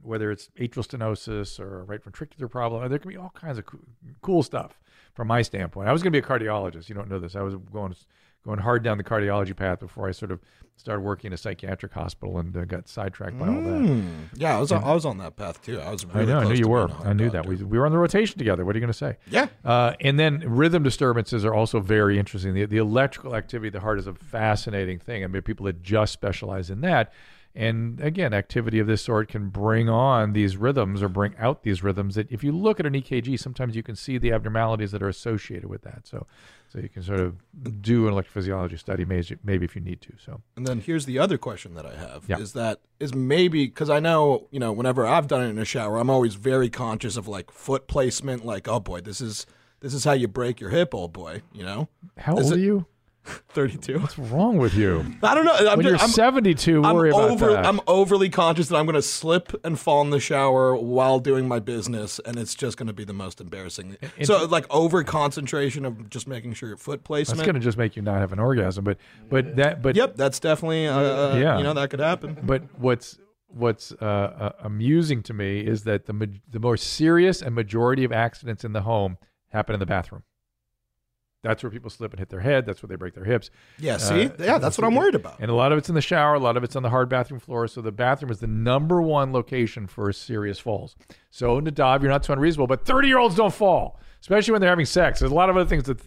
Whether 0.00 0.32
it's 0.32 0.48
atrial 0.58 0.86
stenosis 0.86 1.60
or 1.60 1.80
a 1.80 1.84
right 1.84 2.02
ventricular 2.02 2.50
problem, 2.50 2.88
there 2.88 2.98
can 2.98 3.10
be 3.10 3.16
all 3.16 3.32
kinds 3.34 3.58
of 3.58 3.66
coo- 3.66 3.86
cool 4.20 4.42
stuff 4.42 4.80
from 5.14 5.28
my 5.28 5.42
standpoint. 5.42 5.88
I 5.88 5.92
was 5.92 6.02
going 6.02 6.12
to 6.12 6.20
be 6.20 6.24
a 6.24 6.28
cardiologist. 6.28 6.88
You 6.88 6.94
don't 6.94 7.08
know 7.08 7.20
this. 7.20 7.36
I 7.36 7.42
was 7.42 7.54
going 7.54 7.94
going 8.44 8.58
hard 8.58 8.82
down 8.82 8.98
the 8.98 9.04
cardiology 9.04 9.54
path 9.56 9.80
before 9.80 10.08
I 10.08 10.12
sort 10.12 10.30
of 10.32 10.40
started 10.76 11.02
working 11.02 11.28
in 11.28 11.32
a 11.32 11.36
psychiatric 11.36 11.92
hospital 11.92 12.38
and 12.38 12.56
uh, 12.56 12.64
got 12.64 12.88
sidetracked 12.88 13.38
by 13.38 13.46
all 13.46 13.54
that. 13.54 13.62
Mm. 13.82 14.12
Yeah, 14.34 14.56
I 14.56 14.60
was 14.60 14.72
And- 14.72 14.84
I 14.84 14.92
was 14.94 15.04
on 15.04 15.18
that 15.18 15.36
path 15.36 15.62
too. 15.62 15.78
I 15.78 15.90
was. 15.90 16.04
I 16.12 16.18
Really 16.20 16.32
know. 16.32 16.38
I 16.40 16.44
knew 16.44 16.54
you 16.54 16.68
were. 16.68 16.90
I 17.04 17.10
I 17.10 17.12
knew 17.12 17.30
that. 17.30 17.46
We, 17.46 17.56
we 17.56 17.78
were 17.78 17.86
on 17.86 17.92
the 17.92 17.98
rotation 17.98 18.38
together. 18.38 18.64
What 18.64 18.74
are 18.74 18.78
you 18.78 18.84
going 18.84 18.92
to 18.92 18.98
say? 18.98 19.16
Yeah. 19.30 19.48
Uh, 19.64 19.92
and 20.00 20.18
then 20.18 20.42
rhythm 20.46 20.82
disturbances 20.82 21.44
are 21.44 21.54
also 21.54 21.78
very 21.78 22.18
interesting. 22.18 22.54
The, 22.54 22.64
the 22.64 22.78
electrical 22.78 23.36
activity 23.36 23.68
of 23.68 23.74
the 23.74 23.80
heart 23.80 23.98
is 24.00 24.06
a 24.06 24.14
fascinating 24.14 24.98
thing. 24.98 25.22
I 25.22 25.26
mean, 25.28 25.42
people 25.42 25.66
that 25.66 25.82
just 25.82 26.12
specialize 26.12 26.70
in 26.70 26.80
that. 26.80 27.12
And 27.54 28.00
again, 28.00 28.32
activity 28.32 28.78
of 28.78 28.86
this 28.86 29.02
sort 29.02 29.28
can 29.28 29.50
bring 29.50 29.90
on 29.90 30.32
these 30.32 30.56
rhythms 30.56 31.02
or 31.02 31.08
bring 31.10 31.34
out 31.38 31.62
these 31.64 31.82
rhythms 31.82 32.14
that 32.14 32.32
if 32.32 32.42
you 32.42 32.50
look 32.50 32.80
at 32.80 32.86
an 32.86 32.94
EKG, 32.94 33.38
sometimes 33.38 33.76
you 33.76 33.82
can 33.82 33.94
see 33.94 34.16
the 34.16 34.32
abnormalities 34.32 34.90
that 34.92 35.02
are 35.02 35.08
associated 35.10 35.68
with 35.68 35.82
that. 35.82 36.06
So, 36.06 36.26
so 36.72 36.78
you 36.78 36.88
can 36.88 37.02
sort 37.02 37.20
of 37.20 37.36
do 37.82 38.08
an 38.08 38.14
electrophysiology 38.14 38.78
study, 38.78 39.04
maybe, 39.04 39.36
maybe 39.44 39.64
if 39.66 39.74
you 39.76 39.82
need 39.82 40.00
to. 40.00 40.12
So, 40.24 40.40
And 40.56 40.66
then 40.66 40.80
here's 40.80 41.04
the 41.04 41.18
other 41.18 41.36
question 41.36 41.74
that 41.74 41.84
I 41.84 41.94
have 41.96 42.24
Yeah. 42.26 42.38
is 42.38 42.54
that 42.54 42.80
is 42.98 43.12
maybe 43.14 43.66
because 43.66 43.90
I 43.90 44.00
know 44.00 44.46
you 44.50 44.58
know 44.58 44.72
whenever 44.72 45.06
I've 45.06 45.26
done 45.26 45.42
it 45.42 45.48
in 45.50 45.58
a 45.58 45.64
shower, 45.64 45.98
I'm 45.98 46.08
always 46.10 46.34
very 46.34 46.70
conscious 46.70 47.16
of 47.16 47.28
like 47.28 47.50
foot 47.50 47.86
placement. 47.88 48.44
Like, 48.46 48.66
oh 48.68 48.80
boy, 48.80 49.00
this 49.02 49.20
is 49.20 49.44
this 49.80 49.92
is 49.92 50.04
how 50.04 50.12
you 50.12 50.28
break 50.28 50.60
your 50.60 50.70
hip, 50.70 50.94
old 50.94 51.12
boy. 51.12 51.42
You 51.52 51.64
know, 51.64 51.88
how 52.18 52.36
Is 52.38 52.44
old 52.46 52.52
it- 52.54 52.56
are 52.56 52.60
you? 52.60 52.86
Thirty-two. 53.24 54.00
What's 54.00 54.18
wrong 54.18 54.56
with 54.56 54.74
you? 54.74 55.04
I 55.22 55.34
don't 55.34 55.44
know. 55.44 55.54
I'm 55.54 55.76
when 55.78 55.86
just- 55.86 55.90
you're 55.90 55.98
I'm- 55.98 56.08
72, 56.08 56.82
I'm 56.82 56.94
worry 56.96 57.10
about 57.10 57.30
over, 57.30 57.52
that. 57.52 57.64
I'm 57.66 57.80
overly 57.86 58.28
conscious 58.28 58.68
that 58.68 58.76
I'm 58.76 58.84
going 58.86 58.94
to 58.94 59.02
slip 59.02 59.52
and 59.64 59.78
fall 59.78 60.02
in 60.02 60.10
the 60.10 60.18
shower 60.18 60.74
while 60.74 61.20
doing 61.20 61.46
my 61.46 61.60
business, 61.60 62.18
and 62.24 62.36
it's 62.36 62.54
just 62.54 62.76
going 62.78 62.88
to 62.88 62.92
be 62.92 63.04
the 63.04 63.12
most 63.12 63.40
embarrassing. 63.40 63.96
It's- 64.02 64.26
so, 64.26 64.44
like 64.46 64.66
over 64.70 65.04
concentration 65.04 65.84
of 65.84 66.10
just 66.10 66.26
making 66.26 66.54
sure 66.54 66.68
your 66.68 66.76
foot 66.78 67.04
placement. 67.04 67.38
That's 67.38 67.46
going 67.46 67.54
to 67.54 67.60
just 67.60 67.78
make 67.78 67.94
you 67.94 68.02
not 68.02 68.18
have 68.18 68.32
an 68.32 68.38
orgasm, 68.40 68.84
but 68.84 68.98
but 69.28 69.54
that 69.56 69.82
but 69.82 69.94
Yep, 69.94 70.16
that's 70.16 70.40
definitely 70.40 70.88
uh, 70.88 70.98
uh, 70.98 71.36
Yeah. 71.40 71.58
You 71.58 71.64
know 71.64 71.74
that 71.74 71.90
could 71.90 72.00
happen. 72.00 72.36
But 72.42 72.62
what's 72.78 73.18
what's 73.48 73.92
uh, 73.92 74.04
uh, 74.04 74.52
amusing 74.64 75.22
to 75.24 75.34
me 75.34 75.60
is 75.60 75.84
that 75.84 76.06
the 76.06 76.12
ma- 76.12 76.26
the 76.50 76.58
more 76.58 76.76
serious 76.76 77.40
and 77.42 77.54
majority 77.54 78.02
of 78.02 78.10
accidents 78.12 78.64
in 78.64 78.72
the 78.72 78.82
home 78.82 79.18
happen 79.50 79.74
in 79.74 79.80
the 79.80 79.86
bathroom. 79.86 80.22
That's 81.42 81.62
where 81.62 81.70
people 81.70 81.90
slip 81.90 82.12
and 82.12 82.20
hit 82.20 82.28
their 82.28 82.40
head. 82.40 82.66
That's 82.66 82.82
where 82.82 82.88
they 82.88 82.94
break 82.94 83.14
their 83.14 83.24
hips. 83.24 83.50
Yeah, 83.78 83.96
uh, 83.96 83.98
see? 83.98 84.30
Yeah, 84.38 84.58
that's 84.58 84.78
what 84.78 84.86
I'm 84.86 84.94
worried 84.94 85.16
about. 85.16 85.40
And 85.40 85.50
a 85.50 85.54
lot 85.54 85.72
of 85.72 85.78
it's 85.78 85.88
in 85.88 85.94
the 85.96 86.00
shower. 86.00 86.34
A 86.34 86.38
lot 86.38 86.56
of 86.56 86.62
it's 86.62 86.76
on 86.76 86.84
the 86.84 86.90
hard 86.90 87.08
bathroom 87.08 87.40
floor. 87.40 87.66
So 87.66 87.80
the 87.80 87.90
bathroom 87.90 88.30
is 88.30 88.38
the 88.38 88.46
number 88.46 89.02
one 89.02 89.32
location 89.32 89.88
for 89.88 90.12
serious 90.12 90.60
falls. 90.60 90.94
So 91.30 91.60
Nadav, 91.60 92.00
you're 92.00 92.10
not 92.10 92.22
too 92.22 92.32
unreasonable, 92.32 92.68
but 92.68 92.84
30 92.84 93.08
year 93.08 93.18
olds 93.18 93.34
don't 93.34 93.52
fall, 93.52 93.98
especially 94.20 94.52
when 94.52 94.60
they're 94.60 94.70
having 94.70 94.86
sex. 94.86 95.18
There's 95.18 95.32
a 95.32 95.34
lot 95.34 95.50
of 95.50 95.56
other 95.56 95.68
things 95.68 95.84
that. 95.84 96.00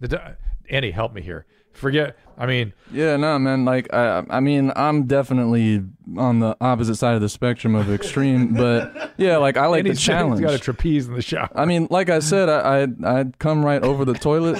that 0.00 0.38
Andy, 0.70 0.90
help 0.90 1.12
me 1.12 1.22
here. 1.22 1.44
Forget. 1.72 2.16
I 2.38 2.46
mean, 2.46 2.72
Yeah, 2.90 3.16
no, 3.18 3.38
man. 3.38 3.64
Like, 3.64 3.92
I, 3.92 4.24
I 4.30 4.40
mean, 4.40 4.72
I'm 4.74 5.04
definitely 5.04 5.82
on 6.16 6.40
the 6.40 6.56
opposite 6.60 6.96
side 6.96 7.14
of 7.14 7.20
the 7.20 7.28
spectrum 7.28 7.74
of 7.74 7.92
extreme, 7.92 8.54
but 8.54 9.12
yeah, 9.16 9.36
like 9.36 9.56
I 9.56 9.66
like 9.66 9.84
the 9.84 9.90
said 9.90 9.96
he's 9.96 10.00
challenge. 10.02 10.40
got 10.40 10.54
a 10.54 10.58
trapeze 10.58 11.06
in 11.06 11.14
the 11.14 11.22
shower. 11.22 11.50
I 11.54 11.66
mean, 11.66 11.86
like 11.90 12.08
I 12.08 12.18
said, 12.20 12.48
I, 12.48 12.82
I'd, 12.82 13.04
I'd 13.04 13.38
come 13.38 13.64
right 13.64 13.82
over 13.82 14.04
the 14.04 14.14
toilet, 14.14 14.58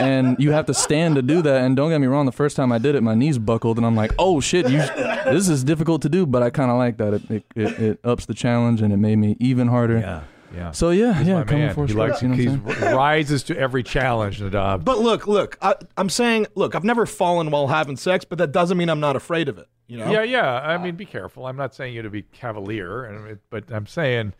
and 0.00 0.36
you 0.40 0.50
have 0.52 0.66
to 0.66 0.74
stand 0.74 1.14
to 1.14 1.22
do 1.22 1.40
that. 1.42 1.62
And 1.62 1.76
don't 1.76 1.90
get 1.90 1.98
me 2.00 2.08
wrong, 2.08 2.26
the 2.26 2.32
first 2.32 2.56
time 2.56 2.72
I 2.72 2.78
did 2.78 2.94
it, 2.96 3.02
my 3.02 3.14
knees 3.14 3.38
buckled, 3.38 3.76
and 3.78 3.86
I'm 3.86 3.96
like, 3.96 4.12
oh 4.18 4.40
shit, 4.40 4.68
you, 4.68 4.78
this 5.24 5.48
is 5.48 5.62
difficult 5.64 6.02
to 6.02 6.08
do, 6.08 6.26
but 6.26 6.42
I 6.42 6.50
kind 6.50 6.70
of 6.70 6.76
like 6.78 6.98
that. 6.98 7.14
It, 7.14 7.30
it, 7.30 7.44
it, 7.54 7.78
it 7.80 8.00
ups 8.04 8.26
the 8.26 8.34
challenge, 8.34 8.82
and 8.82 8.92
it 8.92 8.98
made 8.98 9.16
me 9.16 9.36
even 9.40 9.68
harder. 9.68 9.98
Yeah. 9.98 10.22
Yeah. 10.54 10.70
So 10.72 10.90
yeah, 10.90 11.14
He's 11.14 11.28
yeah, 11.28 11.44
coming 11.44 11.72
for 11.72 11.86
He 11.86 11.92
strokes, 11.92 12.22
likes. 12.22 12.22
you 12.22 12.28
know 12.28 12.56
what 12.58 12.76
he 12.78 12.84
rises 12.94 13.42
to 13.44 13.58
every 13.58 13.82
challenge, 13.82 14.40
Nadav. 14.40 14.84
But 14.84 14.98
look, 14.98 15.26
look, 15.26 15.58
I, 15.60 15.74
I'm 15.96 16.08
saying, 16.08 16.46
look, 16.54 16.74
I've 16.74 16.84
never 16.84 17.06
fallen 17.06 17.50
while 17.50 17.66
having 17.68 17.96
sex, 17.96 18.24
but 18.24 18.38
that 18.38 18.52
doesn't 18.52 18.76
mean 18.76 18.88
I'm 18.88 19.00
not 19.00 19.16
afraid 19.16 19.48
of 19.48 19.58
it. 19.58 19.66
You 19.86 19.98
know? 19.98 20.10
Yeah, 20.10 20.22
yeah. 20.22 20.60
I 20.60 20.78
mean, 20.78 20.96
be 20.96 21.04
careful. 21.04 21.46
I'm 21.46 21.56
not 21.56 21.74
saying 21.74 21.94
you 21.94 22.02
to 22.02 22.10
be 22.10 22.22
cavalier, 22.22 23.38
but 23.50 23.70
I'm 23.70 23.86
saying 23.86 24.32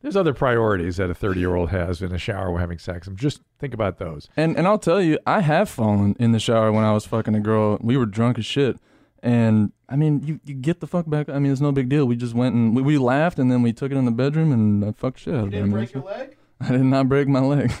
there's 0.00 0.16
other 0.16 0.32
priorities 0.32 0.96
that 0.96 1.10
a 1.10 1.14
30 1.14 1.40
year 1.40 1.54
old 1.54 1.70
has 1.70 2.00
in 2.00 2.10
the 2.10 2.18
shower 2.18 2.50
when 2.50 2.60
having 2.60 2.78
sex. 2.78 3.06
And 3.06 3.16
just 3.18 3.40
think 3.58 3.74
about 3.74 3.98
those. 3.98 4.28
And 4.36 4.56
and 4.56 4.66
I'll 4.66 4.78
tell 4.78 5.02
you, 5.02 5.18
I 5.26 5.40
have 5.40 5.68
fallen 5.68 6.16
in 6.18 6.32
the 6.32 6.38
shower 6.40 6.72
when 6.72 6.84
I 6.84 6.92
was 6.92 7.04
fucking 7.04 7.34
a 7.34 7.40
girl. 7.40 7.78
We 7.80 7.96
were 7.96 8.06
drunk 8.06 8.38
as 8.38 8.46
shit. 8.46 8.78
And 9.22 9.72
I 9.88 9.96
mean, 9.96 10.22
you, 10.22 10.40
you 10.44 10.54
get 10.54 10.80
the 10.80 10.86
fuck 10.86 11.08
back. 11.08 11.28
I 11.28 11.38
mean, 11.38 11.50
it's 11.50 11.60
no 11.60 11.72
big 11.72 11.88
deal. 11.88 12.06
We 12.06 12.14
just 12.16 12.34
went 12.34 12.54
and 12.54 12.74
we, 12.76 12.82
we 12.82 12.98
laughed, 12.98 13.38
and 13.38 13.50
then 13.50 13.62
we 13.62 13.72
took 13.72 13.90
it 13.90 13.96
in 13.96 14.04
the 14.04 14.10
bedroom, 14.12 14.52
and 14.52 14.84
I 14.84 14.92
fucked 14.92 15.20
shit 15.20 15.34
out 15.34 15.48
of 15.48 15.52
her. 15.52 15.58
I 15.58 15.62
mean, 15.62 15.78
it's- 15.82 16.04
leg? 16.04 16.36
I 16.60 16.68
did 16.72 16.82
not 16.82 17.08
break 17.08 17.28
my 17.28 17.40
leg. 17.40 17.72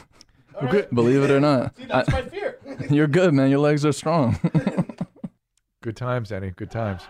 Believe 0.92 1.22
it 1.22 1.30
or 1.30 1.40
not. 1.40 1.76
See, 1.76 1.84
that's 1.86 2.08
I- 2.08 2.12
my 2.12 2.28
fear. 2.28 2.58
You're 2.90 3.06
good, 3.06 3.32
man. 3.34 3.50
Your 3.50 3.58
legs 3.60 3.84
are 3.86 3.92
strong. 3.92 4.38
Good 5.82 5.96
times, 5.96 6.28
Danny. 6.30 6.50
Good 6.50 6.70
times. 6.70 7.02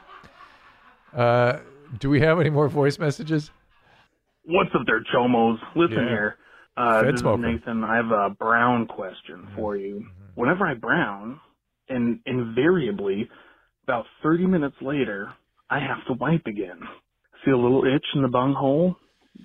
Uh, 1.15 1.59
do 1.99 2.11
we 2.11 2.21
have 2.21 2.39
any 2.41 2.51
more 2.51 2.69
voice 2.69 2.99
messages? 2.99 3.51
What's 4.45 4.71
up 4.75 4.83
there, 4.87 5.03
chomos? 5.15 5.57
Listen 5.75 5.97
Yeah. 6.05 6.09
here. 6.09 6.37
Uh, 6.77 7.03
Fed 7.03 7.15
this 7.15 7.21
smoker. 7.21 7.47
is 7.49 7.55
Nathan. 7.61 7.85
I 7.85 7.97
have 7.97 8.11
a 8.11 8.31
brown 8.31 8.87
question 8.87 9.49
for 9.57 9.77
you. 9.77 10.07
Whenever 10.37 10.67
I 10.67 10.75
brown, 10.75 11.41
and 11.89 12.21
invariably, 12.27 13.29
about 13.89 14.05
30 14.23 14.47
minutes 14.47 14.77
later, 14.83 15.33
I 15.71 15.79
have 15.79 16.05
to 16.09 16.13
wipe 16.13 16.47
again. 16.47 16.79
See 17.45 17.51
a 17.51 17.57
little 17.57 17.85
itch 17.85 18.05
in 18.15 18.21
the 18.21 18.29
bung 18.29 18.53
hole? 18.53 18.97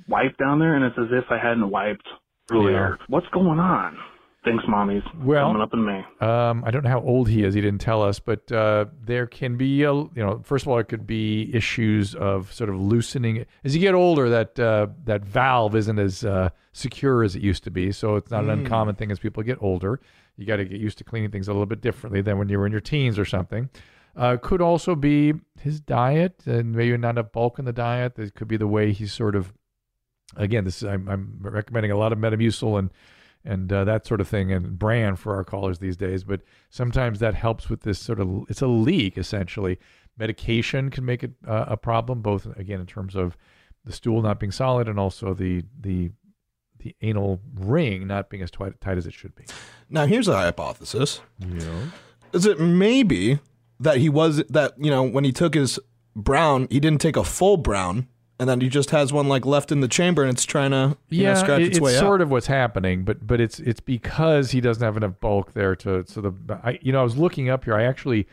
Wipe 0.10 0.36
down 0.38 0.60
there, 0.60 0.76
and 0.76 0.84
it's 0.84 0.98
as 0.98 1.08
if 1.12 1.24
I 1.32 1.38
hadn't 1.38 1.70
wiped 1.70 2.06
earlier. 2.52 2.98
What's 3.08 3.28
going 3.34 3.60
on? 3.60 3.98
Thanks, 4.44 4.66
mommies. 4.66 5.04
Well, 5.24 5.48
coming 5.48 5.62
up 5.62 5.70
in 5.72 5.86
May. 5.86 6.04
Um, 6.20 6.66
I 6.66 6.72
don't 6.72 6.84
know 6.84 6.90
how 6.90 7.00
old 7.00 7.30
he 7.30 7.44
is. 7.44 7.54
He 7.54 7.62
didn't 7.62 7.80
tell 7.80 8.02
us, 8.02 8.20
but 8.20 8.52
uh, 8.52 8.86
there 9.06 9.26
can 9.28 9.56
be 9.56 9.84
a 9.84 9.94
you 9.94 10.10
know. 10.18 10.42
First 10.44 10.66
of 10.66 10.68
all, 10.70 10.80
it 10.80 10.90
could 10.90 11.08
be 11.08 11.50
issues 11.56 12.14
of 12.14 12.52
sort 12.52 12.70
of 12.70 12.76
loosening 12.78 13.46
as 13.64 13.74
you 13.74 13.80
get 13.80 13.94
older. 13.94 14.30
That 14.30 14.60
uh, 14.60 14.88
that 15.06 15.24
valve 15.24 15.78
isn't 15.78 15.98
as 15.98 16.26
uh, 16.26 16.50
secure 16.74 17.24
as 17.24 17.38
it 17.38 17.42
used 17.42 17.64
to 17.64 17.72
be, 17.72 17.94
so 17.94 18.18
it's 18.18 18.30
not 18.32 18.44
an 18.44 18.50
Mm. 18.50 18.64
uncommon 18.64 18.96
thing 18.96 19.12
as 19.12 19.20
people 19.20 19.42
get 19.44 19.60
older. 19.62 20.02
You 20.36 20.46
got 20.46 20.58
to 20.58 20.66
get 20.66 20.82
used 20.82 20.98
to 20.98 21.06
cleaning 21.06 21.32
things 21.32 21.48
a 21.48 21.54
little 21.54 21.66
bit 21.68 21.80
differently 21.80 22.20
than 22.22 22.38
when 22.38 22.50
you 22.50 22.60
were 22.60 22.66
in 22.66 22.74
your 22.74 22.82
teens 22.82 23.18
or 23.18 23.24
something. 23.26 23.70
Uh, 24.16 24.38
could 24.38 24.62
also 24.62 24.96
be 24.96 25.34
his 25.60 25.80
diet 25.80 26.46
and 26.46 26.74
maybe 26.74 26.96
not 26.98 27.12
enough 27.12 27.32
bulk 27.32 27.58
in 27.58 27.66
the 27.66 27.74
diet. 27.74 28.20
It 28.20 28.36
could 28.36 28.48
be 28.48 28.58
the 28.58 28.68
way 28.68 28.92
he's 28.92 29.12
sort 29.12 29.36
of 29.36 29.54
again, 30.36 30.64
this 30.64 30.82
is, 30.82 30.88
I'm, 30.88 31.08
I'm 31.08 31.38
recommending 31.42 31.92
a 31.92 31.98
lot 31.98 32.12
of 32.12 32.20
Metamucil 32.20 32.80
and 32.80 32.90
and 33.46 33.74
uh, 33.74 33.84
that 33.84 34.08
sort 34.08 34.22
of 34.22 34.28
thing 34.30 34.54
and 34.54 34.80
brand 34.80 35.20
for 35.20 35.36
our 35.36 35.44
callers 35.44 35.80
these 35.80 35.98
days. 35.98 36.24
But 36.24 36.42
sometimes 36.70 37.20
that 37.20 37.36
helps 37.36 37.70
with 37.70 37.82
this 37.82 38.00
sort 38.00 38.20
of 38.20 38.46
it's 38.50 38.62
a 38.62 38.68
leak 38.68 39.18
essentially. 39.18 39.80
Medication 40.18 40.90
can 40.90 41.06
make 41.06 41.24
it 41.24 41.32
uh, 41.48 41.66
a 41.68 41.78
problem, 41.78 42.22
both 42.22 42.46
again 42.58 42.80
in 42.80 42.86
terms 42.86 43.16
of 43.16 43.36
the 43.84 43.92
stool 43.92 44.22
not 44.22 44.40
being 44.40 44.52
solid 44.52 44.88
and 44.88 45.00
also 45.00 45.34
the 45.34 45.64
the 45.80 46.12
the 46.80 46.96
anal 47.02 47.42
ring 47.56 48.08
not 48.08 48.30
being 48.30 48.44
as 48.44 48.52
tight, 48.52 48.80
tight 48.82 48.98
as 48.98 49.08
it 49.08 49.14
should 49.14 49.36
be. 49.36 49.46
Now, 49.90 50.06
here's 50.06 50.28
a 50.28 50.36
hypothesis. 50.36 51.22
Yeah. 51.40 51.88
Is 52.34 52.46
it 52.46 52.60
maybe 52.60 53.40
that 53.84 53.98
he 53.98 54.10
was 54.10 54.44
that 54.50 54.74
you 54.78 54.90
know 54.90 55.04
when 55.04 55.24
he 55.24 55.32
took 55.32 55.54
his 55.54 55.80
brown, 56.16 56.68
he 56.70 56.80
didn't 56.80 57.02
take 57.02 57.16
a 57.18 57.24
full 57.24 57.58
brown, 57.58 58.08
and 58.40 58.50
then 58.50 58.62
he 58.62 58.70
just 58.70 58.90
has 58.92 59.12
one 59.14 59.28
like 59.28 59.46
left 59.46 59.72
in 59.72 59.82
the 59.82 59.88
chamber, 59.88 60.22
and 60.24 60.32
it's 60.32 60.46
trying 60.46 60.72
to 60.72 60.98
you 61.10 61.24
yeah, 61.24 61.34
know, 61.34 61.40
scratch 61.40 61.62
it- 61.62 61.68
its 61.68 61.78
it's 61.78 61.84
way 61.84 61.94
sort 61.98 62.22
of 62.22 62.32
what's 62.32 62.48
happening, 62.48 63.04
but 63.04 63.26
but 63.26 63.40
it's 63.40 63.60
it's 63.60 63.80
because 63.80 64.52
he 64.52 64.62
doesn't 64.62 64.84
have 64.84 64.98
enough 64.98 65.20
bulk 65.20 65.54
there 65.54 65.76
to 65.78 66.04
so 66.08 66.22
the 66.22 66.34
I 66.64 66.80
you 66.82 66.92
know 66.92 67.02
I 67.02 67.04
was 67.04 67.18
looking 67.18 67.50
up 67.50 67.66
here. 67.66 67.76
I 67.76 67.84
actually 67.84 68.28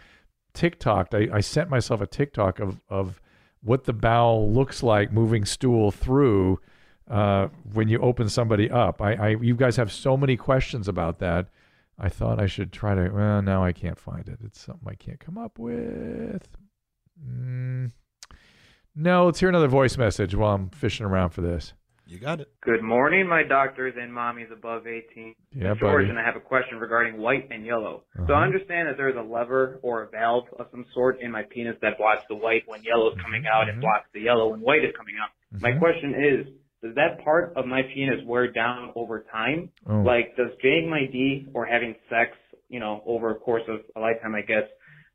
TikToked. 0.54 1.30
I, 1.32 1.36
I 1.36 1.40
sent 1.40 1.70
myself 1.70 2.00
a 2.00 2.06
TikTok 2.06 2.58
of 2.60 2.80
of 2.88 3.20
what 3.62 3.84
the 3.84 3.92
bowel 3.92 4.50
looks 4.52 4.82
like 4.82 5.12
moving 5.12 5.44
stool 5.44 5.90
through 5.90 6.58
uh, 7.10 7.48
when 7.72 7.88
you 7.88 7.98
open 8.00 8.28
somebody 8.28 8.70
up. 8.70 9.02
I, 9.02 9.14
I 9.14 9.28
you 9.28 9.54
guys 9.54 9.76
have 9.76 9.92
so 9.92 10.16
many 10.16 10.36
questions 10.36 10.88
about 10.88 11.18
that. 11.18 11.48
I 12.02 12.08
thought 12.08 12.40
I 12.40 12.46
should 12.46 12.72
try 12.72 12.94
to. 12.94 13.10
Well, 13.10 13.42
now 13.42 13.62
I 13.62 13.72
can't 13.72 13.98
find 13.98 14.26
it. 14.26 14.38
It's 14.44 14.58
something 14.60 14.88
I 14.88 14.94
can't 14.94 15.20
come 15.20 15.36
up 15.36 15.58
with. 15.58 16.48
Mm. 17.22 17.90
No, 18.94 19.26
let's 19.26 19.40
hear 19.40 19.48
another 19.48 19.68
voice 19.68 19.96
message 19.98 20.34
while 20.34 20.54
I'm 20.54 20.70
fishing 20.70 21.06
around 21.06 21.30
for 21.30 21.42
this. 21.42 21.74
You 22.06 22.18
got 22.18 22.40
it. 22.40 22.48
Good 22.62 22.82
morning, 22.82 23.28
my 23.28 23.44
doctors 23.44 23.94
and 23.96 24.10
mommies 24.10 24.50
above 24.50 24.86
18. 24.88 25.32
Yeah, 25.54 25.74
George, 25.78 25.80
buddy. 26.06 26.08
and 26.10 26.18
I 26.18 26.24
have 26.24 26.34
a 26.34 26.40
question 26.40 26.78
regarding 26.78 27.18
white 27.20 27.46
and 27.52 27.64
yellow. 27.64 28.02
So 28.16 28.22
Uh-huh. 28.24 28.32
I 28.32 28.42
understand 28.44 28.88
that 28.88 28.96
there's 28.96 29.14
a 29.14 29.22
lever 29.22 29.78
or 29.82 30.02
a 30.02 30.08
valve 30.10 30.46
of 30.58 30.66
some 30.72 30.84
sort 30.92 31.20
in 31.20 31.30
my 31.30 31.44
penis 31.44 31.76
that 31.82 31.98
blocks 31.98 32.24
the 32.28 32.34
white 32.34 32.64
when 32.66 32.82
yellow 32.82 33.12
is 33.14 33.20
coming 33.22 33.44
out 33.46 33.68
and 33.68 33.80
blocks 33.80 34.08
the 34.12 34.22
yellow 34.22 34.48
when 34.48 34.60
white 34.60 34.84
is 34.84 34.92
coming 34.96 35.14
out. 35.22 35.30
My 35.62 35.70
Mhm. 35.70 35.78
question 35.78 36.14
is, 36.14 36.46
does 36.82 36.94
that 36.94 37.22
part 37.24 37.52
of 37.56 37.66
my 37.66 37.82
penis 37.94 38.20
wear 38.26 38.50
down 38.50 38.92
over 38.96 39.24
time? 39.30 39.70
Oh. 39.88 39.98
Like, 39.98 40.36
does 40.36 40.50
jaying 40.62 40.88
my 40.88 41.06
D 41.10 41.46
or 41.54 41.66
having 41.66 41.94
sex, 42.08 42.30
you 42.68 42.80
know, 42.80 43.02
over 43.06 43.30
a 43.30 43.34
course 43.34 43.62
of 43.68 43.80
a 43.96 44.00
lifetime, 44.00 44.34
I 44.34 44.40
guess, 44.40 44.64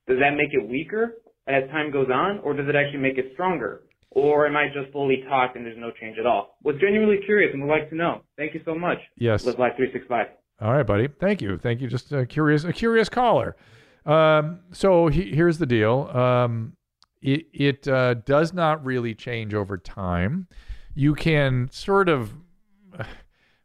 does 0.08 0.20
that 0.20 0.36
make 0.36 0.54
it 0.54 0.70
weaker 0.70 1.16
as 1.48 1.64
time 1.72 1.92
goes 1.92 2.08
on, 2.14 2.40
or 2.40 2.54
does 2.54 2.68
it 2.68 2.76
actually 2.76 3.00
make 3.00 3.18
it 3.18 3.32
stronger? 3.34 3.82
Or 4.12 4.48
am 4.48 4.56
I 4.56 4.68
just 4.68 4.92
fully 4.94 5.24
talked 5.28 5.58
and 5.58 5.66
there's 5.66 5.78
no 5.78 5.92
change 6.00 6.18
at 6.18 6.26
all? 6.26 6.58
Was 6.64 6.76
genuinely 6.80 7.20
curious 7.26 7.52
and 7.54 7.62
would 7.64 7.70
like 7.70 7.90
to 7.90 7.96
know. 7.96 8.22
Thank 8.38 8.54
you 8.54 8.62
so 8.64 8.74
much. 8.74 8.98
Yes. 9.18 9.44
Live 9.46 9.60
Life 9.60 9.74
365. 9.76 10.28
All 10.62 10.72
right, 10.74 10.88
buddy. 10.88 11.10
Thank 11.20 11.42
you. 11.42 11.58
Thank 11.58 11.82
you. 11.82 11.90
Just 11.90 12.14
a 12.14 12.26
curious, 12.26 12.64
a 12.64 12.72
curious 12.72 13.10
caller. 13.10 13.58
Um, 14.06 14.62
so 14.72 15.08
he, 15.08 15.34
here's 15.34 15.58
the 15.58 15.66
deal. 15.66 16.10
Um, 16.14 16.78
it 17.22 17.48
it 17.54 17.88
uh, 17.88 18.14
does 18.14 18.54
not 18.54 18.86
really 18.86 19.16
change 19.16 19.54
over 19.54 19.78
time. 19.78 20.48
You 20.96 21.14
can 21.14 21.70
sort 21.72 22.10
of 22.10 22.34
uh, 22.98 23.04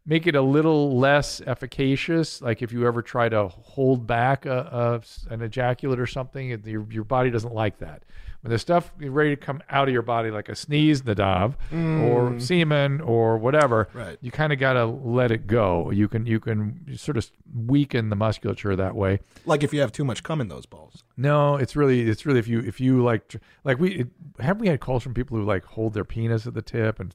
make 0.05 0.27
it 0.27 0.35
a 0.35 0.43
little 0.43 0.99
less 0.99 1.41
efficacious. 1.47 2.43
Like 2.43 2.61
if 2.61 2.73
you 2.73 2.87
ever 2.87 3.01
try 3.01 3.29
to 3.29 3.49
hold 3.49 4.07
back 4.07 4.45
a, 4.45 5.01
a 5.31 5.33
an 5.33 5.41
ejaculate 5.41 6.01
or 6.01 6.07
something, 6.07 6.61
your 6.67 6.87
your 6.91 7.05
body 7.05 7.31
doesn't 7.31 7.55
like 7.55 7.79
that. 7.79 8.03
When 8.43 8.51
the 8.51 8.59
stuff 8.59 8.91
ready 8.99 9.31
to 9.31 9.37
come 9.37 9.63
out 9.69 9.87
of 9.89 9.93
your 9.93 10.01
body, 10.03 10.31
like 10.31 10.49
a 10.49 10.55
sneeze, 10.57 11.03
nadav, 11.03 11.57
or 11.73 12.31
Mm. 12.31 12.41
semen, 12.41 13.01
or 13.03 13.37
whatever, 13.37 13.89
Right. 13.93 14.17
you 14.23 14.31
kind 14.31 14.51
of 14.51 14.59
got 14.59 14.73
to 14.75 14.87
let 14.87 15.31
it 15.31 15.47
go. 15.47 15.91
You 15.91 16.09
can 16.09 16.25
you 16.25 16.41
can 16.41 16.97
sort 16.97 17.19
of 17.19 17.31
weaken 17.55 18.09
the 18.09 18.17
musculature 18.17 18.75
that 18.77 18.95
way. 18.95 19.21
Like 19.45 19.63
if 19.63 19.75
you 19.75 19.81
have 19.81 19.93
too 19.93 20.05
much 20.05 20.23
cum 20.23 20.41
in 20.41 20.49
those 20.49 20.65
balls. 20.65 21.05
No, 21.19 21.57
it's 21.57 21.77
really 21.77 22.09
it's 22.09 22.25
really 22.25 22.39
if 22.39 22.49
you 22.49 22.61
if 22.61 22.81
you 22.81 23.03
like 23.03 23.37
like 23.65 23.79
we 23.79 23.91
it, 23.91 24.09
haven't 24.39 24.63
we 24.63 24.69
had 24.69 24.81
calls 24.81 25.03
from 25.03 25.13
people 25.13 25.37
who 25.37 25.45
like 25.45 25.65
hold 25.65 25.93
their 25.93 26.05
penis 26.05 26.47
at 26.47 26.55
the 26.55 26.63
tip 26.63 26.99
and 26.99 27.15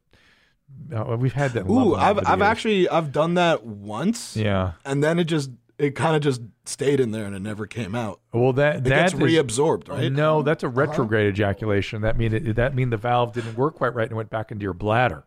uh, 0.96 1.16
we've 1.18 1.34
had 1.34 1.54
that. 1.54 1.68
Ooh, 1.68 1.96
I've 1.96 2.20
I've 2.28 2.42
actually 2.44 2.88
I've 2.90 3.12
done 3.12 3.34
that 3.36 3.66
once. 3.66 4.36
Yeah. 4.38 4.74
And 4.86 5.04
then 5.04 5.18
it 5.20 5.24
just 5.26 5.50
it 5.78 5.96
kind 5.96 6.16
of 6.16 6.22
just 6.22 6.42
stayed 6.66 7.00
in 7.00 7.12
there 7.12 7.26
and 7.26 7.36
it 7.36 7.42
never 7.42 7.68
came 7.68 7.96
out. 7.96 8.20
Well, 8.34 8.54
that 8.54 8.78
it 8.78 8.84
that 8.86 9.12
gets 9.12 9.14
is- 9.14 9.20
reabsorbed, 9.20 9.90
right? 9.90 10.12
No, 10.12 10.36
uh-huh. 10.36 10.44
that's 10.44 10.64
a 10.64 10.68
uh-huh. 10.68 10.82
retrograde 10.82 11.28
ejaculation. 11.28 12.02
That 12.02 12.18
mean 12.18 12.34
it, 12.34 12.56
that 12.56 12.76
mean 12.76 12.90
the 12.90 12.98
valve 12.98 13.34
didn't 13.34 13.58
work 13.58 13.76
quite 13.76 13.94
right 13.94 14.08
and 14.08 14.16
went 14.16 14.30
back 14.30 14.52
into 14.52 14.64
your 14.64 14.74
bladder, 14.74 15.26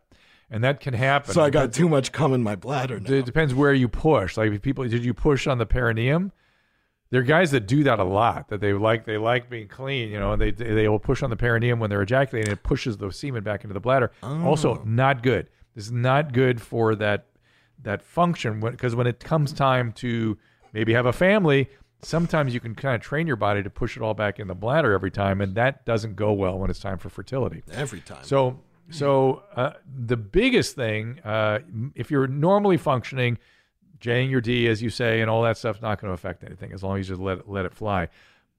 and 0.51 0.65
that 0.65 0.81
can 0.81 0.95
happen. 0.95 1.35
So 1.35 1.43
I 1.43 1.51
got 1.51 1.73
too 1.73 1.89
much 1.89 2.13
cum 2.13 2.33
in 2.33 2.43
my 2.43 2.57
bladder 2.57 2.99
now. 3.01 3.13
It 3.13 3.27
depends 3.27 3.55
where 3.55 3.73
you 3.73 3.89
push. 3.89 4.37
Like 4.37 4.51
if 4.53 4.63
people, 4.63 4.87
did 4.87 5.05
you 5.05 5.15
push 5.15 5.47
on 5.47 5.59
the 5.59 5.67
perineum? 5.67 6.33
There 7.11 7.21
are 7.21 7.25
guys 7.25 7.53
that 7.53 7.67
do 7.67 7.85
that 7.85 7.99
a 7.99 8.05
lot. 8.05 8.49
That 8.49 8.61
they 8.61 8.75
like 8.75 9.07
they 9.07 9.17
like 9.17 9.49
being 9.49 9.69
clean, 9.69 10.11
you 10.11 10.19
know, 10.19 10.33
and 10.33 10.43
they 10.43 10.51
they 10.51 10.89
will 10.89 10.99
push 10.99 11.23
on 11.23 11.31
the 11.31 11.37
perineum 11.37 11.81
when 11.81 11.91
they're 11.91 12.03
ejaculating. 12.03 12.53
It 12.53 12.63
pushes 12.63 12.97
the 12.99 13.11
semen 13.11 13.43
back 13.43 13.65
into 13.65 13.75
the 13.75 13.81
bladder. 13.81 14.13
Also, 14.23 14.77
oh. 14.77 14.83
not 14.85 15.23
good. 15.23 15.49
This 15.75 15.87
is 15.87 15.93
not 15.93 16.33
good 16.33 16.61
for 16.61 16.97
that 16.97 17.28
that 17.83 18.03
function 18.03 18.61
because 18.61 18.95
when 18.95 19.07
it 19.07 19.21
comes 19.21 19.53
time 19.53 19.93
to 19.93 20.37
maybe 20.73 20.93
have 20.93 21.07
a 21.07 21.13
family, 21.13 21.69
sometimes 22.03 22.55
you 22.55 22.61
can 22.61 22.75
kind 22.75 22.95
of 22.95 23.01
train 23.01 23.27
your 23.27 23.37
body 23.37 23.63
to 23.63 23.71
push 23.71 23.97
it 23.97 24.03
all 24.03 24.15
back 24.15 24.39
in 24.39 24.49
the 24.49 24.55
bladder 24.55 24.93
every 24.93 25.11
time, 25.11 25.41
and 25.41 25.55
that 25.55 25.85
doesn't 25.85 26.17
go 26.17 26.33
well 26.33 26.59
when 26.59 26.71
it's 26.71 26.81
time 26.81 26.99
for 26.99 27.09
fertility. 27.09 27.63
Every 27.73 28.01
time. 28.01 28.23
So, 28.23 28.61
so 28.91 29.43
uh, 29.55 29.73
the 29.87 30.17
biggest 30.17 30.75
thing, 30.75 31.21
uh, 31.25 31.61
if 31.95 32.11
you're 32.11 32.27
normally 32.27 32.77
functioning, 32.77 33.39
jaying 34.01 34.31
your 34.31 34.41
D, 34.41 34.69
as 34.69 34.83
you 34.83 34.91
say, 34.91 35.21
and 35.21 35.31
all 35.31 35.43
that 35.43 35.57
stuff's 35.57 35.83
not 35.83 36.01
going 36.01 36.11
to 36.11 36.15
affect 36.15 36.45
anything 36.45 36.73
as 36.73 36.83
long 36.83 36.99
as 36.99 37.09
you 37.09 37.15
just 37.15 37.23
let 37.23 37.39
it, 37.39 37.49
let 37.49 37.65
it 37.65 37.75
fly. 37.75 38.09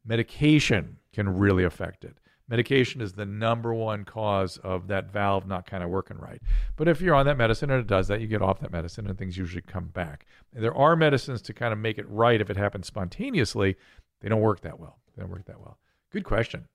Medication 0.06 0.98
can 1.14 1.38
really 1.38 1.64
affect 1.64 2.04
it. 2.04 2.18
Medication 2.50 3.00
is 3.00 3.14
the 3.14 3.26
number 3.26 3.74
one 3.74 4.06
cause 4.06 4.58
of 4.58 4.88
that 4.88 5.12
valve 5.12 5.46
not 5.48 5.66
kind 5.70 5.84
of 5.84 5.90
working 5.90 6.18
right. 6.18 6.42
But 6.76 6.88
if 6.88 7.00
you're 7.00 7.14
on 7.14 7.26
that 7.28 7.38
medicine 7.38 7.70
and 7.70 7.80
it 7.80 7.88
does 7.88 8.08
that, 8.08 8.22
you 8.22 8.28
get 8.28 8.42
off 8.42 8.60
that 8.62 8.72
medicine 8.72 9.08
and 9.08 9.18
things 9.18 9.38
usually 9.38 9.62
come 9.62 9.86
back. 9.88 10.26
And 10.54 10.64
there 10.64 10.74
are 10.76 10.96
medicines 10.96 11.42
to 11.44 11.54
kind 11.54 11.72
of 11.72 11.78
make 11.80 11.98
it 12.00 12.10
right 12.10 12.42
if 12.42 12.50
it 12.50 12.58
happens 12.58 12.88
spontaneously. 12.88 13.76
They 14.22 14.30
don't 14.30 14.42
work 14.42 14.62
that 14.62 14.80
well. 14.80 14.98
They 15.16 15.22
don't 15.22 15.32
work 15.32 15.46
that 15.46 15.60
well. 15.60 15.78
Good 16.12 16.24
question. 16.24 16.66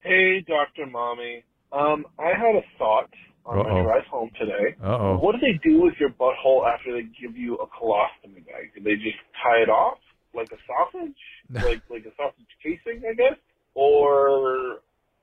Hey, 0.00 0.40
Dr. 0.46 0.86
Mommy. 0.90 1.42
Um, 1.72 2.06
I 2.18 2.28
had 2.28 2.54
a 2.54 2.62
thought 2.78 3.10
on 3.44 3.58
Uh-oh. 3.58 3.74
my 3.74 3.82
drive 3.82 4.04
home 4.06 4.30
today. 4.38 4.76
Uh-oh. 4.82 5.18
What 5.18 5.32
do 5.34 5.38
they 5.40 5.58
do 5.68 5.82
with 5.82 5.94
your 5.98 6.10
butthole 6.10 6.66
after 6.66 6.92
they 6.92 7.02
give 7.20 7.36
you 7.36 7.56
a 7.56 7.66
colostomy 7.66 8.46
bag? 8.46 8.70
Do 8.76 8.82
they 8.82 8.94
just 8.94 9.18
tie 9.42 9.62
it 9.62 9.68
off 9.68 9.98
like 10.34 10.48
a 10.52 10.56
sausage, 10.66 11.16
like 11.50 11.82
like 11.90 12.04
a 12.06 12.14
sausage 12.16 12.46
casing, 12.62 13.02
I 13.08 13.14
guess, 13.14 13.36
or 13.78 14.80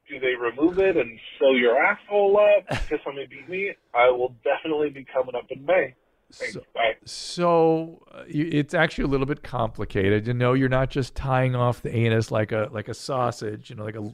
do 0.08 0.18
they 0.18 0.34
remove 0.40 0.80
it 0.80 0.96
and 0.96 1.20
sew 1.38 1.52
your 1.52 1.78
asshole 1.78 2.38
up? 2.38 2.66
Because 2.88 3.04
somebody 3.04 3.28
beat 3.28 3.50
me. 3.50 3.72
I 3.94 4.10
will 4.10 4.34
definitely 4.46 4.92
be 4.92 5.06
coming 5.14 5.36
up 5.36 5.46
in 5.50 5.66
May. 5.66 5.94
Thanks. 6.32 6.56
Bye. 6.74 6.96
So 7.04 8.02
uh, 8.14 8.24
it's 8.28 8.74
actually 8.74 9.04
a 9.04 9.08
little 9.08 9.26
bit 9.26 9.44
complicated. 9.44 10.26
You 10.26 10.34
know, 10.34 10.54
you're 10.54 10.70
not 10.70 10.90
just 10.90 11.16
tying 11.16 11.54
off 11.56 11.82
the 11.82 11.94
anus 11.94 12.32
like 12.32 12.54
a 12.54 12.70
like 12.72 12.88
a 12.88 12.94
sausage, 12.94 13.70
you 13.70 13.76
know, 13.76 13.84
like 13.84 13.98
a 13.98 14.14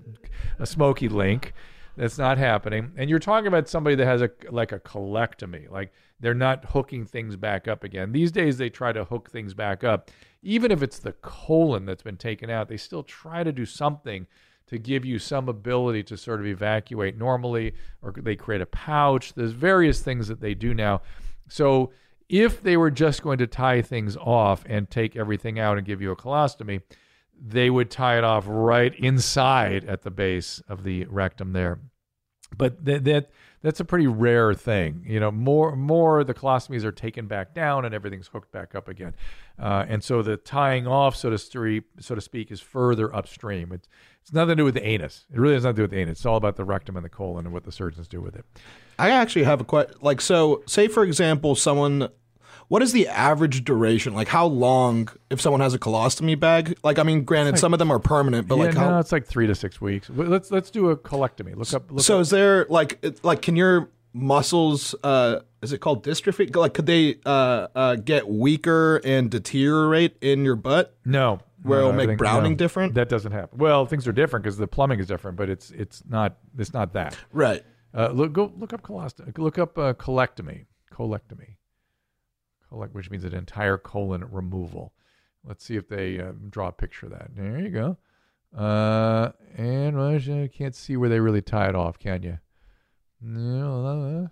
a 0.60 0.66
smoky 0.66 1.08
link. 1.08 1.54
That's 1.98 2.18
not 2.18 2.38
happening. 2.38 2.94
And 2.98 3.10
you're 3.10 3.20
talking 3.20 3.48
about 3.48 3.68
somebody 3.68 3.96
that 3.98 4.06
has 4.06 4.22
a 4.22 4.32
like 4.50 4.72
a 4.72 4.80
colectomy, 4.80 5.70
like 5.70 5.94
they're 6.20 6.34
not 6.34 6.66
hooking 6.66 7.06
things 7.06 7.36
back 7.36 7.68
up 7.68 7.84
again. 7.84 8.12
These 8.12 8.32
days 8.32 8.58
they 8.58 8.70
try 8.70 8.92
to 8.92 9.04
hook 9.06 9.30
things 9.30 9.54
back 9.54 9.84
up. 9.84 10.10
Even 10.44 10.72
if 10.72 10.82
it's 10.82 11.00
the 11.00 11.14
colon 11.14 11.86
that's 11.86 12.04
been 12.04 12.18
taken 12.18 12.50
out, 12.50 12.68
they 12.68 12.78
still 12.78 13.04
try 13.04 13.44
to 13.44 13.52
do 13.52 13.66
something 13.66 14.28
to 14.68 14.78
give 14.78 15.04
you 15.06 15.20
some 15.20 15.50
ability 15.50 16.02
to 16.04 16.18
sort 16.18 16.40
of 16.40 16.46
evacuate 16.46 17.18
normally, 17.18 17.74
or 18.02 18.14
they 18.16 18.36
create 18.36 18.62
a 18.62 18.66
pouch. 18.66 19.34
There's 19.34 19.52
various 19.52 20.02
things 20.02 20.28
that 20.30 20.40
they 20.40 20.54
do 20.54 20.74
now. 20.74 21.02
So 21.50 21.92
if 22.30 22.64
they 22.64 22.78
were 22.78 22.92
just 22.92 23.22
going 23.22 23.40
to 23.40 23.48
tie 23.48 23.82
things 23.82 24.16
off 24.16 24.64
and 24.66 24.90
take 24.90 25.18
everything 25.18 25.60
out 25.60 25.78
and 25.78 25.86
give 25.86 26.02
you 26.02 26.12
a 26.12 26.16
colostomy, 26.16 26.82
they 27.38 27.70
would 27.70 27.92
tie 27.92 28.18
it 28.18 28.24
off 28.24 28.46
right 28.48 28.94
inside 28.96 29.84
at 29.84 30.04
the 30.04 30.12
base 30.12 30.62
of 30.70 30.84
the 30.84 31.06
rectum 31.06 31.52
there. 31.52 31.80
But 32.56 32.86
that, 32.86 33.04
that 33.04 33.32
that's 33.62 33.80
a 33.80 33.86
pretty 33.86 34.08
rare 34.08 34.54
thing. 34.54 35.04
You 35.08 35.20
know, 35.20 35.32
more 35.32 35.76
more 35.76 36.24
the 36.24 36.34
colostomies 36.34 36.84
are 36.84 36.92
taken 36.92 37.28
back 37.28 37.54
down 37.54 37.86
and 37.86 37.94
everything's 37.94 38.28
hooked 38.28 38.52
back 38.52 38.76
up 38.76 38.88
again, 38.88 39.16
uh, 39.60 39.86
and 39.88 40.04
so 40.04 40.22
the 40.22 40.38
tying 40.38 40.88
off, 40.88 41.16
so 41.16 41.30
to 41.30 41.38
speak, 41.38 41.84
so 42.00 42.16
to 42.16 42.22
speak, 42.22 42.52
is 42.52 42.60
further 42.60 43.14
upstream. 43.16 43.72
It's 43.72 43.88
it's 44.22 44.34
nothing 44.34 44.50
to 44.50 44.56
do 44.56 44.66
with 44.66 44.76
the 44.76 44.86
anus. 44.86 45.26
It 45.34 45.40
really 45.40 45.56
has 45.56 45.64
nothing 45.64 45.76
to 45.76 45.80
do 45.80 45.84
with 45.84 45.92
the 45.92 46.00
anus. 46.00 46.20
It's 46.20 46.26
all 46.26 46.38
about 46.38 46.56
the 46.56 46.66
rectum 46.66 46.96
and 46.96 47.04
the 47.04 47.10
colon 47.10 47.46
and 47.46 47.54
what 47.54 47.64
the 47.64 47.72
surgeons 47.72 48.08
do 48.08 48.22
with 48.22 48.36
it. 48.36 48.46
I 49.00 49.10
actually 49.10 49.44
have 49.44 49.62
a 49.62 49.64
question. 49.64 49.96
Like, 50.02 50.22
so 50.22 50.64
say 50.68 50.88
for 50.88 51.04
example, 51.04 51.56
someone. 51.56 52.10
What 52.72 52.82
is 52.82 52.94
the 52.94 53.10
average 53.10 53.66
duration? 53.66 54.14
Like, 54.14 54.30
how 54.30 54.46
long 54.46 55.10
if 55.30 55.42
someone 55.42 55.60
has 55.60 55.74
a 55.74 55.78
colostomy 55.78 56.40
bag? 56.40 56.80
Like, 56.86 57.00
I 57.00 57.04
mean, 57.04 57.26
granted, 57.26 57.52
like- 57.52 57.60
some 57.60 57.74
of 57.74 57.80
them 57.80 57.92
are 57.92 58.00
permanent, 58.00 58.48
but 58.48 58.58
yeah, 58.58 58.64
like, 58.64 58.76
how? 58.76 58.92
no, 58.92 59.00
it's 59.00 59.12
like 59.12 59.26
three 59.26 59.46
to 59.46 59.56
six 59.56 59.82
weeks. 59.82 60.10
Let's 60.10 60.52
let's 60.52 60.72
do 60.72 60.90
a 60.90 60.96
colectomy. 60.96 61.54
Look 61.54 61.74
up. 61.74 61.92
Look 61.92 62.06
so 62.06 62.16
up. 62.16 62.22
is 62.22 62.30
there 62.30 62.66
like 62.70 63.04
like 63.24 63.42
can 63.42 63.58
your 63.58 63.90
muscles 64.14 64.96
uh 65.04 65.42
is 65.62 65.74
it 65.74 65.80
called 65.80 66.06
dystrophy 66.06 66.54
like 66.56 66.74
could 66.74 66.86
they 66.86 67.18
uh 67.26 67.68
uh 67.76 67.96
get 67.96 68.30
weaker 68.30 69.02
and 69.04 69.30
deteriorate 69.30 70.16
in 70.22 70.46
your 70.46 70.56
butt 70.56 70.96
No, 71.04 71.42
where 71.64 71.82
no, 71.82 71.90
it'll 71.90 72.08
make 72.08 72.18
browning 72.18 72.54
no, 72.54 72.58
different 72.58 72.94
That 72.94 73.10
doesn't 73.10 73.34
happen. 73.34 73.60
Well, 73.60 73.86
things 73.86 74.08
are 74.08 74.14
different 74.14 74.44
because 74.46 74.56
the 74.56 74.68
plumbing 74.68 75.02
is 75.02 75.08
different, 75.08 75.36
but 75.36 75.50
it's 75.50 75.72
it's 75.72 76.04
not 76.08 76.38
it's 76.58 76.74
not 76.74 76.94
that. 76.94 77.18
Right. 77.34 77.66
Uh, 77.94 78.12
look 78.14 78.32
go 78.32 78.54
look 78.56 78.72
up 78.72 78.82
colostomy. 78.82 79.38
Look 79.38 79.58
up 79.60 79.78
uh, 79.78 79.92
colectomy. 79.92 80.68
Colectomy. 80.94 81.56
Which 82.72 83.10
means 83.10 83.24
an 83.24 83.34
entire 83.34 83.78
colon 83.78 84.26
removal. 84.32 84.94
Let's 85.46 85.64
see 85.64 85.76
if 85.76 85.88
they 85.88 86.20
uh, 86.20 86.32
draw 86.50 86.70
a 86.70 86.72
picture 86.72 87.08
of 87.08 87.12
that. 87.12 87.36
There 87.36 87.60
you 87.60 87.70
go. 87.70 87.98
Uh, 88.58 89.32
and 89.58 89.98
well, 89.98 90.18
you 90.18 90.50
can't 90.50 90.76
see 90.76 90.98
where 90.98 91.10
they 91.10 91.20
really 91.20 91.42
tie 91.42 91.70
it 91.70 91.76
off, 91.76 92.00
can 92.00 92.24
you? 92.24 92.38
No. 93.22 93.86
uh, 93.86 94.28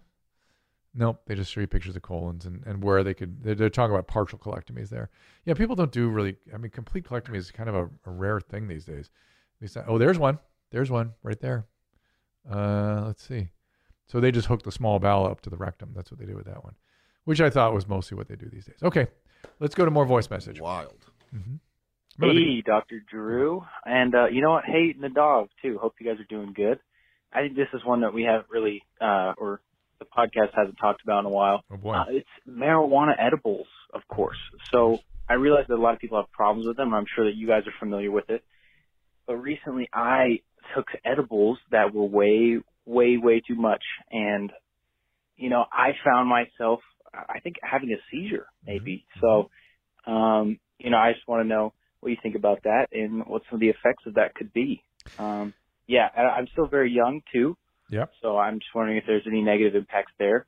Nope, 0.95 1.21
they 1.27 1.35
just 1.35 1.51
show 1.51 1.61
you 1.61 1.67
pictures 1.67 1.95
of 1.95 2.01
colons 2.01 2.45
and, 2.45 2.63
and 2.65 2.83
where 2.83 3.03
they 3.03 3.13
could. 3.13 3.43
They're, 3.43 3.55
they're 3.55 3.69
talking 3.69 3.93
about 3.93 4.07
partial 4.07 4.39
colectomies 4.39 4.89
there. 4.89 5.09
Yeah, 5.45 5.53
people 5.53 5.75
don't 5.75 5.91
do 5.91 6.09
really. 6.09 6.35
I 6.53 6.57
mean, 6.57 6.71
complete 6.71 7.05
colectomy 7.05 7.35
is 7.37 7.51
kind 7.51 7.69
of 7.69 7.75
a, 7.75 7.89
a 8.05 8.11
rare 8.11 8.39
thing 8.39 8.67
these 8.67 8.85
days. 8.85 9.09
Oh, 9.87 9.97
there's 9.97 10.17
one. 10.17 10.39
There's 10.71 10.89
one 10.89 11.13
right 11.23 11.39
there. 11.39 11.67
Uh, 12.49 13.03
let's 13.05 13.25
see. 13.25 13.49
So 14.07 14.19
they 14.19 14.31
just 14.31 14.47
hook 14.47 14.63
the 14.63 14.71
small 14.71 14.97
bowel 14.97 15.27
up 15.27 15.41
to 15.41 15.49
the 15.49 15.57
rectum. 15.57 15.91
That's 15.95 16.11
what 16.11 16.19
they 16.19 16.25
do 16.25 16.35
with 16.35 16.47
that 16.47 16.63
one, 16.63 16.75
which 17.29 17.41
I 17.41 17.51
thought 17.51 17.75
was 17.75 17.87
mostly 17.87 18.17
what 18.17 18.27
they 18.27 18.35
do 18.35 18.49
these 18.49 18.65
days. 18.65 18.81
Okay, 18.81 19.05
let's 19.59 19.75
go 19.75 19.85
to 19.85 19.91
more 19.91 20.03
voice 20.03 20.27
message. 20.31 20.59
Wild. 20.59 21.05
hmm 21.31 21.57
Hey, 22.19 22.63
Dr. 22.65 23.01
Drew. 23.09 23.63
And 23.85 24.15
uh, 24.15 24.25
you 24.29 24.41
know 24.41 24.49
what? 24.49 24.65
Hey, 24.65 24.91
and 24.95 25.03
the 25.03 25.09
dog, 25.09 25.49
too. 25.61 25.77
Hope 25.79 25.93
you 25.99 26.07
guys 26.07 26.19
are 26.19 26.25
doing 26.27 26.53
good. 26.53 26.79
I 27.31 27.41
think 27.41 27.55
this 27.55 27.67
is 27.73 27.85
one 27.85 28.01
that 28.01 28.15
we 28.15 28.23
haven't 28.23 28.47
really, 28.49 28.81
uh, 28.99 29.33
or 29.37 29.61
the 29.99 30.05
podcast 30.05 30.55
hasn't 30.55 30.77
talked 30.81 31.03
about 31.03 31.19
in 31.19 31.27
a 31.27 31.29
while. 31.29 31.61
Oh, 31.71 31.77
boy. 31.77 31.93
Uh, 31.93 32.05
it's 32.09 32.27
marijuana 32.49 33.13
edibles, 33.17 33.67
of 33.93 34.01
course. 34.07 34.37
So 34.71 34.97
I 35.29 35.35
realize 35.35 35.65
that 35.69 35.75
a 35.75 35.81
lot 35.81 35.93
of 35.93 35.99
people 35.99 36.17
have 36.17 36.31
problems 36.31 36.67
with 36.67 36.77
them. 36.77 36.95
I'm 36.95 37.05
sure 37.15 37.25
that 37.25 37.35
you 37.35 37.47
guys 37.47 37.61
are 37.67 37.73
familiar 37.79 38.09
with 38.11 38.29
it. 38.31 38.43
But 39.27 39.35
recently 39.35 39.87
I 39.93 40.39
took 40.75 40.87
edibles 41.05 41.59
that 41.69 41.93
were 41.93 42.03
way, 42.03 42.57
way, 42.85 43.17
way 43.17 43.41
too 43.47 43.55
much. 43.55 43.83
And, 44.11 44.51
you 45.37 45.49
know, 45.51 45.63
I 45.71 45.91
found 46.03 46.27
myself, 46.27 46.79
I 47.13 47.39
think, 47.39 47.55
having 47.61 47.91
a 47.91 47.97
seizure, 48.11 48.47
maybe. 48.65 49.05
So, 49.21 49.49
um, 50.05 50.59
you 50.77 50.89
know, 50.89 50.97
I 50.97 51.13
just 51.13 51.27
want 51.27 51.43
to 51.43 51.47
know 51.47 51.73
what 51.99 52.09
you 52.09 52.17
think 52.23 52.35
about 52.35 52.63
that 52.63 52.87
and 52.91 53.25
what 53.25 53.41
some 53.49 53.55
of 53.55 53.59
the 53.59 53.69
effects 53.69 54.03
of 54.05 54.13
that 54.15 54.35
could 54.35 54.53
be. 54.53 54.81
Um, 55.17 55.53
yeah, 55.87 56.07
I'm 56.15 56.47
still 56.51 56.67
very 56.67 56.91
young 56.91 57.21
too, 57.33 57.57
Yep. 57.89 58.11
so 58.21 58.37
I'm 58.37 58.59
just 58.59 58.73
wondering 58.75 58.97
if 58.97 59.05
there's 59.07 59.23
any 59.27 59.41
negative 59.41 59.75
impacts 59.75 60.11
there. 60.19 60.45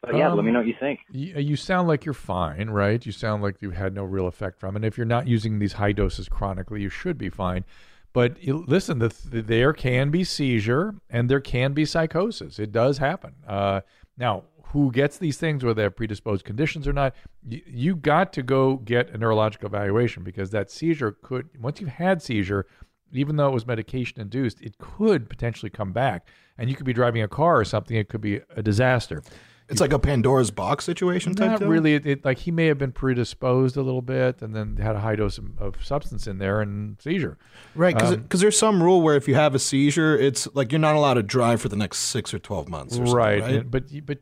But 0.00 0.16
yeah, 0.16 0.28
let 0.32 0.44
me 0.44 0.50
Um, 0.50 0.54
know 0.54 0.60
what 0.60 0.68
you 0.68 0.76
think. 0.78 1.00
You, 1.10 1.34
you 1.38 1.56
sound 1.56 1.88
like 1.88 2.04
you're 2.04 2.14
fine, 2.14 2.70
right? 2.70 3.04
You 3.04 3.10
sound 3.12 3.42
like 3.42 3.60
you 3.60 3.70
had 3.70 3.94
no 3.94 4.04
real 4.04 4.28
effect 4.28 4.58
from 4.60 4.74
it. 4.74 4.78
And 4.78 4.84
if 4.84 4.96
you're 4.96 5.04
not 5.06 5.26
using 5.26 5.58
these 5.58 5.74
high 5.74 5.92
doses 5.92 6.28
chronically, 6.28 6.80
you 6.82 6.88
should 6.88 7.18
be 7.18 7.28
fine. 7.28 7.64
But 8.12 8.38
listen, 8.44 9.00
the, 9.00 9.08
there 9.24 9.72
can 9.72 10.10
be 10.10 10.24
seizure 10.24 10.94
and 11.10 11.28
there 11.28 11.40
can 11.40 11.72
be 11.72 11.84
psychosis. 11.84 12.58
It 12.58 12.72
does 12.72 12.98
happen. 12.98 13.34
Uh, 13.46 13.80
now, 14.16 14.44
who 14.72 14.90
gets 14.92 15.18
these 15.18 15.36
things, 15.38 15.64
whether 15.64 15.74
they 15.74 15.82
have 15.82 15.96
predisposed 15.96 16.44
conditions 16.44 16.86
or 16.86 16.92
not, 16.92 17.14
you, 17.46 17.62
you 17.66 17.96
got 17.96 18.32
to 18.34 18.42
go 18.42 18.76
get 18.76 19.08
a 19.10 19.18
neurological 19.18 19.66
evaluation 19.66 20.22
because 20.22 20.50
that 20.50 20.70
seizure 20.70 21.12
could, 21.22 21.48
once 21.60 21.80
you've 21.80 21.90
had 21.90 22.20
seizure, 22.22 22.66
even 23.12 23.36
though 23.36 23.48
it 23.48 23.54
was 23.54 23.66
medication 23.66 24.20
induced, 24.20 24.60
it 24.60 24.76
could 24.78 25.30
potentially 25.30 25.70
come 25.70 25.92
back. 25.92 26.26
And 26.58 26.68
you 26.68 26.76
could 26.76 26.84
be 26.86 26.92
driving 26.92 27.22
a 27.22 27.28
car 27.28 27.58
or 27.58 27.64
something, 27.64 27.96
it 27.96 28.08
could 28.08 28.20
be 28.20 28.40
a 28.54 28.62
disaster. 28.62 29.22
it's 29.70 29.80
like 29.80 29.92
a 29.92 29.98
pandora's 29.98 30.50
box 30.50 30.84
situation 30.84 31.32
Not 31.32 31.60
really. 31.60 31.94
It, 31.94 32.06
it, 32.06 32.24
like 32.24 32.38
he 32.38 32.50
may 32.50 32.66
have 32.66 32.78
been 32.78 32.92
predisposed 32.92 33.76
a 33.76 33.82
little 33.82 34.02
bit, 34.02 34.42
and 34.42 34.54
then 34.54 34.76
had 34.76 34.96
a 34.96 35.00
high 35.00 35.14
dose 35.16 35.38
of, 35.38 35.46
of 35.58 35.84
substance 35.84 36.26
in 36.26 36.38
there 36.38 36.60
and 36.60 37.00
seizure. 37.00 37.38
right 37.74 37.94
because 37.94 38.14
Um, 38.14 38.26
there's 38.28 38.58
some 38.58 38.82
rule 38.82 39.00
where 39.02 39.14
if 39.16 39.28
you 39.28 39.34
have 39.34 39.54
a 39.54 39.58
seizure 39.58 40.16
it's 40.18 40.48
like 40.54 40.72
you're 40.72 40.78
not 40.78 40.96
allowed 40.96 41.14
to 41.14 41.22
drive 41.22 41.60
for 41.60 41.68
the 41.68 41.76
next 41.76 41.98
six 41.98 42.34
or 42.34 42.38
12 42.38 42.68
months 42.68 42.94
or 42.94 43.06
something, 43.06 43.14
right. 43.14 43.40
right 43.42 43.54
and- 43.56 43.70
but 43.70 43.84
but 44.06 44.18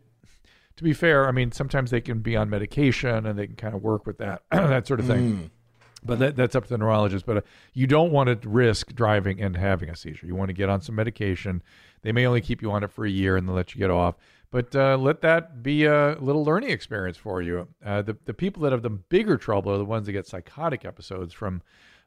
to 0.76 0.84
be 0.84 0.92
fair, 0.92 1.26
I 1.26 1.32
mean 1.32 1.52
sometimes 1.52 1.90
they 1.90 2.00
can 2.00 2.20
be 2.20 2.36
on 2.36 2.50
medication 2.50 3.26
and 3.26 3.38
they 3.38 3.46
can 3.46 3.56
kind 3.56 3.74
of 3.74 3.82
work 3.82 4.06
with 4.06 4.18
that 4.18 4.42
that 4.50 4.86
sort 4.86 5.00
of 5.00 5.06
thing. 5.06 5.32
Mm. 5.32 5.50
But 6.04 6.20
that, 6.20 6.36
that's 6.36 6.54
up 6.54 6.64
to 6.64 6.68
the 6.68 6.78
neurologist. 6.78 7.26
But 7.26 7.38
uh, 7.38 7.40
you 7.72 7.88
don't 7.88 8.12
want 8.12 8.42
to 8.42 8.48
risk 8.48 8.94
driving 8.94 9.40
and 9.40 9.56
having 9.56 9.88
a 9.88 9.96
seizure. 9.96 10.26
You 10.26 10.36
want 10.36 10.50
to 10.50 10.54
get 10.54 10.68
on 10.68 10.80
some 10.80 10.94
medication. 10.94 11.62
They 12.02 12.12
may 12.12 12.26
only 12.26 12.40
keep 12.40 12.62
you 12.62 12.70
on 12.70 12.84
it 12.84 12.92
for 12.92 13.04
a 13.04 13.10
year 13.10 13.36
and 13.36 13.48
then 13.48 13.56
let 13.56 13.74
you 13.74 13.80
get 13.80 13.90
off. 13.90 14.14
But 14.52 14.76
uh, 14.76 14.96
let 14.98 15.22
that 15.22 15.64
be 15.64 15.84
a 15.84 16.16
little 16.20 16.44
learning 16.44 16.70
experience 16.70 17.16
for 17.16 17.42
you. 17.42 17.66
Uh, 17.84 18.02
the 18.02 18.16
the 18.24 18.34
people 18.34 18.62
that 18.62 18.72
have 18.72 18.82
the 18.82 18.90
bigger 18.90 19.36
trouble 19.36 19.72
are 19.72 19.78
the 19.78 19.84
ones 19.84 20.06
that 20.06 20.12
get 20.12 20.26
psychotic 20.26 20.84
episodes 20.84 21.34
from 21.34 21.62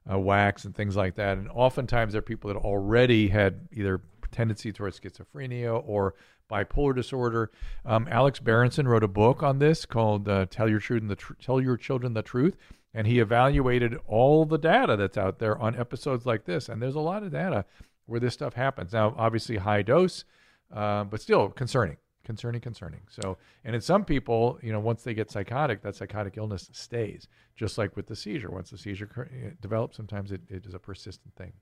uh, 0.10 0.18
wax 0.18 0.66
and 0.66 0.76
things 0.76 0.96
like 0.96 1.16
that. 1.16 1.38
And 1.38 1.50
oftentimes 1.50 2.14
they're 2.14 2.22
people 2.22 2.54
that 2.54 2.60
already 2.60 3.28
had 3.28 3.68
either 3.74 4.02
tendency 4.32 4.72
towards 4.72 5.00
schizophrenia 5.00 5.82
or 5.86 6.16
bipolar 6.50 6.96
disorder. 6.96 7.52
Um, 7.86 8.08
Alex 8.10 8.40
Berenson 8.40 8.88
wrote 8.88 9.04
a 9.04 9.08
book 9.08 9.44
on 9.44 9.60
this 9.60 9.86
called 9.86 10.28
uh, 10.28 10.46
"Tell 10.50 10.70
Your 10.70 10.80
Children 10.80 11.08
the 11.08 11.16
Tr- 11.16 11.34
Tell 11.34 11.62
Your 11.62 11.78
Children 11.78 12.14
the 12.14 12.22
Truth," 12.22 12.58
and 12.94 13.08
he 13.08 13.20
evaluated 13.20 13.98
all 14.08 14.46
the 14.46 14.58
data 14.58 14.96
that's 14.98 15.18
out 15.18 15.40
there 15.40 15.58
on 15.58 15.76
episodes 15.76 16.26
like 16.26 16.46
this. 16.46 16.70
And 16.70 16.82
there's 16.82 16.96
a 16.96 17.00
lot 17.00 17.24
of 17.24 17.32
data 17.32 17.66
where 18.06 18.20
this 18.20 18.34
stuff 18.34 18.56
happens. 18.56 18.94
Now, 18.94 19.14
obviously, 19.18 19.58
high 19.58 19.84
dose, 19.84 20.26
uh, 20.74 21.04
but 21.04 21.22
still 21.22 21.50
concerning. 21.50 21.98
Concerning, 22.26 22.62
concerning. 22.62 23.02
So, 23.10 23.38
and 23.64 23.74
in 23.74 23.82
some 23.82 24.06
people, 24.06 24.60
you 24.62 24.72
know, 24.72 24.80
once 24.80 25.02
they 25.02 25.16
get 25.16 25.32
psychotic, 25.32 25.82
that 25.82 25.96
psychotic 25.96 26.38
illness 26.38 26.70
stays, 26.74 27.28
just 27.56 27.78
like 27.80 27.96
with 27.96 28.06
the 28.06 28.16
seizure. 28.16 28.52
Once 28.52 28.70
the 28.70 28.78
seizure 28.78 29.10
uh, 29.18 29.56
develops, 29.62 29.98
sometimes 29.98 30.32
it, 30.32 30.42
it 30.48 30.64
is 30.68 30.76
a 30.76 30.80
persistent 30.80 31.34
thing. 31.36 31.54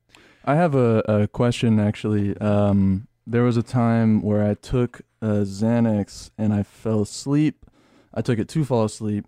I 0.44 0.56
have 0.56 0.76
a, 0.76 1.04
a 1.08 1.28
question 1.30 1.80
actually. 1.80 2.38
Um, 2.40 3.08
there 3.30 3.44
was 3.44 3.58
a 3.58 3.64
time 3.64 4.22
where 4.22 4.44
I 4.50 4.54
took 4.54 5.02
a 5.22 5.44
Xanax 5.44 6.32
and 6.38 6.54
I 6.54 6.64
fell 6.64 7.02
asleep. 7.02 7.66
I 8.14 8.22
took 8.22 8.40
it 8.40 8.48
to 8.50 8.64
fall 8.66 8.86
asleep. 8.86 9.26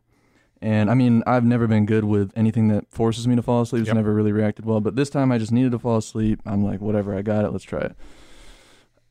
And 0.61 0.89
I 0.89 0.93
mean, 0.93 1.21
I've 1.27 1.43
never 1.45 1.67
been 1.67 1.85
good 1.85 2.03
with 2.05 2.31
anything 2.35 2.67
that 2.69 2.89
forces 2.89 3.27
me 3.27 3.35
to 3.35 3.41
fall 3.41 3.61
asleep. 3.61 3.81
It's 3.81 3.87
Yep. 3.87 3.95
never 3.95 4.13
really 4.13 4.31
reacted 4.31 4.65
well. 4.65 4.79
But 4.81 4.95
this 4.95 5.09
time 5.09 5.31
I 5.31 5.37
just 5.37 5.51
needed 5.51 5.71
to 5.73 5.79
fall 5.79 5.97
asleep. 5.97 6.41
I'm 6.45 6.63
like, 6.63 6.79
whatever, 6.81 7.13
I 7.15 7.21
got 7.21 7.45
it. 7.45 7.51
Let's 7.51 7.63
try 7.63 7.79
it. 7.81 7.95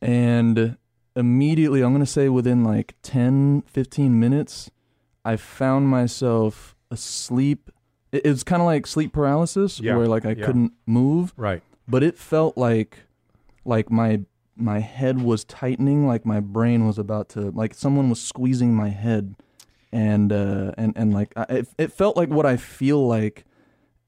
And 0.01 0.76
immediately, 1.16 1.82
I'm 1.82 1.93
going 1.93 2.05
to 2.05 2.11
say 2.11 2.28
within 2.28 2.64
like 2.64 2.95
10, 3.03 3.62
15 3.62 4.18
minutes, 4.18 4.70
I 5.24 5.36
found 5.36 5.89
myself 5.89 6.76
asleep. 6.91 7.70
It, 8.12 8.24
it 8.26 8.30
was 8.30 8.45
kind 8.45 8.62
of 8.62 8.66
like 8.66 8.86
sleep 8.86 9.12
paralysis 9.12 9.80
Yeah, 9.80 9.97
where 9.97 10.07
like 10.07 10.24
I 10.24 10.30
yeah. 10.32 10.47
couldn't 10.47 10.72
move 10.86 11.32
Right. 11.36 11.62
but 11.86 12.03
it 12.03 12.16
felt 12.16 12.57
like 12.57 13.01
like 13.64 13.91
my 13.91 14.20
my 14.59 14.81
head 14.81 15.23
was 15.23 15.45
tightening 15.45 16.07
like 16.07 16.27
my 16.27 16.41
brain 16.41 16.87
was 16.87 16.99
about 16.99 17.29
to 17.31 17.51
like 17.51 17.75
someone 17.75 18.09
was 18.11 18.21
squeezing 18.21 18.75
my 18.75 18.89
head 18.89 19.35
and 19.93 20.33
uh 20.33 20.73
and 20.77 20.93
and 20.97 21.15
like 21.15 21.33
I, 21.37 21.43
it, 21.49 21.69
it 21.79 21.93
felt 21.93 22.17
like 22.17 22.29
what 22.29 22.45
i 22.47 22.57
feel 22.57 23.07
like 23.07 23.45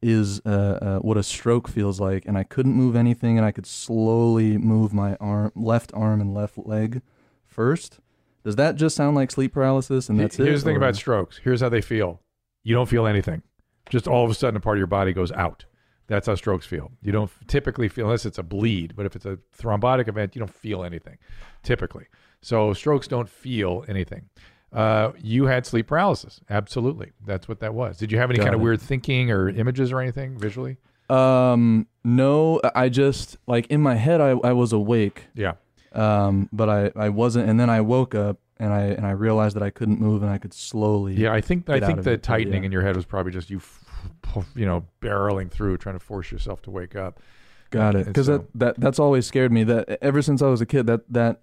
is 0.02 0.40
uh, 0.46 0.48
uh 0.48 0.98
what 0.98 1.16
a 1.16 1.22
stroke 1.22 1.68
feels 1.68 2.00
like 2.00 2.24
and 2.26 2.36
i 2.36 2.42
couldn't 2.42 2.72
move 2.72 2.96
anything 2.96 3.36
and 3.38 3.46
i 3.46 3.50
could 3.52 3.66
slowly 3.66 4.58
move 4.58 4.92
my 4.92 5.14
arm 5.16 5.52
left 5.54 5.90
arm 5.94 6.20
and 6.20 6.34
left 6.34 6.58
leg 6.58 7.02
first 7.46 8.00
does 8.44 8.56
that 8.56 8.76
just 8.76 8.96
sound 8.96 9.14
like 9.16 9.30
sleep 9.30 9.52
paralysis 9.52 10.08
and 10.08 10.18
that's 10.18 10.38
it 10.38 10.46
Here's 10.46 10.62
the 10.62 10.68
thing 10.70 10.76
or- 10.76 10.78
about 10.78 10.96
strokes. 10.96 11.38
Here's 11.44 11.60
how 11.60 11.68
they 11.68 11.82
feel. 11.82 12.20
You 12.64 12.74
don't 12.74 12.88
feel 12.88 13.06
anything. 13.06 13.42
Just 13.90 14.08
all 14.08 14.24
of 14.24 14.30
a 14.30 14.34
sudden, 14.34 14.56
a 14.56 14.60
part 14.60 14.76
of 14.76 14.78
your 14.78 14.86
body 14.86 15.12
goes 15.12 15.30
out. 15.32 15.66
That's 16.10 16.26
how 16.26 16.34
strokes 16.34 16.66
feel. 16.66 16.90
You 17.02 17.12
don't 17.12 17.30
typically 17.46 17.86
feel 17.86 18.06
unless 18.06 18.26
it's 18.26 18.36
a 18.36 18.42
bleed, 18.42 18.96
but 18.96 19.06
if 19.06 19.14
it's 19.14 19.26
a 19.26 19.38
thrombotic 19.56 20.08
event, 20.08 20.34
you 20.34 20.40
don't 20.40 20.52
feel 20.52 20.82
anything, 20.82 21.18
typically. 21.62 22.06
So 22.42 22.74
strokes 22.74 23.06
don't 23.06 23.28
feel 23.28 23.84
anything. 23.86 24.28
Uh, 24.72 25.12
you 25.22 25.46
had 25.46 25.66
sleep 25.66 25.86
paralysis. 25.86 26.40
Absolutely, 26.50 27.12
that's 27.24 27.46
what 27.46 27.60
that 27.60 27.74
was. 27.74 27.96
Did 27.96 28.10
you 28.10 28.18
have 28.18 28.28
any 28.28 28.38
Got 28.38 28.46
kind 28.46 28.54
of 28.56 28.60
it. 28.60 28.64
weird 28.64 28.80
thinking 28.80 29.30
or 29.30 29.48
images 29.48 29.92
or 29.92 30.00
anything 30.00 30.36
visually? 30.36 30.78
Um, 31.08 31.86
no, 32.02 32.60
I 32.74 32.88
just 32.88 33.36
like 33.46 33.68
in 33.68 33.80
my 33.80 33.94
head, 33.94 34.20
I 34.20 34.30
I 34.30 34.52
was 34.52 34.72
awake. 34.72 35.26
Yeah. 35.34 35.52
Um, 35.92 36.48
but 36.52 36.68
I, 36.68 36.90
I 36.96 37.08
wasn't, 37.08 37.48
and 37.48 37.58
then 37.58 37.70
I 37.70 37.80
woke 37.82 38.16
up 38.16 38.38
and 38.60 38.72
I 38.72 38.82
and 38.82 39.06
I 39.06 39.12
realized 39.12 39.56
that 39.56 39.62
I 39.62 39.70
couldn't 39.70 40.00
move 40.00 40.22
and 40.22 40.30
I 40.30 40.38
could 40.38 40.52
slowly. 40.52 41.14
Yeah, 41.14 41.32
I 41.32 41.40
think 41.40 41.68
I 41.68 41.80
think 41.80 42.02
the 42.02 42.12
it, 42.12 42.22
tightening 42.22 42.62
yeah. 42.62 42.66
in 42.66 42.72
your 42.72 42.82
head 42.82 42.94
was 42.94 43.06
probably 43.06 43.32
just 43.32 43.48
you, 43.48 43.56
f- 43.56 43.79
you 44.54 44.66
know, 44.66 44.86
barreling 45.00 45.50
through, 45.50 45.78
trying 45.78 45.96
to 45.96 46.04
force 46.04 46.30
yourself 46.30 46.62
to 46.62 46.70
wake 46.70 46.96
up. 46.96 47.20
Got 47.70 47.94
it. 47.94 48.06
Because 48.06 48.26
so- 48.26 48.38
that, 48.38 48.46
that 48.54 48.80
that's 48.80 48.98
always 48.98 49.26
scared 49.26 49.52
me. 49.52 49.64
That 49.64 49.98
ever 50.02 50.22
since 50.22 50.42
I 50.42 50.46
was 50.46 50.60
a 50.60 50.66
kid, 50.66 50.86
that 50.86 51.10
that 51.12 51.40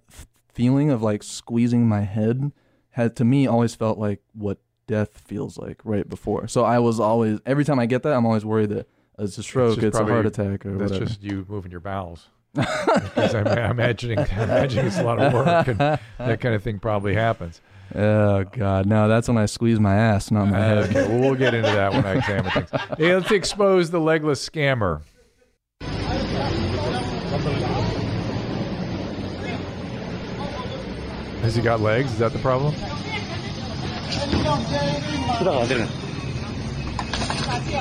feeling 0.52 0.90
of 0.90 1.02
like 1.02 1.22
squeezing 1.22 1.88
my 1.88 2.00
head 2.00 2.52
had 2.90 3.16
to 3.16 3.24
me 3.24 3.46
always 3.46 3.74
felt 3.74 3.98
like 3.98 4.20
what 4.32 4.58
death 4.86 5.18
feels 5.24 5.56
like 5.56 5.80
right 5.84 6.08
before. 6.08 6.48
So 6.48 6.64
I 6.64 6.78
was 6.80 6.98
always 7.00 7.38
every 7.46 7.64
time 7.64 7.78
I 7.78 7.86
get 7.86 8.02
that, 8.02 8.12
I'm 8.12 8.26
always 8.26 8.44
worried 8.44 8.70
that 8.70 8.88
it's 9.18 9.38
a 9.38 9.42
stroke, 9.42 9.76
just 9.76 9.86
it's, 9.86 9.98
a 9.98 10.04
heart 10.04 10.26
attack, 10.26 10.66
or 10.66 10.76
that's 10.76 10.92
whatever. 10.92 11.06
just 11.06 11.22
you 11.22 11.46
moving 11.48 11.70
your 11.70 11.80
bowels. 11.80 12.28
Because 12.54 13.34
I'm, 13.34 13.46
I'm 13.46 13.70
imagining, 13.72 14.18
I'm 14.18 14.26
imagining 14.40 14.86
it's 14.86 14.98
a 14.98 15.02
lot 15.02 15.18
of 15.18 15.32
work, 15.32 15.68
and 15.68 15.78
that 15.78 16.40
kind 16.40 16.54
of 16.54 16.62
thing 16.62 16.78
probably 16.78 17.14
happens. 17.14 17.60
Oh 17.94 18.44
God, 18.44 18.86
no! 18.86 19.08
That's 19.08 19.28
when 19.28 19.38
I 19.38 19.46
squeeze 19.46 19.80
my 19.80 19.94
ass, 19.94 20.30
not 20.30 20.48
my 20.48 20.58
uh, 20.58 20.62
head. 20.62 20.96
Okay, 20.96 21.08
well, 21.08 21.20
we'll 21.20 21.34
get 21.34 21.54
into 21.54 21.70
that 21.70 21.92
when 21.92 22.04
I 22.04 22.14
examine 22.16 22.50
things. 22.50 22.70
Hey, 22.98 23.14
let's 23.14 23.30
expose 23.30 23.90
the 23.90 24.00
legless 24.00 24.46
scammer. 24.46 25.00
Has 31.40 31.54
he 31.56 31.62
got 31.62 31.80
legs? 31.80 32.12
Is 32.12 32.18
that 32.18 32.32
the 32.32 32.38
problem? 32.40 32.74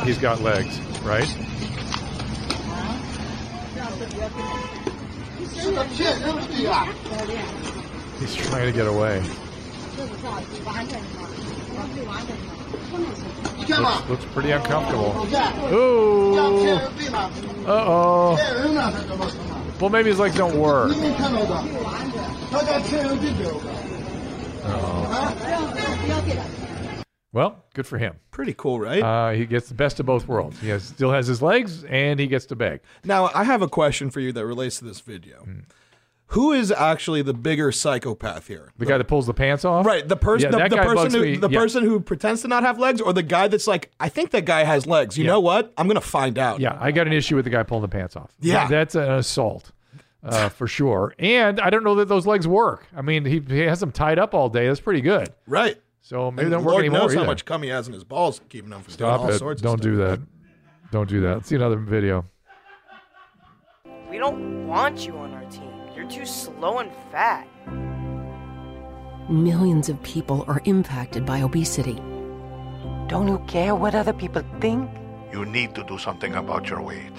He's 0.05 0.17
got 0.19 0.41
legs, 0.41 0.79
right? 1.01 1.27
He's 8.19 8.35
trying 8.35 8.65
to 8.65 8.71
get 8.71 8.87
away. 8.87 9.23
Looks, 13.67 14.09
looks 14.09 14.25
pretty 14.25 14.51
uncomfortable. 14.51 15.27
Ooh. 15.73 16.37
Uh 17.65 17.83
oh. 17.85 18.37
Well, 19.79 19.89
maybe 19.89 20.09
his 20.09 20.19
legs 20.19 20.35
don't 20.35 20.57
work. 20.57 20.91
Well, 27.33 27.65
good 27.73 27.85
for 27.85 27.97
him. 27.97 28.15
Pretty 28.31 28.53
cool, 28.53 28.79
right? 28.79 29.01
Uh, 29.03 29.31
he 29.31 29.45
gets 29.45 29.67
the 29.67 29.75
best 29.75 29.99
of 29.99 30.05
both 30.05 30.27
worlds. 30.27 30.59
He 30.59 30.69
has, 30.69 30.83
still 30.83 31.11
has 31.11 31.27
his 31.27 31.41
legs, 31.41 31.83
and 31.83 32.19
he 32.19 32.27
gets 32.27 32.45
to 32.47 32.55
beg. 32.55 32.81
Now, 33.03 33.29
I 33.33 33.43
have 33.43 33.61
a 33.61 33.67
question 33.67 34.09
for 34.09 34.19
you 34.19 34.31
that 34.31 34.45
relates 34.45 34.79
to 34.79 34.85
this 34.85 35.01
video. 35.01 35.39
Hmm. 35.43 35.59
Who 36.31 36.51
is 36.51 36.71
actually 36.71 37.21
the 37.21 37.33
bigger 37.33 37.71
psychopath 37.71 38.47
here? 38.47 38.73
The 38.77 38.85
guy 38.85 38.97
that 38.97 39.05
pulls 39.07 39.27
the 39.27 39.33
pants 39.33 39.63
off, 39.63 39.85
Right, 39.85 40.05
the 40.05 40.17
person, 40.17 40.51
Yeah, 40.51 40.67
the, 40.67 40.75
the 40.75 40.81
person, 40.81 41.11
who, 41.13 41.21
me. 41.21 41.37
the 41.37 41.49
Yeah. 41.49 41.59
person 41.59 41.83
who 41.85 42.01
pretends 42.01 42.41
to 42.41 42.49
not 42.49 42.63
have 42.63 42.77
legs, 42.79 42.99
or 42.99 43.13
the 43.13 43.23
guy 43.23 43.47
that's 43.47 43.65
like, 43.65 43.91
I 43.99 44.09
think 44.09 44.31
that 44.31 44.43
guy 44.43 44.65
has 44.65 44.85
legs. 44.85 45.17
You 45.17 45.23
know 45.23 45.39
what? 45.39 45.73
I'm 45.77 45.87
gonna 45.87 46.01
find 46.01 46.37
out. 46.37 46.59
Yeah, 46.59 46.77
I 46.79 46.91
got 46.91 47.07
an 47.07 47.13
issue 47.13 47.35
with 47.37 47.45
the 47.45 47.51
guy 47.51 47.63
pulling 47.63 47.83
the 47.83 47.87
pants 47.87 48.15
off. 48.17 48.33
Yeah. 48.41 48.67
that's 48.67 48.93
an 48.95 49.09
assault 49.09 49.71
uh, 50.21 50.49
for 50.49 50.67
sure. 50.67 51.15
And 51.17 51.61
I 51.61 51.69
don't 51.69 51.85
know 51.85 51.95
that 51.95 52.09
those 52.09 52.27
legs 52.27 52.45
work. 52.45 52.85
I 52.95 53.01
mean, 53.01 53.23
he, 53.23 53.39
he 53.47 53.59
has 53.59 53.79
them 53.79 53.93
tied 53.93 54.19
up 54.19 54.33
all 54.33 54.49
day. 54.49 54.67
That's 54.67 54.81
pretty 54.81 55.01
good. 55.01 55.29
Right. 55.47 55.77
So 56.01 56.29
maybe 56.31 56.43
And 56.43 56.51
they 56.51 56.55
don't 56.57 56.65
work 56.65 56.73
Lord 56.73 56.85
anymore 56.85 56.99
knows 57.03 57.13
how 57.15 57.23
much 57.23 57.45
cum 57.45 57.63
he 57.63 57.69
has 57.69 57.87
in 57.87 57.93
his 57.93 58.03
balls, 58.03 58.41
keeping 58.49 58.69
them 58.69 58.81
from 58.81 58.91
Stop 58.93 59.19
doing 59.19 59.29
all 59.29 59.35
it! 59.35 59.39
sorts. 59.39 59.61
Don't 59.61 59.75
of 59.75 59.81
do 59.81 59.95
stuff. 59.95 60.19
that. 60.19 60.91
Don't 60.91 61.09
do 61.09 61.21
that. 61.21 61.33
Let's 61.35 61.47
see 61.47 61.55
another 61.55 61.77
video. 61.77 62.25
We 64.09 64.17
don't 64.17 64.67
want 64.67 65.05
you 65.05 65.17
on 65.17 65.33
our 65.33 65.43
team. 65.49 65.71
You're 66.09 66.19
too 66.19 66.25
slow 66.25 66.77
and 66.77 66.91
fat. 67.11 67.45
Millions 69.29 69.89
of 69.89 70.01
people 70.03 70.45
are 70.47 70.61
impacted 70.63 71.25
by 71.25 71.41
obesity. 71.41 71.95
Don't 73.07 73.27
you 73.27 73.43
care 73.47 73.75
what 73.75 73.93
other 73.93 74.13
people 74.13 74.41
think? 74.61 74.89
You 75.33 75.45
need 75.45 75.75
to 75.75 75.83
do 75.83 75.97
something 75.97 76.35
about 76.35 76.69
your 76.69 76.81
weight. 76.81 77.11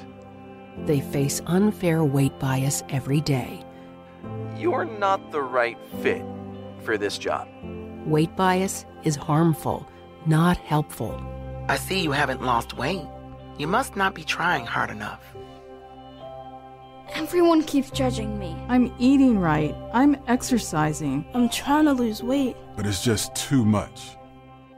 They 0.87 1.01
face 1.01 1.43
unfair 1.47 2.03
weight 2.03 2.39
bias 2.39 2.83
every 2.89 3.21
day. 3.21 3.63
You're 4.57 4.87
not 4.87 5.33
the 5.33 5.43
right 5.43 5.77
fit 6.01 6.25
for 6.83 6.97
this 6.97 7.19
job. 7.19 7.47
Weight 8.07 8.35
bias 8.37 8.87
is 9.05 9.17
harmful, 9.17 9.87
not 10.25 10.57
helpful. 10.57 11.21
I 11.69 11.77
see 11.77 12.01
you 12.01 12.13
haven't 12.13 12.43
lost 12.43 12.79
weight. 12.79 13.07
You 13.59 13.67
must 13.67 13.97
not 13.97 14.15
be 14.15 14.25
trying 14.25 14.65
hard 14.65 14.89
enough. 14.89 15.21
Everyone 17.15 17.63
keeps 17.63 17.91
judging 17.91 18.39
me. 18.39 18.57
I'm 18.69 18.93
eating 18.99 19.39
right. 19.39 19.75
I'm 19.93 20.17
exercising. 20.27 21.25
I'm 21.35 21.49
trying 21.49 21.87
to 21.87 21.93
lose 21.93 22.23
weight. 22.23 22.57
But 22.77 22.87
it's 22.87 23.03
just 23.03 23.35
too 23.35 23.65
much. 23.65 24.17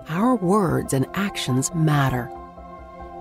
Our 0.09 0.37
words 0.37 0.93
and 0.93 1.07
actions 1.14 1.74
matter. 1.74 2.31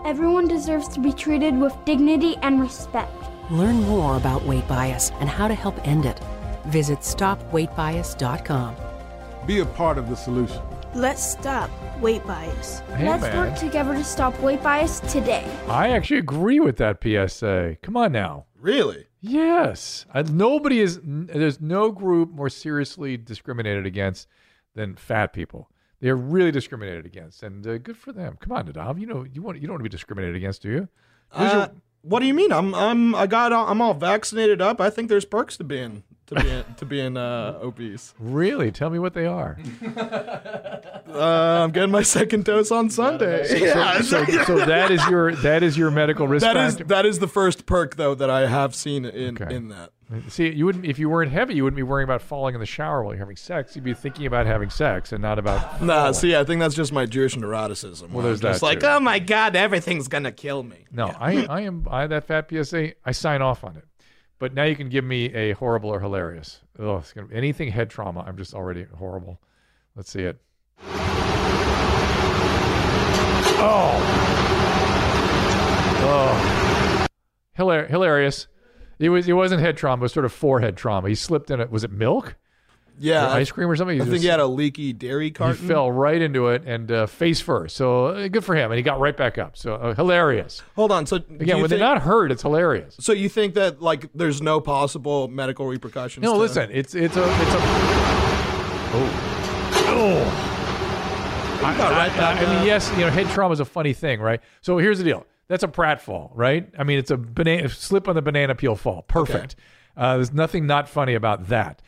Everyone 0.05 0.47
deserves 0.47 0.87
to 0.89 0.99
be 0.99 1.11
treated 1.11 1.59
with 1.59 1.75
dignity 1.85 2.37
and 2.41 2.61
respect. 2.61 3.11
Learn 3.51 3.81
more 3.81 4.15
about 4.15 4.45
weight 4.45 4.67
bias 4.67 5.11
and 5.19 5.27
how 5.29 5.47
to 5.47 5.55
help 5.55 5.75
end 5.87 6.05
it. 6.05 6.19
Visit 6.67 6.99
stopweightbias.com. 6.99 8.75
Be 9.45 9.59
a 9.59 9.65
part 9.65 9.97
of 9.97 10.09
the 10.09 10.15
solution. 10.15 10.61
Let's 10.93 11.23
stop 11.23 11.69
weight 12.01 12.25
bias. 12.25 12.79
Hey, 12.95 13.07
Let's 13.07 13.23
man. 13.23 13.37
work 13.37 13.57
together 13.57 13.93
to 13.93 14.03
stop 14.03 14.39
weight 14.39 14.61
bias 14.63 14.99
today. 15.01 15.45
I 15.67 15.89
actually 15.89 16.17
agree 16.19 16.59
with 16.59 16.77
that 16.77 17.01
PSA. 17.03 17.77
Come 17.81 17.97
on 17.97 18.11
now. 18.11 18.45
Really? 18.59 19.05
Yes. 19.21 20.05
I, 20.13 20.21
nobody 20.23 20.79
is. 20.79 20.97
n- 20.97 21.29
There's 21.33 21.59
no 21.61 21.91
group 21.91 22.31
more 22.31 22.49
seriously 22.49 23.17
discriminated 23.17 23.85
against 23.85 24.27
than 24.75 24.95
fat 24.95 25.33
people. 25.33 25.69
They're 26.01 26.15
really 26.15 26.51
discriminated 26.51 27.05
against, 27.05 27.43
and 27.43 27.65
uh, 27.67 27.77
good 27.77 27.97
for 27.97 28.13
them. 28.13 28.37
Come 28.39 28.53
on, 28.53 28.67
Nadav. 28.67 28.99
You 28.99 29.05
know 29.07 29.25
you 29.31 29.41
want 29.41 29.59
you 29.59 29.67
don't 29.67 29.73
want 29.73 29.79
to 29.81 29.83
be 29.83 29.89
discriminated 29.89 30.35
against, 30.37 30.61
do 30.61 30.69
you? 30.69 30.87
Who's 31.31 31.51
your- 31.51 31.61
Uh, 31.63 31.67
what 32.01 32.21
do 32.21 32.25
you 32.27 32.33
mean? 32.33 32.53
I'm 32.53 32.73
I'm 32.73 33.13
I 33.13 33.27
got 33.27 33.51
I'm 33.51 33.81
all 33.81 33.93
vaccinated 33.93 34.61
up. 34.61 34.79
I 34.79 34.89
think 34.89 35.09
there's 35.09 35.25
perks 35.25 35.57
to 35.57 35.65
being 35.65 36.03
to 36.29 36.35
being 36.41 36.63
to 36.77 36.85
being 36.85 37.17
uh, 37.17 37.59
obese. 37.61 38.13
really? 38.19 38.71
Tell 38.71 38.89
me 38.89 38.99
what 38.99 39.13
they 39.13 39.25
are. 39.25 39.57
Uh, 41.09 41.63
I'm 41.63 41.71
getting 41.71 41.89
my 41.89 42.03
second 42.03 42.45
dose 42.45 42.71
on 42.71 42.91
Sunday. 42.91 43.43
So, 43.45 44.01
so, 44.03 44.25
so 44.45 44.65
that 44.65 44.91
is 44.91 45.03
your 45.07 45.35
that 45.37 45.63
is 45.63 45.75
your 45.75 45.89
medical 45.89 46.27
risk 46.27 46.45
that 46.45 46.55
is 46.55 46.73
factor. 46.73 46.83
that 46.85 47.05
is 47.07 47.17
the 47.17 47.27
first 47.27 47.65
perk 47.65 47.95
though 47.95 48.13
that 48.13 48.29
I 48.29 48.47
have 48.47 48.75
seen 48.75 49.05
in 49.05 49.35
in 49.51 49.69
that. 49.69 49.89
See, 50.27 50.49
you 50.51 50.65
wouldn't 50.67 50.85
if 50.85 50.99
you 50.99 51.09
weren't 51.09 51.31
heavy, 51.31 51.55
you 51.55 51.63
wouldn't 51.63 51.77
be 51.77 51.83
worrying 51.83 52.03
about 52.03 52.21
falling 52.21 52.53
in 52.53 52.59
the 52.61 52.67
shower 52.67 53.03
while 53.03 53.13
you're 53.13 53.19
having 53.19 53.35
sex. 53.37 53.75
You'd 53.75 53.85
be 53.85 53.95
thinking 53.95 54.27
about 54.27 54.45
having 54.45 54.69
sex 54.69 55.11
and 55.11 55.21
not 55.21 55.39
about. 55.39 55.81
Nah, 55.81 55.95
falling. 55.95 56.13
see, 56.13 56.35
I 56.35 56.43
think 56.43 56.59
that's 56.59 56.75
just 56.75 56.93
my 56.93 57.07
Jewish 57.07 57.35
neuroticism. 57.35 58.11
Well, 58.11 58.23
there's 58.23 58.39
I'm 58.45 58.51
just 58.51 58.59
that 58.61 58.65
like, 58.65 58.79
too. 58.81 58.85
oh 58.87 58.99
my 58.99 59.17
god, 59.17 59.55
everything's 59.55 60.07
gonna 60.07 60.31
kill 60.31 60.61
me. 60.61 60.85
No, 60.91 61.07
I, 61.19 61.45
I 61.47 61.61
am 61.61 61.87
I 61.89 62.05
that 62.05 62.25
fat 62.25 62.49
PSA. 62.51 62.91
I 63.03 63.11
sign 63.13 63.41
off 63.41 63.63
on 63.63 63.77
it. 63.77 63.85
But 64.39 64.53
now 64.53 64.63
you 64.63 64.75
can 64.75 64.87
give 64.87 65.03
me 65.03 65.25
a 65.33 65.51
horrible 65.51 65.89
or 65.89 65.99
hilarious. 65.99 66.61
Oh, 66.79 66.97
it's 66.97 67.11
gonna, 67.11 67.27
anything 67.33 67.69
head 67.71 67.89
trauma. 67.89 68.23
I'm 68.25 68.37
just 68.37 68.53
already 68.53 68.85
horrible. 68.97 69.41
Let's 69.95 70.09
see 70.09 70.23
it. 70.23 70.39
Oh, 73.61 73.99
oh, 76.01 77.07
Hilar- 77.57 77.89
hilarious. 77.89 78.47
It 78.97 79.09
was 79.09 79.27
it 79.27 79.33
wasn't 79.33 79.61
head 79.61 79.75
trauma. 79.75 79.99
It 80.01 80.03
was 80.03 80.13
sort 80.13 80.25
of 80.25 80.31
forehead 80.31 80.77
trauma. 80.77 81.09
He 81.09 81.15
slipped 81.15 81.51
in 81.51 81.59
it. 81.59 81.69
Was 81.69 81.83
it 81.83 81.91
milk? 81.91 82.35
Yeah, 82.99 83.29
ice 83.29 83.51
cream 83.51 83.69
or 83.69 83.75
something. 83.75 83.99
I 84.01 84.03
He 84.03 84.09
think 84.09 84.21
he 84.21 84.27
had 84.27 84.39
a 84.39 84.45
leaky 84.45 84.93
dairy 84.93 85.31
carton. 85.31 85.55
he 85.55 85.59
carton. 85.61 85.67
fell 85.75 85.91
right 85.91 86.21
into 86.21 86.47
it 86.49 86.63
and 86.65 86.91
uh, 86.91 87.05
face 87.07 87.39
first. 87.41 87.75
So 87.75 88.07
uh, 88.07 88.27
good 88.27 88.43
for 88.43 88.55
him, 88.55 88.71
and 88.71 88.77
he 88.77 88.83
got 88.83 88.99
right 88.99 89.15
back 89.15 89.37
up. 89.37 89.55
So 89.57 89.75
uh, 89.75 89.93
hilarious. 89.95 90.61
Hold 90.75 90.91
on. 90.91 91.05
So 91.05 91.19
do 91.19 91.35
Again, 91.35 91.57
you 91.57 91.61
when 91.61 91.69
they're 91.69 91.79
not 91.79 92.01
hurt, 92.01 92.31
it's 92.31 92.41
hilarious. 92.41 92.95
So 92.99 93.13
you 93.13 93.29
think 93.29 93.53
that 93.55 93.81
like 93.81 94.09
there's 94.13 94.41
no 94.41 94.59
possible 94.59 95.27
medical 95.27 95.65
repercussions? 95.67 96.23
No, 96.23 96.33
to- 96.33 96.39
listen, 96.39 96.69
it's 96.71 96.93
it's 96.95 97.15
a 97.17 97.23
it's 97.23 97.53
a. 97.53 97.59
Oh, 98.91 99.85
oh. 99.87 100.45
I, 101.63 101.77
got 101.77 101.91
right 101.91 102.11
I- 102.11 102.17
back 102.17 102.41
I 102.47 102.55
mean, 102.55 102.65
yes, 102.65 102.89
you 102.91 102.99
know, 102.99 103.09
head 103.09 103.27
trauma 103.29 103.53
is 103.53 103.59
a 103.59 103.65
funny 103.65 103.93
thing, 103.93 104.19
right? 104.21 104.41
So 104.61 104.77
here's 104.77 104.97
the 104.97 105.03
deal. 105.03 105.25
That's 105.47 105.63
a 105.63 105.67
pratfall, 105.67 106.31
right? 106.33 106.69
I 106.77 106.83
mean, 106.83 106.99
it's 106.99 107.11
a 107.11 107.17
banana 107.17 107.69
slip 107.69 108.07
on 108.07 108.15
the 108.15 108.21
banana 108.21 108.55
peel 108.55 108.75
fall. 108.75 109.01
Perfect. 109.03 109.55
Uh, 109.97 110.15
there's 110.15 110.31
nothing 110.31 110.65
not 110.67 110.87
funny 110.87 111.15
about 111.15 111.49
that, 111.49 111.81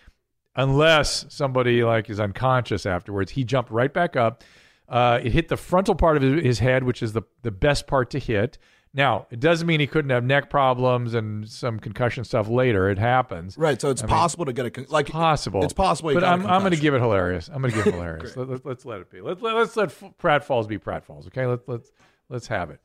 unless 0.55 1.25
somebody 1.29 1.83
like 1.83 2.09
is 2.09 2.19
unconscious 2.19 2.85
afterwards. 2.85 3.31
He 3.31 3.43
jumped 3.43 3.71
right 3.71 3.93
back 3.93 4.15
up. 4.15 4.43
Uh, 4.87 5.19
it 5.23 5.31
hit 5.31 5.47
the 5.47 5.57
frontal 5.57 5.95
part 5.95 6.17
of 6.17 6.23
his, 6.23 6.43
his 6.43 6.59
head, 6.59 6.83
which 6.83 7.01
is 7.01 7.13
the 7.13 7.23
the 7.43 7.51
best 7.51 7.87
part 7.87 8.09
to 8.11 8.19
hit. 8.19 8.57
Now, 8.93 9.27
it 9.31 9.39
doesn't 9.39 9.65
mean 9.65 9.79
he 9.79 9.87
couldn't 9.87 10.11
have 10.11 10.25
neck 10.25 10.49
problems 10.49 11.13
and 11.13 11.47
some 11.47 11.79
concussion 11.79 12.25
stuff 12.25 12.49
later. 12.49 12.89
It 12.89 12.97
happens. 12.97 13.57
Right. 13.57 13.79
So 13.79 13.89
it's 13.89 14.03
I 14.03 14.05
mean, 14.05 14.09
possible 14.09 14.43
to 14.45 14.53
get 14.53 14.65
a 14.65 14.69
con- 14.69 14.85
like 14.89 15.07
possible. 15.07 15.63
It's 15.63 15.71
possible. 15.71 16.13
but 16.13 16.25
I'm, 16.25 16.45
I'm 16.45 16.59
going 16.59 16.73
to 16.73 16.79
give 16.79 16.93
it 16.93 16.99
hilarious. 16.99 17.47
I'm 17.47 17.61
going 17.61 17.71
to 17.71 17.77
give 17.77 17.87
it 17.87 17.93
hilarious. 17.93 18.35
let, 18.35 18.49
let, 18.49 18.65
let's 18.65 18.83
let 18.83 18.99
it 18.99 19.09
be. 19.09 19.21
Let, 19.21 19.41
let, 19.41 19.55
let's 19.55 19.77
let 19.77 19.89
pratfalls 20.19 20.67
be 20.67 20.77
pratfalls. 20.77 21.25
Okay. 21.27 21.45
Let, 21.45 21.69
let's 21.69 21.89
let's 22.27 22.47
have 22.47 22.69
it. 22.69 22.81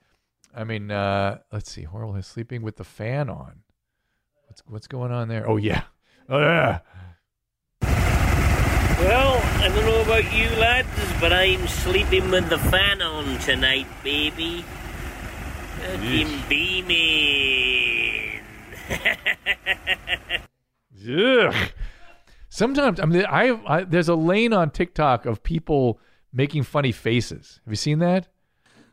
I 0.55 0.63
mean, 0.63 0.93
uh, 0.93 1.39
let's 1.53 1.73
see. 1.73 1.83
Horrible 1.83 2.15
is 2.15 2.27
sleeping 2.29 2.63
with 2.63 2.77
the 2.77 2.85
fan 2.85 3.29
on. 3.29 3.63
What's 4.47 4.63
what's 4.67 4.87
going 4.87 5.11
on 5.11 5.27
there? 5.27 5.49
Oh 5.49 5.57
yeah. 5.57 5.83
Oh 6.29 6.41
yeah. 6.41 6.81
Well, 8.99 9.41
I 9.63 9.69
don't 9.69 9.85
know 9.85 10.01
about 10.01 10.33
you 10.33 10.49
lads, 10.57 10.89
but 11.21 11.31
I'm 11.33 11.69
sleeping 11.69 12.31
with 12.31 12.49
the 12.49 12.57
fan 12.57 13.03
on 13.03 13.39
tonight, 13.41 13.87
baby. 14.03 14.65
Fucking 15.81 16.43
beaming. 16.49 18.41
Ugh. 21.09 21.55
Sometimes 22.49 22.99
I 22.99 23.05
mean, 23.05 23.27
I, 23.29 23.61
I 23.67 23.85
there's 23.85 24.09
a 24.09 24.15
lane 24.15 24.55
on 24.55 24.71
TikTok 24.71 25.27
of 25.27 25.43
people 25.43 26.01
making 26.33 26.63
funny 26.63 26.93
faces. 26.93 27.61
Have 27.67 27.73
you 27.73 27.77
seen 27.77 27.99
that? 27.99 28.29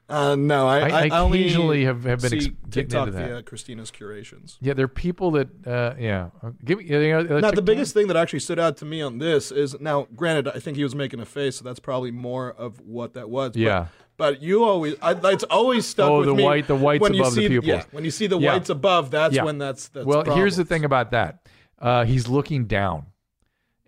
Uh, 0.10 0.36
no, 0.36 0.68
I, 0.68 0.80
I- 0.90 1.08
I 1.08 1.20
only 1.20 1.42
occasionally 1.42 1.86
have- 1.86 2.04
have 2.04 2.22
been 2.22 2.30
see 2.32 2.38
ex- 2.38 2.48
TikTok 2.70 3.08
into 3.08 3.20
that. 3.20 3.30
via 3.30 3.42
Christina's 3.44 3.90
curations. 3.90 4.58
Yeah, 4.62 4.74
there 4.74 4.86
are 4.86 4.90
people 4.90 5.32
that 5.32 5.48
uh, 5.66 5.96
yeah. 5.98 6.30
Uh, 6.44 6.52
Give 6.64 6.78
me. 6.80 6.86
You 6.86 7.24
know, 7.24 7.40
now, 7.40 7.52
the 7.52 7.62
biggest 7.62 7.94
thing 7.94 8.08
that 8.08 8.18
actually 8.18 8.40
stood 8.42 8.60
out 8.60 8.78
to 8.78 8.86
me 8.86 9.02
on 9.02 9.18
this 9.20 9.50
is 9.52 9.80
now, 9.80 10.08
granted, 10.16 10.50
I 10.50 10.60
think 10.60 10.76
he 10.78 10.84
was 10.84 10.94
making 10.94 11.22
a 11.22 11.26
face, 11.26 11.56
so 11.56 11.64
that's 11.64 11.80
probably 11.80 12.12
more 12.12 12.52
of 12.52 12.80
what 12.82 13.14
that 13.14 13.30
was. 13.30 13.52
but- 13.52 13.58
Yeah. 13.60 13.88
But 14.16 14.44
you 14.44 14.64
always, 14.64 14.96
I, 15.02 15.16
it's 15.32 15.44
always 15.46 15.88
stuck 15.88 16.08
Oh, 16.12 16.20
with 16.20 16.28
the 16.28 16.36
me. 16.36 16.44
white- 16.44 16.68
the 16.68 16.76
whites 16.76 17.02
when 17.02 17.16
you 17.16 17.22
above 17.22 17.34
the 17.34 17.42
see, 17.42 17.48
pupils. 17.48 17.68
Yeah, 17.68 17.84
when 17.92 18.06
you 18.06 18.12
see 18.12 18.28
the 18.28 18.38
Yeah. 18.38 18.54
whites 18.54 18.70
above, 18.70 19.10
that's 19.10 19.34
Yeah. 19.36 19.44
when 19.44 19.58
that's, 19.58 19.88
that's 19.88 20.06
well. 20.06 20.22
a 20.22 20.36
Here's 20.36 20.56
the 20.56 20.66
thing 20.66 20.86
about 20.86 21.12
that. 21.12 21.48
Uh, 21.80 22.06
he's 22.06 22.28
looking 22.28 22.66
down, 22.66 23.08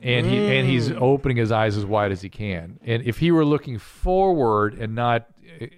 and 0.02 0.26
he 0.26 0.38
and 0.38 0.68
he's 0.68 0.90
Mm. 0.90 1.00
opening 1.02 1.38
his 1.38 1.52
eyes 1.52 1.78
as 1.78 1.86
wide 1.86 2.12
as 2.12 2.22
he 2.22 2.30
can. 2.30 2.80
And 2.84 3.04
if 3.04 3.20
he 3.20 3.30
were 3.32 3.46
looking 3.46 3.78
forward 3.78 4.74
and 4.74 4.96
not, 4.96 5.28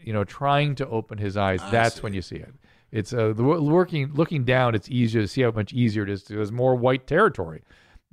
you 0.03 0.13
know, 0.13 0.23
trying 0.23 0.75
to 0.75 0.87
open 0.87 1.17
his 1.17 1.37
eyes, 1.37 1.61
that's 1.71 2.01
when 2.03 2.13
you 2.13 2.21
see 2.21 2.37
it. 2.37 2.53
It's 2.91 3.13
uh, 3.13 3.33
the 3.33 3.43
working 3.43 4.11
looking 4.13 4.43
down. 4.45 4.73
It's 4.73 4.89
easier 4.89 5.21
to 5.21 5.27
see 5.27 5.41
how 5.41 5.51
much 5.51 5.73
easier 5.73 6.03
it 6.03 6.09
is. 6.09 6.23
To, 6.23 6.35
there's 6.35 6.51
more 6.51 6.75
white 6.75 7.05
territory, 7.05 7.63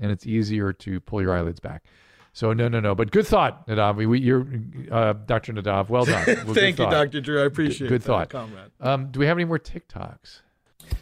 and 0.01 0.11
it's 0.11 0.27
easier 0.27 0.73
to 0.73 1.01
pull 1.01 1.23
your 1.23 1.37
eyelids 1.37 1.61
back. 1.61 1.85
So 2.33 2.53
no, 2.53 2.67
no, 2.67 2.81
no. 2.81 2.97
But 2.97 3.13
good 3.13 3.27
thought, 3.27 3.69
Nadav. 3.69 3.95
We, 3.95 4.07
we, 4.07 4.21
you're 4.21 4.45
uh, 4.91 5.13
Dr. 5.13 5.53
Nadav. 5.53 5.89
Well 5.89 6.05
done. 6.05 6.25
Well, 6.45 6.55
Thank 6.55 6.81
you. 6.81 6.87
Dr. 6.91 7.21
Drew. 7.21 7.41
I 7.41 7.47
appreciate 7.47 7.87
it 7.87 7.91
Good 7.91 8.03
that, 8.03 8.07
thought, 8.07 8.29
comrade. 8.31 8.71
Um, 8.81 9.13
do 9.13 9.21
we 9.21 9.27
have 9.27 9.37
any 9.37 9.45
more 9.45 9.61
TikToks? 9.61 10.41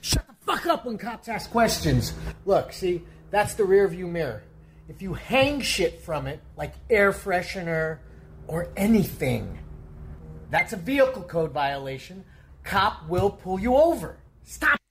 Shut 0.02 0.26
the 0.26 0.34
fuck 0.44 0.66
up 0.66 0.84
when 0.84 0.98
cops 0.98 1.28
ask 1.28 1.50
questions. 1.50 2.12
Look, 2.44 2.74
see, 2.74 3.02
that's 3.30 3.54
the 3.54 3.64
rear 3.64 3.88
view 3.88 4.06
mirror. 4.06 4.42
If 4.88 5.00
you 5.00 5.14
hang 5.14 5.62
shit 5.62 6.02
from 6.02 6.26
it, 6.26 6.40
like 6.58 6.74
air 6.90 7.12
freshener 7.12 7.98
or 8.46 8.68
anything, 8.76 9.58
that's 10.52 10.74
a 10.74 10.76
vehicle 10.76 11.22
code 11.22 11.50
violation. 11.50 12.24
Cop 12.62 13.08
will 13.08 13.30
pull 13.30 13.58
you 13.58 13.74
over. 13.74 14.18
Stop. 14.44 14.81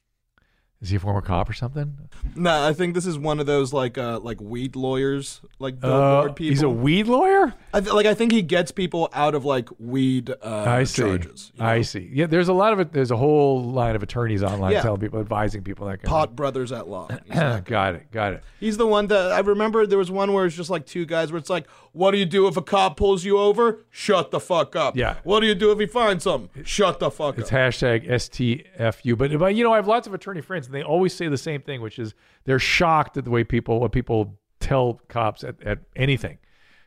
Is 0.82 0.90
he 0.90 0.96
a 0.96 1.00
former 1.00 1.22
cop 1.22 1.48
or 1.48 1.54
something? 1.54 1.96
No, 2.36 2.68
I 2.68 2.74
think 2.74 2.96
this 2.96 3.06
is 3.06 3.16
one 3.20 3.40
of 3.40 3.46
those 3.46 3.72
like 3.72 4.00
uh 4.00 4.20
like 4.20 4.42
weed 4.42 4.76
lawyers, 4.76 5.42
like 5.60 5.76
Uh, 5.76 5.88
billboard 6.22 6.36
people. 6.36 6.50
he's 6.50 6.64
a 6.64 6.70
weed 6.70 7.06
lawyer. 7.08 7.54
I 7.72 7.82
th- 7.82 7.94
like 7.94 8.08
I 8.08 8.16
think 8.16 8.32
he 8.32 8.42
gets 8.42 8.72
people 8.72 9.08
out 9.14 9.36
of 9.36 9.46
like 9.46 9.70
weed 9.78 10.32
uh, 10.42 10.64
I 10.68 10.84
see. 10.86 11.02
charges. 11.04 11.52
I 11.60 11.84
see. 11.84 12.10
Yeah, 12.12 12.26
there's 12.26 12.48
a 12.48 12.54
lot 12.54 12.74
of 12.74 12.80
it. 12.80 12.94
There's 12.94 13.12
a 13.12 13.18
whole 13.18 13.64
line 13.64 13.96
of 13.96 14.02
attorneys 14.02 14.42
online 14.42 14.72
Yeah. 14.72 14.82
telling 14.82 15.00
people, 15.02 15.20
advising 15.20 15.62
people 15.64 15.86
that 15.88 15.98
kind 16.02 16.10
Pot 16.10 16.36
brothers 16.36 16.72
at 16.72 16.88
law. 16.88 17.08
of. 17.30 17.64
got 17.66 17.94
it. 17.94 18.12
Got 18.12 18.34
it. 18.34 18.44
He's 18.60 18.78
the 18.78 18.88
one 18.88 19.06
that 19.08 19.32
I 19.32 19.40
remember. 19.42 19.86
There 19.86 20.00
was 20.00 20.10
one 20.10 20.34
where 20.34 20.48
it's 20.48 20.56
just 20.56 20.72
like 20.72 20.88
two 20.88 21.06
guys 21.06 21.32
where 21.32 21.38
it's 21.40 21.50
like, 21.50 21.68
"What 21.92 22.10
do 22.12 22.18
you 22.18 22.26
do 22.26 22.48
if 22.48 22.58
a 22.58 22.62
cop 22.64 22.98
pulls 22.98 23.24
you 23.24 23.38
over? 23.38 23.80
Shut 23.92 24.32
the 24.32 24.40
fuck 24.40 24.76
up." 24.76 24.96
Yeah. 24.98 25.18
What 25.24 25.42
do 25.42 25.46
you 25.46 25.54
do 25.56 25.72
if 25.72 25.78
he 25.80 25.86
finds 25.86 26.24
something? 26.24 26.64
Shut 26.64 27.00
the 27.00 27.12
fuck 27.12 27.38
It's 27.38 27.52
up. 27.52 27.60
It's 27.60 27.78
hashtag 27.82 28.10
STFU. 28.10 29.18
But, 29.18 29.38
but 29.38 29.54
you 29.56 29.64
know, 29.64 29.74
I 29.74 29.76
have 29.76 29.88
lots 29.88 30.08
of 30.08 30.14
attorney 30.14 30.42
friends, 30.42 30.71
and 30.72 30.80
they 30.80 30.84
always 30.84 31.14
say 31.14 31.28
the 31.28 31.38
same 31.38 31.62
thing, 31.62 31.82
which 31.82 32.00
is 32.00 32.14
they're 32.46 32.60
shocked 32.60 33.18
at 33.18 33.26
the 33.26 33.30
way 33.30 33.44
people, 33.44 33.82
what 33.82 33.92
people 33.92 34.40
tell 34.62 35.02
cops 35.10 35.44
at, 35.44 35.62
at 35.64 35.80
anything. 35.98 36.38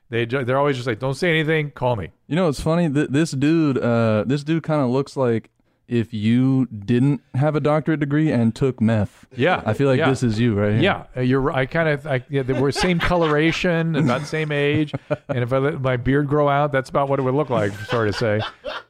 They 0.08 0.24
they're 0.24 0.58
always 0.58 0.76
just 0.76 0.86
like, 0.86 0.98
"Don't 0.98 1.14
say 1.14 1.28
anything. 1.28 1.70
Call 1.70 1.96
me." 1.96 2.10
You 2.26 2.36
know, 2.36 2.48
it's 2.48 2.60
funny. 2.60 2.90
Th- 2.90 3.08
this 3.10 3.32
dude, 3.32 3.78
uh, 3.78 4.24
this 4.26 4.42
dude 4.42 4.62
kind 4.62 4.80
of 4.80 4.88
looks 4.88 5.16
like 5.16 5.50
if 5.86 6.14
you 6.14 6.66
didn't 6.66 7.20
have 7.34 7.56
a 7.56 7.60
doctorate 7.60 8.00
degree 8.00 8.30
and 8.30 8.54
took 8.54 8.80
meth. 8.80 9.26
Yeah, 9.36 9.62
I 9.66 9.74
feel 9.74 9.88
like 9.88 9.98
yeah. 9.98 10.08
this 10.08 10.22
is 10.22 10.38
you 10.40 10.54
right 10.54 10.72
here. 10.72 10.80
Yeah, 10.80 11.04
uh, 11.16 11.20
you're. 11.20 11.52
I 11.52 11.66
kind 11.66 11.88
of. 11.88 12.06
I, 12.06 12.24
yeah, 12.30 12.42
we're 12.42 12.70
same 12.70 12.98
coloration, 12.98 13.96
about 13.96 14.22
the 14.22 14.26
same 14.26 14.50
age, 14.50 14.92
and 15.28 15.38
if 15.38 15.52
I 15.52 15.58
let 15.58 15.80
my 15.80 15.96
beard 15.96 16.26
grow 16.28 16.48
out, 16.48 16.72
that's 16.72 16.88
about 16.90 17.08
what 17.08 17.18
it 17.18 17.22
would 17.22 17.34
look 17.34 17.50
like. 17.50 17.72
Sorry 17.88 18.10
to 18.10 18.16
say. 18.16 18.40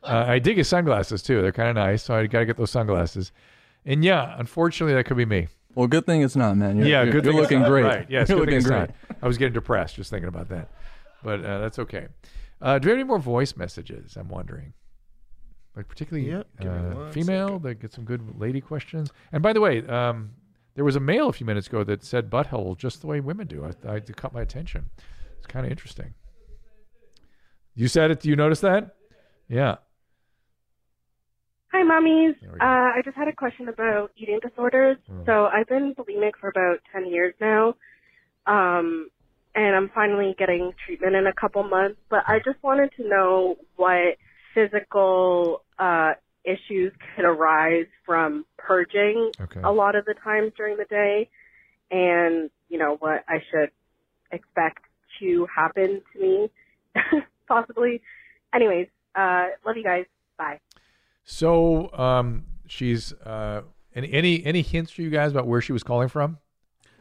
Uh, 0.02 0.24
I 0.26 0.38
dig 0.38 0.56
his 0.56 0.68
sunglasses 0.68 1.22
too. 1.22 1.42
They're 1.42 1.52
kind 1.52 1.68
of 1.68 1.76
nice, 1.76 2.02
so 2.02 2.14
I 2.14 2.26
got 2.26 2.40
to 2.40 2.46
get 2.46 2.56
those 2.56 2.70
sunglasses. 2.70 3.32
And 3.86 4.04
yeah, 4.04 4.34
unfortunately, 4.38 4.94
that 4.94 5.04
could 5.04 5.16
be 5.16 5.26
me. 5.26 5.48
Well, 5.74 5.86
good 5.88 6.06
thing 6.06 6.22
it's 6.22 6.36
not, 6.36 6.56
man. 6.56 6.76
You're, 6.76 6.86
yeah, 6.86 7.02
you're, 7.02 7.12
good 7.12 7.24
You're 7.24 7.32
thing 7.34 7.42
it's 7.42 7.50
looking 7.50 7.60
not. 7.60 7.68
great. 7.68 7.84
Right. 7.84 8.06
Yes, 8.08 8.28
you're 8.28 8.38
good 8.38 8.46
thing 8.48 8.54
looking 8.54 8.56
it's 8.56 8.66
great. 8.66 8.78
not. 9.10 9.18
I 9.22 9.26
was 9.26 9.38
getting 9.38 9.52
depressed 9.54 9.96
just 9.96 10.10
thinking 10.10 10.28
about 10.28 10.48
that, 10.50 10.70
but 11.22 11.44
uh, 11.44 11.58
that's 11.58 11.78
okay. 11.80 12.06
Uh, 12.62 12.78
do 12.78 12.86
we 12.86 12.90
have 12.90 12.98
any 12.98 13.06
more 13.06 13.18
voice 13.18 13.56
messages? 13.56 14.16
I'm 14.16 14.28
wondering. 14.28 14.72
Like 15.76 15.88
particularly 15.88 16.30
Yep, 16.30 16.46
uh, 16.60 16.64
one 16.64 17.12
female, 17.12 17.58
they 17.58 17.74
get 17.74 17.92
some 17.92 18.04
good 18.04 18.38
lady 18.38 18.60
questions. 18.60 19.10
And 19.32 19.42
by 19.42 19.52
the 19.52 19.60
way, 19.60 19.84
um, 19.88 20.30
there 20.76 20.84
was 20.84 20.94
a 20.94 21.00
mail 21.00 21.28
a 21.28 21.32
few 21.32 21.44
minutes 21.46 21.66
ago 21.66 21.82
that 21.82 22.04
said 22.04 22.30
butthole 22.30 22.78
just 22.78 23.00
the 23.00 23.08
way 23.08 23.20
women 23.20 23.48
do. 23.48 23.64
I, 23.64 23.90
I 23.90 23.96
it 23.96 24.16
caught 24.16 24.32
my 24.32 24.42
attention. 24.42 24.86
It's 25.38 25.48
kind 25.48 25.66
of 25.66 25.72
interesting. 25.72 26.14
You 27.74 27.88
said 27.88 28.12
it. 28.12 28.20
Do 28.20 28.28
you 28.28 28.36
notice 28.36 28.60
that? 28.60 28.94
Yeah. 29.48 29.76
Hi, 31.74 31.82
mommies. 31.82 32.36
Uh. 32.44 32.56
I 32.60 33.00
just 33.04 33.16
had 33.16 33.26
a 33.26 33.32
question 33.32 33.68
about 33.68 34.12
eating 34.16 34.38
disorders. 34.40 34.96
Mm. 35.10 35.26
So 35.26 35.46
I've 35.46 35.66
been 35.66 35.92
bulimic 35.98 36.34
for 36.40 36.48
about 36.48 36.78
10 36.92 37.10
years 37.10 37.34
now. 37.40 37.74
Um, 38.46 39.08
and 39.56 39.74
I'm 39.74 39.90
finally 39.92 40.36
getting 40.38 40.70
treatment 40.86 41.16
in 41.16 41.26
a 41.26 41.32
couple 41.32 41.64
months. 41.64 41.98
But 42.08 42.20
I 42.28 42.38
just 42.44 42.62
wanted 42.62 42.92
to 42.98 43.08
know 43.08 43.56
what 43.74 44.18
physical 44.54 45.62
uh, 45.80 46.12
issues 46.44 46.92
could 47.16 47.24
arise 47.24 47.86
from 48.06 48.46
purging 48.56 49.32
Okay. 49.40 49.60
a 49.64 49.72
lot 49.72 49.96
of 49.96 50.04
the 50.04 50.14
times 50.22 50.52
during 50.56 50.76
the 50.76 50.84
day 50.84 51.28
and, 51.90 52.50
you 52.68 52.78
know, 52.78 52.98
what 53.00 53.24
I 53.28 53.38
should 53.50 53.70
expect 54.30 54.84
to 55.18 55.48
happen 55.52 56.02
to 56.12 56.20
me, 56.20 56.50
possibly. 57.48 58.00
Anyways, 58.54 58.86
uh, 59.16 59.46
love 59.66 59.76
you 59.76 59.82
guys. 59.82 60.04
Bye. 60.38 60.60
So 61.24 61.92
um, 61.94 62.44
she's 62.66 63.12
uh, 63.12 63.62
any 63.94 64.12
any 64.12 64.44
any 64.44 64.62
hints 64.62 64.92
for 64.92 65.02
you 65.02 65.10
guys 65.10 65.30
about 65.30 65.46
where 65.46 65.60
she 65.60 65.72
was 65.72 65.82
calling 65.82 66.08
from? 66.08 66.38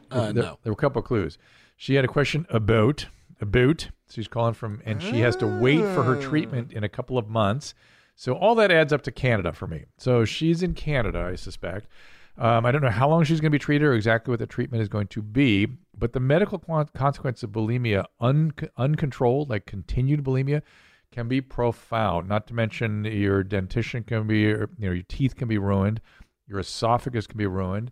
Uh, 0.09 0.31
there, 0.31 0.43
no. 0.43 0.59
There 0.63 0.71
were 0.71 0.73
a 0.73 0.75
couple 0.75 0.99
of 1.01 1.05
clues. 1.05 1.37
She 1.75 1.95
had 1.95 2.05
a 2.05 2.07
question 2.07 2.45
about 2.49 3.07
a 3.41 3.45
boot. 3.45 3.89
She's 4.09 4.27
calling 4.27 4.53
from, 4.53 4.81
and 4.85 5.01
she 5.01 5.19
has 5.19 5.35
to 5.37 5.47
wait 5.47 5.79
for 5.79 6.03
her 6.03 6.21
treatment 6.21 6.71
in 6.71 6.83
a 6.83 6.89
couple 6.89 7.17
of 7.17 7.27
months. 7.27 7.73
So 8.15 8.33
all 8.33 8.53
that 8.55 8.71
adds 8.71 8.93
up 8.93 9.01
to 9.03 9.11
Canada 9.11 9.53
for 9.53 9.65
me. 9.65 9.85
So 9.97 10.23
she's 10.23 10.61
in 10.61 10.75
Canada, 10.75 11.29
I 11.31 11.35
suspect. 11.35 11.87
Um, 12.37 12.65
I 12.65 12.71
don't 12.71 12.81
know 12.83 12.89
how 12.89 13.09
long 13.09 13.23
she's 13.23 13.39
going 13.41 13.51
to 13.51 13.55
be 13.55 13.59
treated 13.59 13.85
or 13.85 13.93
exactly 13.93 14.31
what 14.31 14.39
the 14.39 14.47
treatment 14.47 14.81
is 14.81 14.87
going 14.89 15.07
to 15.07 15.21
be, 15.21 15.67
but 15.97 16.13
the 16.13 16.19
medical 16.19 16.59
con- 16.59 16.89
consequence 16.93 17.43
of 17.43 17.51
bulimia, 17.51 18.05
un- 18.19 18.53
uncontrolled, 18.77 19.49
like 19.49 19.65
continued 19.65 20.23
bulimia, 20.23 20.61
can 21.13 21.29
be 21.29 21.39
profound. 21.39 22.27
Not 22.27 22.47
to 22.47 22.53
mention 22.53 23.05
your 23.05 23.43
dentition 23.43 24.03
can 24.03 24.27
be, 24.27 24.39
you 24.39 24.67
know, 24.79 24.91
your 24.91 25.03
teeth 25.07 25.35
can 25.35 25.47
be 25.47 25.57
ruined, 25.57 26.01
your 26.47 26.59
esophagus 26.59 27.27
can 27.27 27.37
be 27.37 27.47
ruined. 27.47 27.91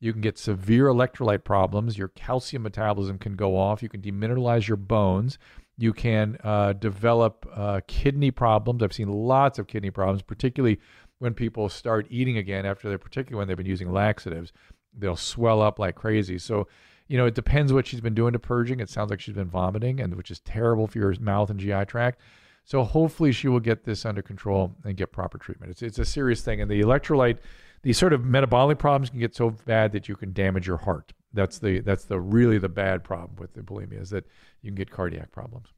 You 0.00 0.12
can 0.12 0.20
get 0.20 0.36
severe 0.36 0.86
electrolyte 0.86 1.44
problems. 1.44 1.96
Your 1.96 2.08
calcium 2.08 2.64
metabolism 2.64 3.18
can 3.18 3.36
go 3.36 3.56
off. 3.56 3.84
You 3.84 3.88
can 3.88 4.02
demineralize 4.02 4.66
your 4.66 4.76
bones. 4.76 5.38
You 5.78 5.92
can 5.92 6.38
uh, 6.42 6.72
develop 6.72 7.46
uh, 7.54 7.82
kidney 7.86 8.32
problems. 8.32 8.82
I've 8.82 8.92
seen 8.92 9.08
lots 9.08 9.60
of 9.60 9.68
kidney 9.68 9.92
problems, 9.92 10.22
particularly 10.22 10.80
when 11.20 11.34
people 11.34 11.68
start 11.68 12.08
eating 12.10 12.36
again 12.36 12.66
after 12.66 12.88
they're, 12.88 12.98
particularly 12.98 13.38
when 13.38 13.46
they've 13.46 13.56
been 13.56 13.64
using 13.64 13.92
laxatives. 13.92 14.52
They'll 14.92 15.14
swell 15.14 15.62
up 15.62 15.78
like 15.78 15.94
crazy. 15.94 16.36
So, 16.36 16.66
you 17.06 17.16
know, 17.16 17.26
it 17.26 17.36
depends 17.36 17.72
what 17.72 17.86
she's 17.86 18.00
been 18.00 18.14
doing 18.14 18.32
to 18.32 18.40
purging. 18.40 18.80
It 18.80 18.90
sounds 18.90 19.10
like 19.10 19.20
she's 19.20 19.36
been 19.36 19.48
vomiting, 19.48 20.00
and 20.00 20.16
which 20.16 20.32
is 20.32 20.40
terrible 20.40 20.88
for 20.88 20.98
your 20.98 21.14
mouth 21.20 21.48
and 21.48 21.60
GI 21.60 21.84
tract. 21.84 22.20
So 22.64 22.84
hopefully 22.84 23.32
she 23.32 23.48
will 23.48 23.60
get 23.60 23.84
this 23.84 24.04
under 24.04 24.22
control 24.22 24.74
and 24.84 24.96
get 24.96 25.12
proper 25.12 25.38
treatment. 25.38 25.72
It's 25.72 25.82
it's 25.82 25.98
a 25.98 26.04
serious 26.04 26.42
thing, 26.42 26.60
and 26.60 26.70
the 26.70 26.80
electrolyte, 26.80 27.38
these 27.82 27.98
sort 27.98 28.12
of 28.12 28.24
metabolic 28.24 28.78
problems 28.78 29.10
can 29.10 29.18
get 29.18 29.34
so 29.34 29.50
bad 29.50 29.92
that 29.92 30.08
you 30.08 30.16
can 30.16 30.32
damage 30.32 30.66
your 30.66 30.78
heart. 30.78 31.12
That's 31.32 31.58
the 31.58 31.80
that's 31.80 32.04
the 32.04 32.20
really 32.20 32.58
the 32.58 32.68
bad 32.68 33.02
problem 33.02 33.36
with 33.38 33.54
the 33.54 33.62
bulimia 33.62 34.00
is 34.00 34.10
that 34.10 34.26
you 34.62 34.70
can 34.70 34.76
get 34.76 34.90
cardiac 34.90 35.32
problems. 35.32 35.68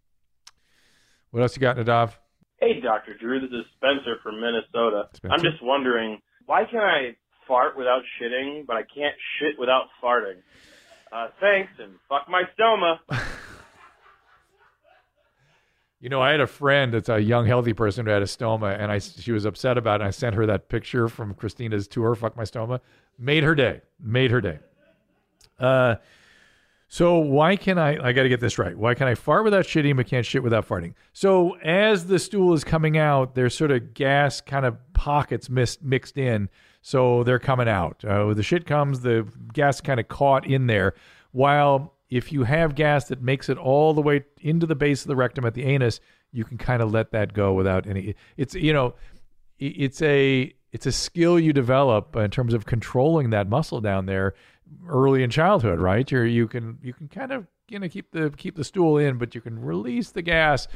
What 1.30 1.43
else 1.43 1.57
you 1.57 1.61
got, 1.61 1.76
Nadav? 1.76 2.12
Hey, 2.61 2.80
Dr. 2.80 3.16
Drew, 3.18 3.41
this 3.41 3.51
is 3.51 3.64
Spencer 3.76 4.16
from 4.22 4.41
Minnesota. 4.41 5.09
Spencer. 5.14 5.35
I'm 5.35 5.43
just 5.43 5.62
wondering, 5.62 6.20
why 6.47 6.64
can 6.64 6.78
I 6.78 7.16
fart 7.49 7.76
without 7.76 8.03
shitting, 8.20 8.66
but 8.66 8.76
I 8.76 8.82
can't 8.82 9.16
shit 9.39 9.59
without 9.59 9.87
farting? 10.03 10.41
Uh, 11.12 11.28
thanks, 11.41 11.72
and 11.78 11.95
fuck 12.09 12.28
my 12.28 12.43
stoma. 12.59 12.99
You 16.05 16.11
know, 16.11 16.20
I 16.20 16.32
had 16.32 16.40
a 16.40 16.46
friend 16.46 16.92
that's 16.92 17.09
a 17.09 17.18
young, 17.18 17.46
healthy 17.46 17.72
person 17.72 18.05
who 18.05 18.12
had 18.12 18.20
a 18.20 18.26
stoma, 18.26 18.78
and 18.78 18.92
I 18.92 18.98
she 18.98 19.32
was 19.32 19.46
upset 19.46 19.78
about 19.78 20.02
it. 20.02 20.05
And 20.05 20.09
I 20.09 20.11
sent 20.11 20.34
her 20.34 20.44
that 20.44 20.68
picture 20.68 21.09
from 21.09 21.32
Christina's 21.32 21.88
tour, 21.88 22.14
"Fuck 22.14 22.36
My 22.36 22.42
Stoma." 22.42 22.80
Made 23.18 23.42
her 23.42 23.55
day. 23.55 23.80
Made 23.98 24.30
her 24.30 24.42
day. 24.42 24.59
Uh, 25.59 25.94
So 26.88 27.16
why 27.16 27.57
can 27.57 27.78
I? 27.78 28.09
I 28.09 28.12
got 28.12 28.24
to 28.24 28.28
get 28.28 28.40
this 28.40 28.59
right. 28.59 28.76
Why 28.76 28.92
can 28.92 29.09
I 29.09 29.14
fart 29.14 29.44
without 29.44 29.64
shitting 29.64 29.96
but 29.96 30.07
can't 30.07 30.26
shit 30.26 30.42
without 30.42 30.68
farting? 30.68 30.92
So 31.14 31.57
as 31.62 32.07
the 32.07 32.18
stool 32.18 32.52
is 32.52 32.64
coming 32.64 32.98
out, 32.98 33.34
there's 33.34 33.55
sort 33.57 33.70
of 33.70 33.94
gas 33.94 34.42
kind 34.42 34.66
of 34.66 34.76
pockets 34.92 35.48
mis- 35.48 35.80
mixed 35.80 36.18
in, 36.18 36.50
so 36.82 37.24
they're 37.24 37.38
coming 37.38 37.66
out. 37.66 38.05
Uh, 38.05 38.34
the 38.34 38.42
shit 38.42 38.66
comes, 38.66 39.00
the 39.00 39.26
gas 39.55 39.80
kind 39.80 39.98
of 39.98 40.09
caught 40.09 40.46
in 40.46 40.66
there. 40.66 40.92
While 41.32 41.93
if 42.11 42.32
you 42.32 42.44
have 42.44 42.74
gas 42.74 43.09
that 43.09 43.22
makes 43.22 43.48
it 43.48 43.59
all 43.59 43.94
the 43.94 44.02
way 44.02 44.24
into 44.40 44.66
the 44.66 44.74
base 44.74 45.02
of 45.02 45.09
the 45.09 45.16
rectum 45.16 45.44
at 45.44 45.55
the 45.55 45.64
anus, 45.64 46.00
you 46.32 46.44
can 46.44 46.59
kind 46.59 46.82
of 46.82 46.92
let 46.92 47.12
that 47.12 47.32
go 47.32 47.52
without 47.52 47.86
any. 47.86 48.14
It's 48.36 48.55
you 48.55 48.72
know, 48.72 48.94
it's 49.59 50.02
a 50.02 50.52
it's 50.72 50.86
a 50.86 50.92
skill 50.92 51.38
you 51.38 51.52
develop 51.52 52.16
in 52.16 52.30
terms 52.30 52.55
of 52.55 52.66
controlling 52.66 53.30
that 53.30 53.48
muscle 53.48 53.80
down 53.80 54.07
there 54.07 54.34
early 54.88 55.22
in 55.22 55.30
childhood, 55.30 55.78
right? 55.78 56.11
You're 56.11 56.26
you 56.26 56.48
can 56.48 56.78
you 56.82 56.92
can 56.92 57.09
kind 57.09 57.32
of 57.32 57.46
you 57.68 57.78
know 57.78 57.88
keep 57.88 58.11
the 58.11 58.30
keep 58.36 58.57
the 58.57 58.64
stool 58.64 58.98
in, 58.98 59.18
but 59.18 59.34
you 59.34 59.40
can 59.40 59.61
release 59.61 60.11
the 60.11 60.22
gas. 60.22 60.68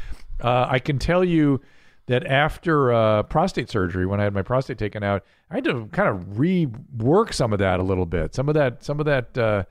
Uh, 0.43 0.67
I 0.69 0.79
can 0.79 0.99
tell 0.99 1.25
you 1.25 1.61
that 2.07 2.27
after 2.27 2.93
uh, 2.93 3.23
prostate 3.25 3.69
surgery, 3.69 4.07
when 4.07 4.21
I 4.21 4.25
had 4.25 4.33
my 4.33 4.43
prostate 4.43 4.79
taken 4.79 5.03
out, 5.03 5.25
I 5.51 5.57
had 5.57 5.65
to 5.65 5.87
kind 5.93 6.09
of 6.09 6.37
rework 6.37 7.35
some 7.35 7.53
of 7.53 7.59
that 7.59 7.81
a 7.81 7.83
little 7.83 8.07
bit. 8.07 8.35
Some 8.35 8.49
of 8.49 8.55
that 8.55 8.85
some 8.85 9.01
of 9.01 9.07
that 9.07 9.37
uh, 9.37 9.65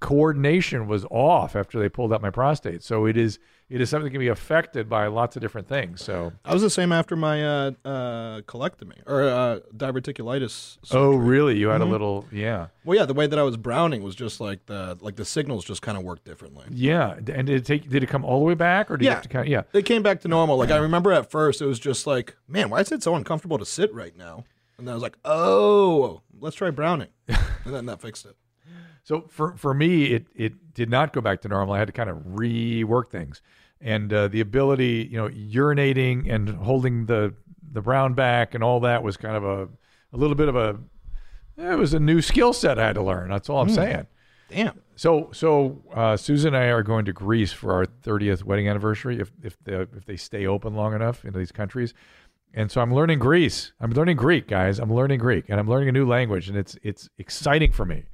coordination 0.00 0.86
was 0.86 1.04
off 1.10 1.56
after 1.56 1.78
they 1.78 1.88
pulled 1.88 2.12
out 2.12 2.20
my 2.22 2.30
prostate. 2.30 2.82
So 2.82 3.06
it 3.06 3.16
is 3.16 3.38
it 3.68 3.80
is 3.80 3.90
something 3.90 4.04
that 4.04 4.10
can 4.10 4.20
be 4.20 4.28
affected 4.28 4.88
by 4.88 5.08
lots 5.08 5.34
of 5.34 5.42
different 5.42 5.66
things. 5.68 6.00
So 6.00 6.32
I 6.44 6.52
was 6.52 6.62
the 6.62 6.70
same 6.70 6.92
after 6.92 7.16
my 7.16 7.44
uh, 7.44 7.70
uh, 7.84 8.40
colectomy 8.42 8.98
or 9.06 9.24
uh, 9.24 9.58
diverticulitis. 9.76 10.78
oh 10.92 11.16
really? 11.16 11.56
You 11.58 11.68
had 11.68 11.80
a 11.80 11.84
Mhm. 11.84 11.90
little 11.90 12.26
yeah. 12.30 12.68
Well, 12.84 12.96
yeah, 12.96 13.04
the 13.06 13.14
way 13.14 13.26
that 13.26 13.38
I 13.38 13.42
was 13.42 13.56
browning 13.56 14.02
was 14.02 14.14
just 14.14 14.40
like 14.40 14.66
the 14.66 14.96
like 15.00 15.16
the 15.16 15.24
signals 15.24 15.64
just 15.64 15.82
kind 15.82 15.98
of 15.98 16.04
worked 16.04 16.24
differently. 16.24 16.66
Yeah, 16.70 17.14
and 17.14 17.26
did 17.26 17.50
it 17.50 17.64
take? 17.64 17.88
Did 17.88 18.02
it 18.02 18.08
come 18.08 18.24
all 18.24 18.38
the 18.38 18.44
way 18.44 18.54
back, 18.54 18.90
or 18.90 18.96
did 18.96 19.06
you 19.06 19.10
have 19.10 19.22
to 19.22 19.28
kind 19.28 19.46
of? 19.46 19.50
Yeah, 19.50 19.62
It 19.72 19.82
came 19.84 20.02
back 20.02 20.20
to 20.20 20.28
normal. 20.28 20.56
Like 20.56 20.70
I 20.70 20.76
remember 20.76 21.12
at 21.12 21.30
first, 21.30 21.60
it 21.60 21.66
was 21.66 21.78
just 21.80 22.06
like, 22.06 22.36
man, 22.46 22.70
why 22.70 22.80
is 22.80 22.92
it 22.92 23.02
so 23.02 23.14
uncomfortable 23.16 23.58
to 23.58 23.66
sit 23.66 23.92
right 23.92 24.16
now? 24.16 24.44
And 24.78 24.86
then 24.86 24.92
I 24.92 24.94
was 24.94 25.02
like, 25.02 25.16
oh, 25.24 26.20
let's 26.38 26.54
try 26.54 26.70
browning, 26.70 27.08
and 27.28 27.74
then 27.74 27.86
that 27.86 28.00
fixed 28.00 28.26
it. 28.26 28.36
So 29.06 29.24
for 29.28 29.56
for 29.56 29.72
me, 29.72 30.06
it 30.06 30.26
it 30.34 30.74
did 30.74 30.90
not 30.90 31.12
go 31.12 31.20
back 31.20 31.40
to 31.42 31.48
normal. 31.48 31.74
I 31.74 31.78
had 31.78 31.86
to 31.86 31.92
kind 31.92 32.10
of 32.10 32.16
rework 32.18 33.08
things, 33.08 33.40
and 33.80 34.12
uh, 34.12 34.26
the 34.26 34.40
ability, 34.40 35.08
you 35.12 35.16
know, 35.16 35.28
urinating 35.28 36.28
and 36.28 36.48
holding 36.48 37.06
the 37.06 37.32
the 37.72 37.80
brown 37.80 38.14
back 38.14 38.52
and 38.54 38.64
all 38.64 38.80
that 38.80 39.04
was 39.04 39.16
kind 39.16 39.36
of 39.36 39.44
a 39.44 39.68
a 40.12 40.16
little 40.16 40.34
bit 40.34 40.48
of 40.48 40.56
a 40.56 40.80
it 41.56 41.78
was 41.78 41.94
a 41.94 42.00
new 42.00 42.20
skill 42.20 42.52
set 42.52 42.80
I 42.80 42.86
had 42.88 42.96
to 42.96 43.02
learn. 43.02 43.30
That's 43.30 43.48
all 43.48 43.60
I'm 43.60 43.68
Hmm. 43.68 43.74
saying. 43.74 44.06
Damn. 44.48 44.80
So 44.96 45.30
so 45.32 45.84
uh, 45.94 46.16
Susan 46.16 46.54
and 46.54 46.64
I 46.64 46.66
are 46.70 46.82
going 46.82 47.04
to 47.04 47.12
Greece 47.12 47.52
for 47.52 47.72
our 47.74 47.86
30th 47.86 48.42
wedding 48.42 48.68
anniversary 48.68 49.20
if 49.20 49.30
if 49.40 49.56
the 49.62 49.82
if 49.96 50.04
they 50.04 50.16
stay 50.16 50.48
open 50.48 50.74
long 50.74 50.94
enough 50.94 51.24
in 51.24 51.32
these 51.32 51.52
countries. 51.52 51.94
And 52.54 52.72
so 52.72 52.80
I'm 52.80 52.92
learning 52.92 53.20
Greece. 53.20 53.72
I'm 53.80 53.92
learning 53.92 54.16
Greek, 54.16 54.48
guys. 54.48 54.80
I'm 54.80 54.92
learning 54.92 55.20
Greek 55.20 55.44
and 55.48 55.60
I'm 55.60 55.68
learning 55.68 55.90
a 55.90 55.92
new 55.92 56.08
language 56.08 56.48
and 56.48 56.58
it's 56.58 56.76
it's 56.82 57.08
exciting 57.18 57.70
for 57.70 57.84
me. 57.84 58.04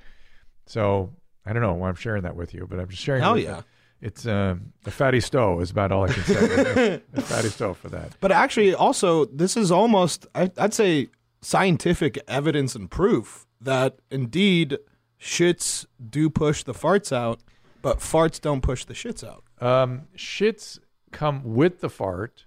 So 0.67 1.13
I 1.45 1.53
don't 1.53 1.63
know 1.63 1.75
why 1.75 1.89
I'm 1.89 1.95
sharing 1.95 2.23
that 2.23 2.37
with 2.37 2.55
you, 2.55 2.67
but 2.69 2.79
I'm 2.79 2.89
just 2.89 3.03
sharing. 3.03 3.23
Hell 3.23 3.39
yeah. 3.39 3.59
you. 3.59 3.65
It's 4.01 4.27
um, 4.27 4.73
a 4.85 4.91
fatty 4.91 5.21
stow 5.21 5.61
is 5.61 5.71
about 5.71 5.93
all 5.93 6.05
I 6.05 6.13
can 6.13 6.25
say. 6.25 7.01
a 7.15 7.21
fatty 7.21 7.49
stow 7.49 7.73
for 7.73 7.89
that. 7.91 8.17
But 8.21 8.33
actually, 8.33 8.75
also, 8.75 9.27
this 9.27 9.57
is 9.57 9.71
almost, 9.71 10.27
I, 10.35 10.51
I'd 10.59 10.75
say, 10.75 11.09
scientific 11.41 12.19
evidence 12.27 12.75
and 12.75 12.91
proof 12.91 13.47
that 13.61 14.01
indeed 14.11 14.79
shits 15.21 15.87
do 16.11 16.29
push 16.29 16.65
the 16.65 16.75
farts 16.75 17.13
out, 17.13 17.41
but 17.81 17.99
farts 17.99 18.41
don't 18.41 18.61
push 18.61 18.85
the 18.85 18.95
shits 18.95 19.23
out. 19.23 19.45
Um, 19.61 20.09
shits 20.17 20.81
come 21.13 21.55
with 21.55 21.81
the 21.81 21.89
fart, 21.89 22.47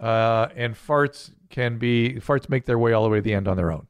uh, 0.00 0.48
and 0.56 0.74
farts 0.74 1.32
can 1.50 1.76
be 1.78 2.14
farts 2.14 2.48
make 2.48 2.64
their 2.64 2.78
way 2.78 2.94
all 2.94 3.04
the 3.04 3.10
way 3.10 3.18
to 3.18 3.22
the 3.22 3.34
end 3.34 3.48
on 3.48 3.58
their 3.58 3.70
own. 3.70 3.86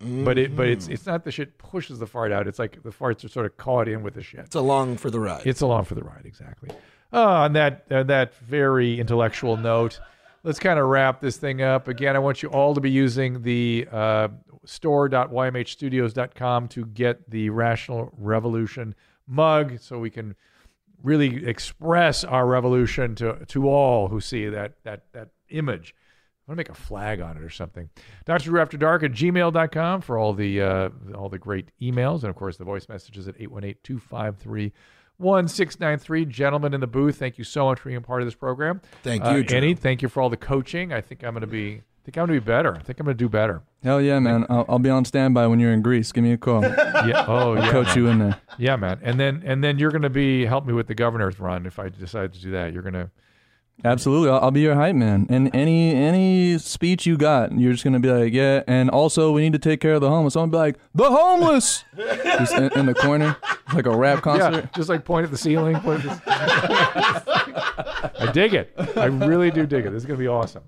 But 0.00 0.38
it 0.38 0.54
but 0.56 0.68
it's 0.68 0.86
Mhm. 0.86 0.92
it's 0.92 1.06
not 1.06 1.24
the 1.24 1.32
shit 1.32 1.58
pushes 1.58 1.98
the 1.98 2.06
fart 2.06 2.30
out. 2.32 2.46
It's 2.46 2.58
like 2.58 2.82
the 2.82 2.90
farts 2.90 3.24
are 3.24 3.28
sort 3.28 3.46
of 3.46 3.56
caught 3.56 3.88
in 3.88 4.02
with 4.02 4.14
the 4.14 4.22
shit. 4.22 4.40
It's 4.40 4.54
along 4.54 4.98
for 4.98 5.10
the 5.10 5.18
ride. 5.18 5.44
It's 5.46 5.60
along 5.60 5.84
for 5.84 5.94
the 5.96 6.04
ride, 6.04 6.22
exactly. 6.24 6.70
Uh, 7.12 7.22
on 7.24 7.52
that 7.54 7.84
on 7.90 8.06
that 8.06 8.34
very 8.36 9.00
intellectual 9.00 9.56
note, 9.56 9.98
let's 10.44 10.60
kind 10.60 10.78
of 10.78 10.86
wrap 10.86 11.20
this 11.20 11.36
thing 11.36 11.62
up. 11.62 11.88
Again, 11.88 12.14
I 12.14 12.20
want 12.20 12.42
you 12.44 12.48
all 12.50 12.74
to 12.74 12.80
be 12.80 12.90
using 12.90 13.42
the 13.42 13.88
uh, 13.90 14.28
store.ymhstudios.com 14.64 16.68
to 16.68 16.86
get 16.86 17.28
the 17.30 17.50
Rational 17.50 18.12
Revolution 18.16 18.94
mug, 19.26 19.78
so 19.80 19.98
we 19.98 20.10
can 20.10 20.36
really 21.02 21.44
express 21.46 22.22
our 22.24 22.46
revolution 22.46 23.14
to 23.16 23.44
to 23.46 23.68
all 23.68 24.08
who 24.08 24.20
see 24.20 24.48
that 24.48 24.74
that 24.84 25.04
that 25.12 25.28
image. 25.48 25.94
I 26.48 26.52
want 26.52 26.56
to 26.56 26.60
make 26.60 26.70
a 26.70 26.74
flag 26.82 27.20
on 27.20 27.36
it 27.36 27.42
or 27.42 27.50
something. 27.50 27.90
Dr. 28.24 28.44
Drew 28.44 28.60
After 28.60 28.78
Dark 28.78 29.02
at 29.02 29.12
gmail.com 29.12 30.00
for 30.00 30.16
all 30.16 30.32
the 30.32 30.62
uh, 30.62 30.88
all 31.14 31.28
the 31.28 31.38
great 31.38 31.68
emails 31.82 32.20
and 32.22 32.30
of 32.30 32.36
course 32.36 32.56
the 32.56 32.64
voice 32.64 32.88
messages 32.88 33.28
at 33.28 33.36
818-253-1693. 35.20 36.28
Gentlemen 36.28 36.74
in 36.74 36.80
the 36.80 36.86
booth, 36.86 37.18
thank 37.18 37.36
you 37.38 37.44
so 37.44 37.66
much 37.66 37.80
for 37.80 37.88
being 37.90 38.00
part 38.02 38.22
of 38.22 38.26
this 38.26 38.34
program. 38.34 38.80
Thank 39.02 39.24
Uh, 39.24 39.30
you, 39.30 39.42
Drew. 39.44 39.56
Enny, 39.58 39.74
thank 39.74 40.00
you 40.02 40.08
for 40.08 40.22
all 40.22 40.30
the 40.30 40.36
coaching. 40.38 40.92
I 40.92 41.00
think 41.00 41.22
I'm 41.22 41.34
gonna 41.34 41.46
be 41.46 41.82
I 41.82 42.10
think 42.10 42.16
I'm 42.16 42.22
gonna 42.26 42.40
be 42.40 42.44
better. 42.46 42.74
I 42.74 42.78
think 42.80 42.98
I'm 43.00 43.04
gonna 43.04 43.14
do 43.14 43.28
better. 43.28 43.60
Hell 43.82 44.00
yeah, 44.00 44.18
man! 44.18 44.46
I'll, 44.48 44.64
I'll 44.68 44.78
be 44.78 44.88
on 44.90 45.04
standby 45.04 45.46
when 45.48 45.60
you're 45.60 45.72
in 45.74 45.82
Greece. 45.82 46.10
Give 46.12 46.24
me 46.24 46.32
a 46.32 46.38
call. 46.38 46.62
Yeah. 47.06 47.26
Oh, 47.28 47.54
I'll 47.54 47.58
yeah. 47.64 47.70
coach 47.70 47.88
man. 47.88 47.96
you 47.98 48.06
in 48.08 48.18
there. 48.18 48.40
Yeah, 48.58 48.76
man. 48.76 48.98
And 49.02 49.20
then 49.20 49.42
and 49.44 49.62
then 49.62 49.78
you're 49.78 49.90
gonna 49.92 50.08
be 50.10 50.46
help 50.46 50.64
me 50.66 50.72
with 50.72 50.86
the 50.86 50.94
governor's 50.94 51.38
run 51.38 51.66
if 51.66 51.78
I 51.78 51.90
decide 51.90 52.32
to 52.32 52.40
do 52.40 52.50
that. 52.52 52.72
You're 52.72 52.82
gonna 52.82 53.10
Absolutely, 53.84 54.28
I'll, 54.30 54.40
I'll 54.40 54.50
be 54.50 54.60
your 54.60 54.74
hype 54.74 54.96
man. 54.96 55.26
And 55.30 55.54
any 55.54 55.94
any 55.94 56.58
speech 56.58 57.06
you 57.06 57.16
got, 57.16 57.56
you're 57.56 57.72
just 57.72 57.84
gonna 57.84 58.00
be 58.00 58.10
like, 58.10 58.32
yeah. 58.32 58.62
And 58.66 58.90
also, 58.90 59.32
we 59.32 59.42
need 59.42 59.52
to 59.52 59.58
take 59.58 59.80
care 59.80 59.94
of 59.94 60.00
the 60.00 60.08
homeless. 60.08 60.36
I'm 60.36 60.50
gonna 60.50 60.52
be 60.52 60.56
like, 60.56 60.78
the 60.94 61.10
homeless, 61.10 61.84
just 61.96 62.54
in, 62.54 62.72
in 62.76 62.86
the 62.86 62.94
corner, 62.94 63.36
like 63.74 63.86
a 63.86 63.96
rap 63.96 64.22
concert. 64.22 64.64
Yeah, 64.64 64.70
just 64.74 64.88
like 64.88 65.04
point 65.04 65.24
at 65.24 65.30
the 65.30 65.38
ceiling. 65.38 65.78
Point 65.80 66.04
at 66.04 66.24
the... 66.24 66.32
I 68.20 68.32
dig 68.32 68.54
it. 68.54 68.72
I 68.96 69.06
really 69.06 69.50
do 69.50 69.66
dig 69.66 69.86
it. 69.86 69.90
This 69.90 70.02
is 70.02 70.06
going 70.06 70.18
to 70.18 70.22
be 70.22 70.28
awesome. 70.28 70.64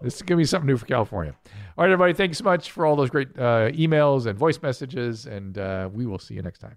This 0.00 0.16
is 0.16 0.22
going 0.22 0.36
to 0.38 0.42
be 0.42 0.44
something 0.44 0.66
new 0.66 0.76
for 0.76 0.86
California. 0.86 1.34
All 1.76 1.84
right, 1.84 1.92
everybody. 1.92 2.12
thanks 2.12 2.38
so 2.38 2.44
much 2.44 2.70
for 2.70 2.86
all 2.86 2.96
those 2.96 3.10
great 3.10 3.28
uh, 3.38 3.70
emails 3.70 4.26
and 4.26 4.38
voice 4.38 4.60
messages, 4.62 5.26
and 5.26 5.58
uh, 5.58 5.88
we 5.92 6.06
will 6.06 6.18
see 6.18 6.34
you 6.34 6.42
next 6.42 6.60
time. 6.60 6.76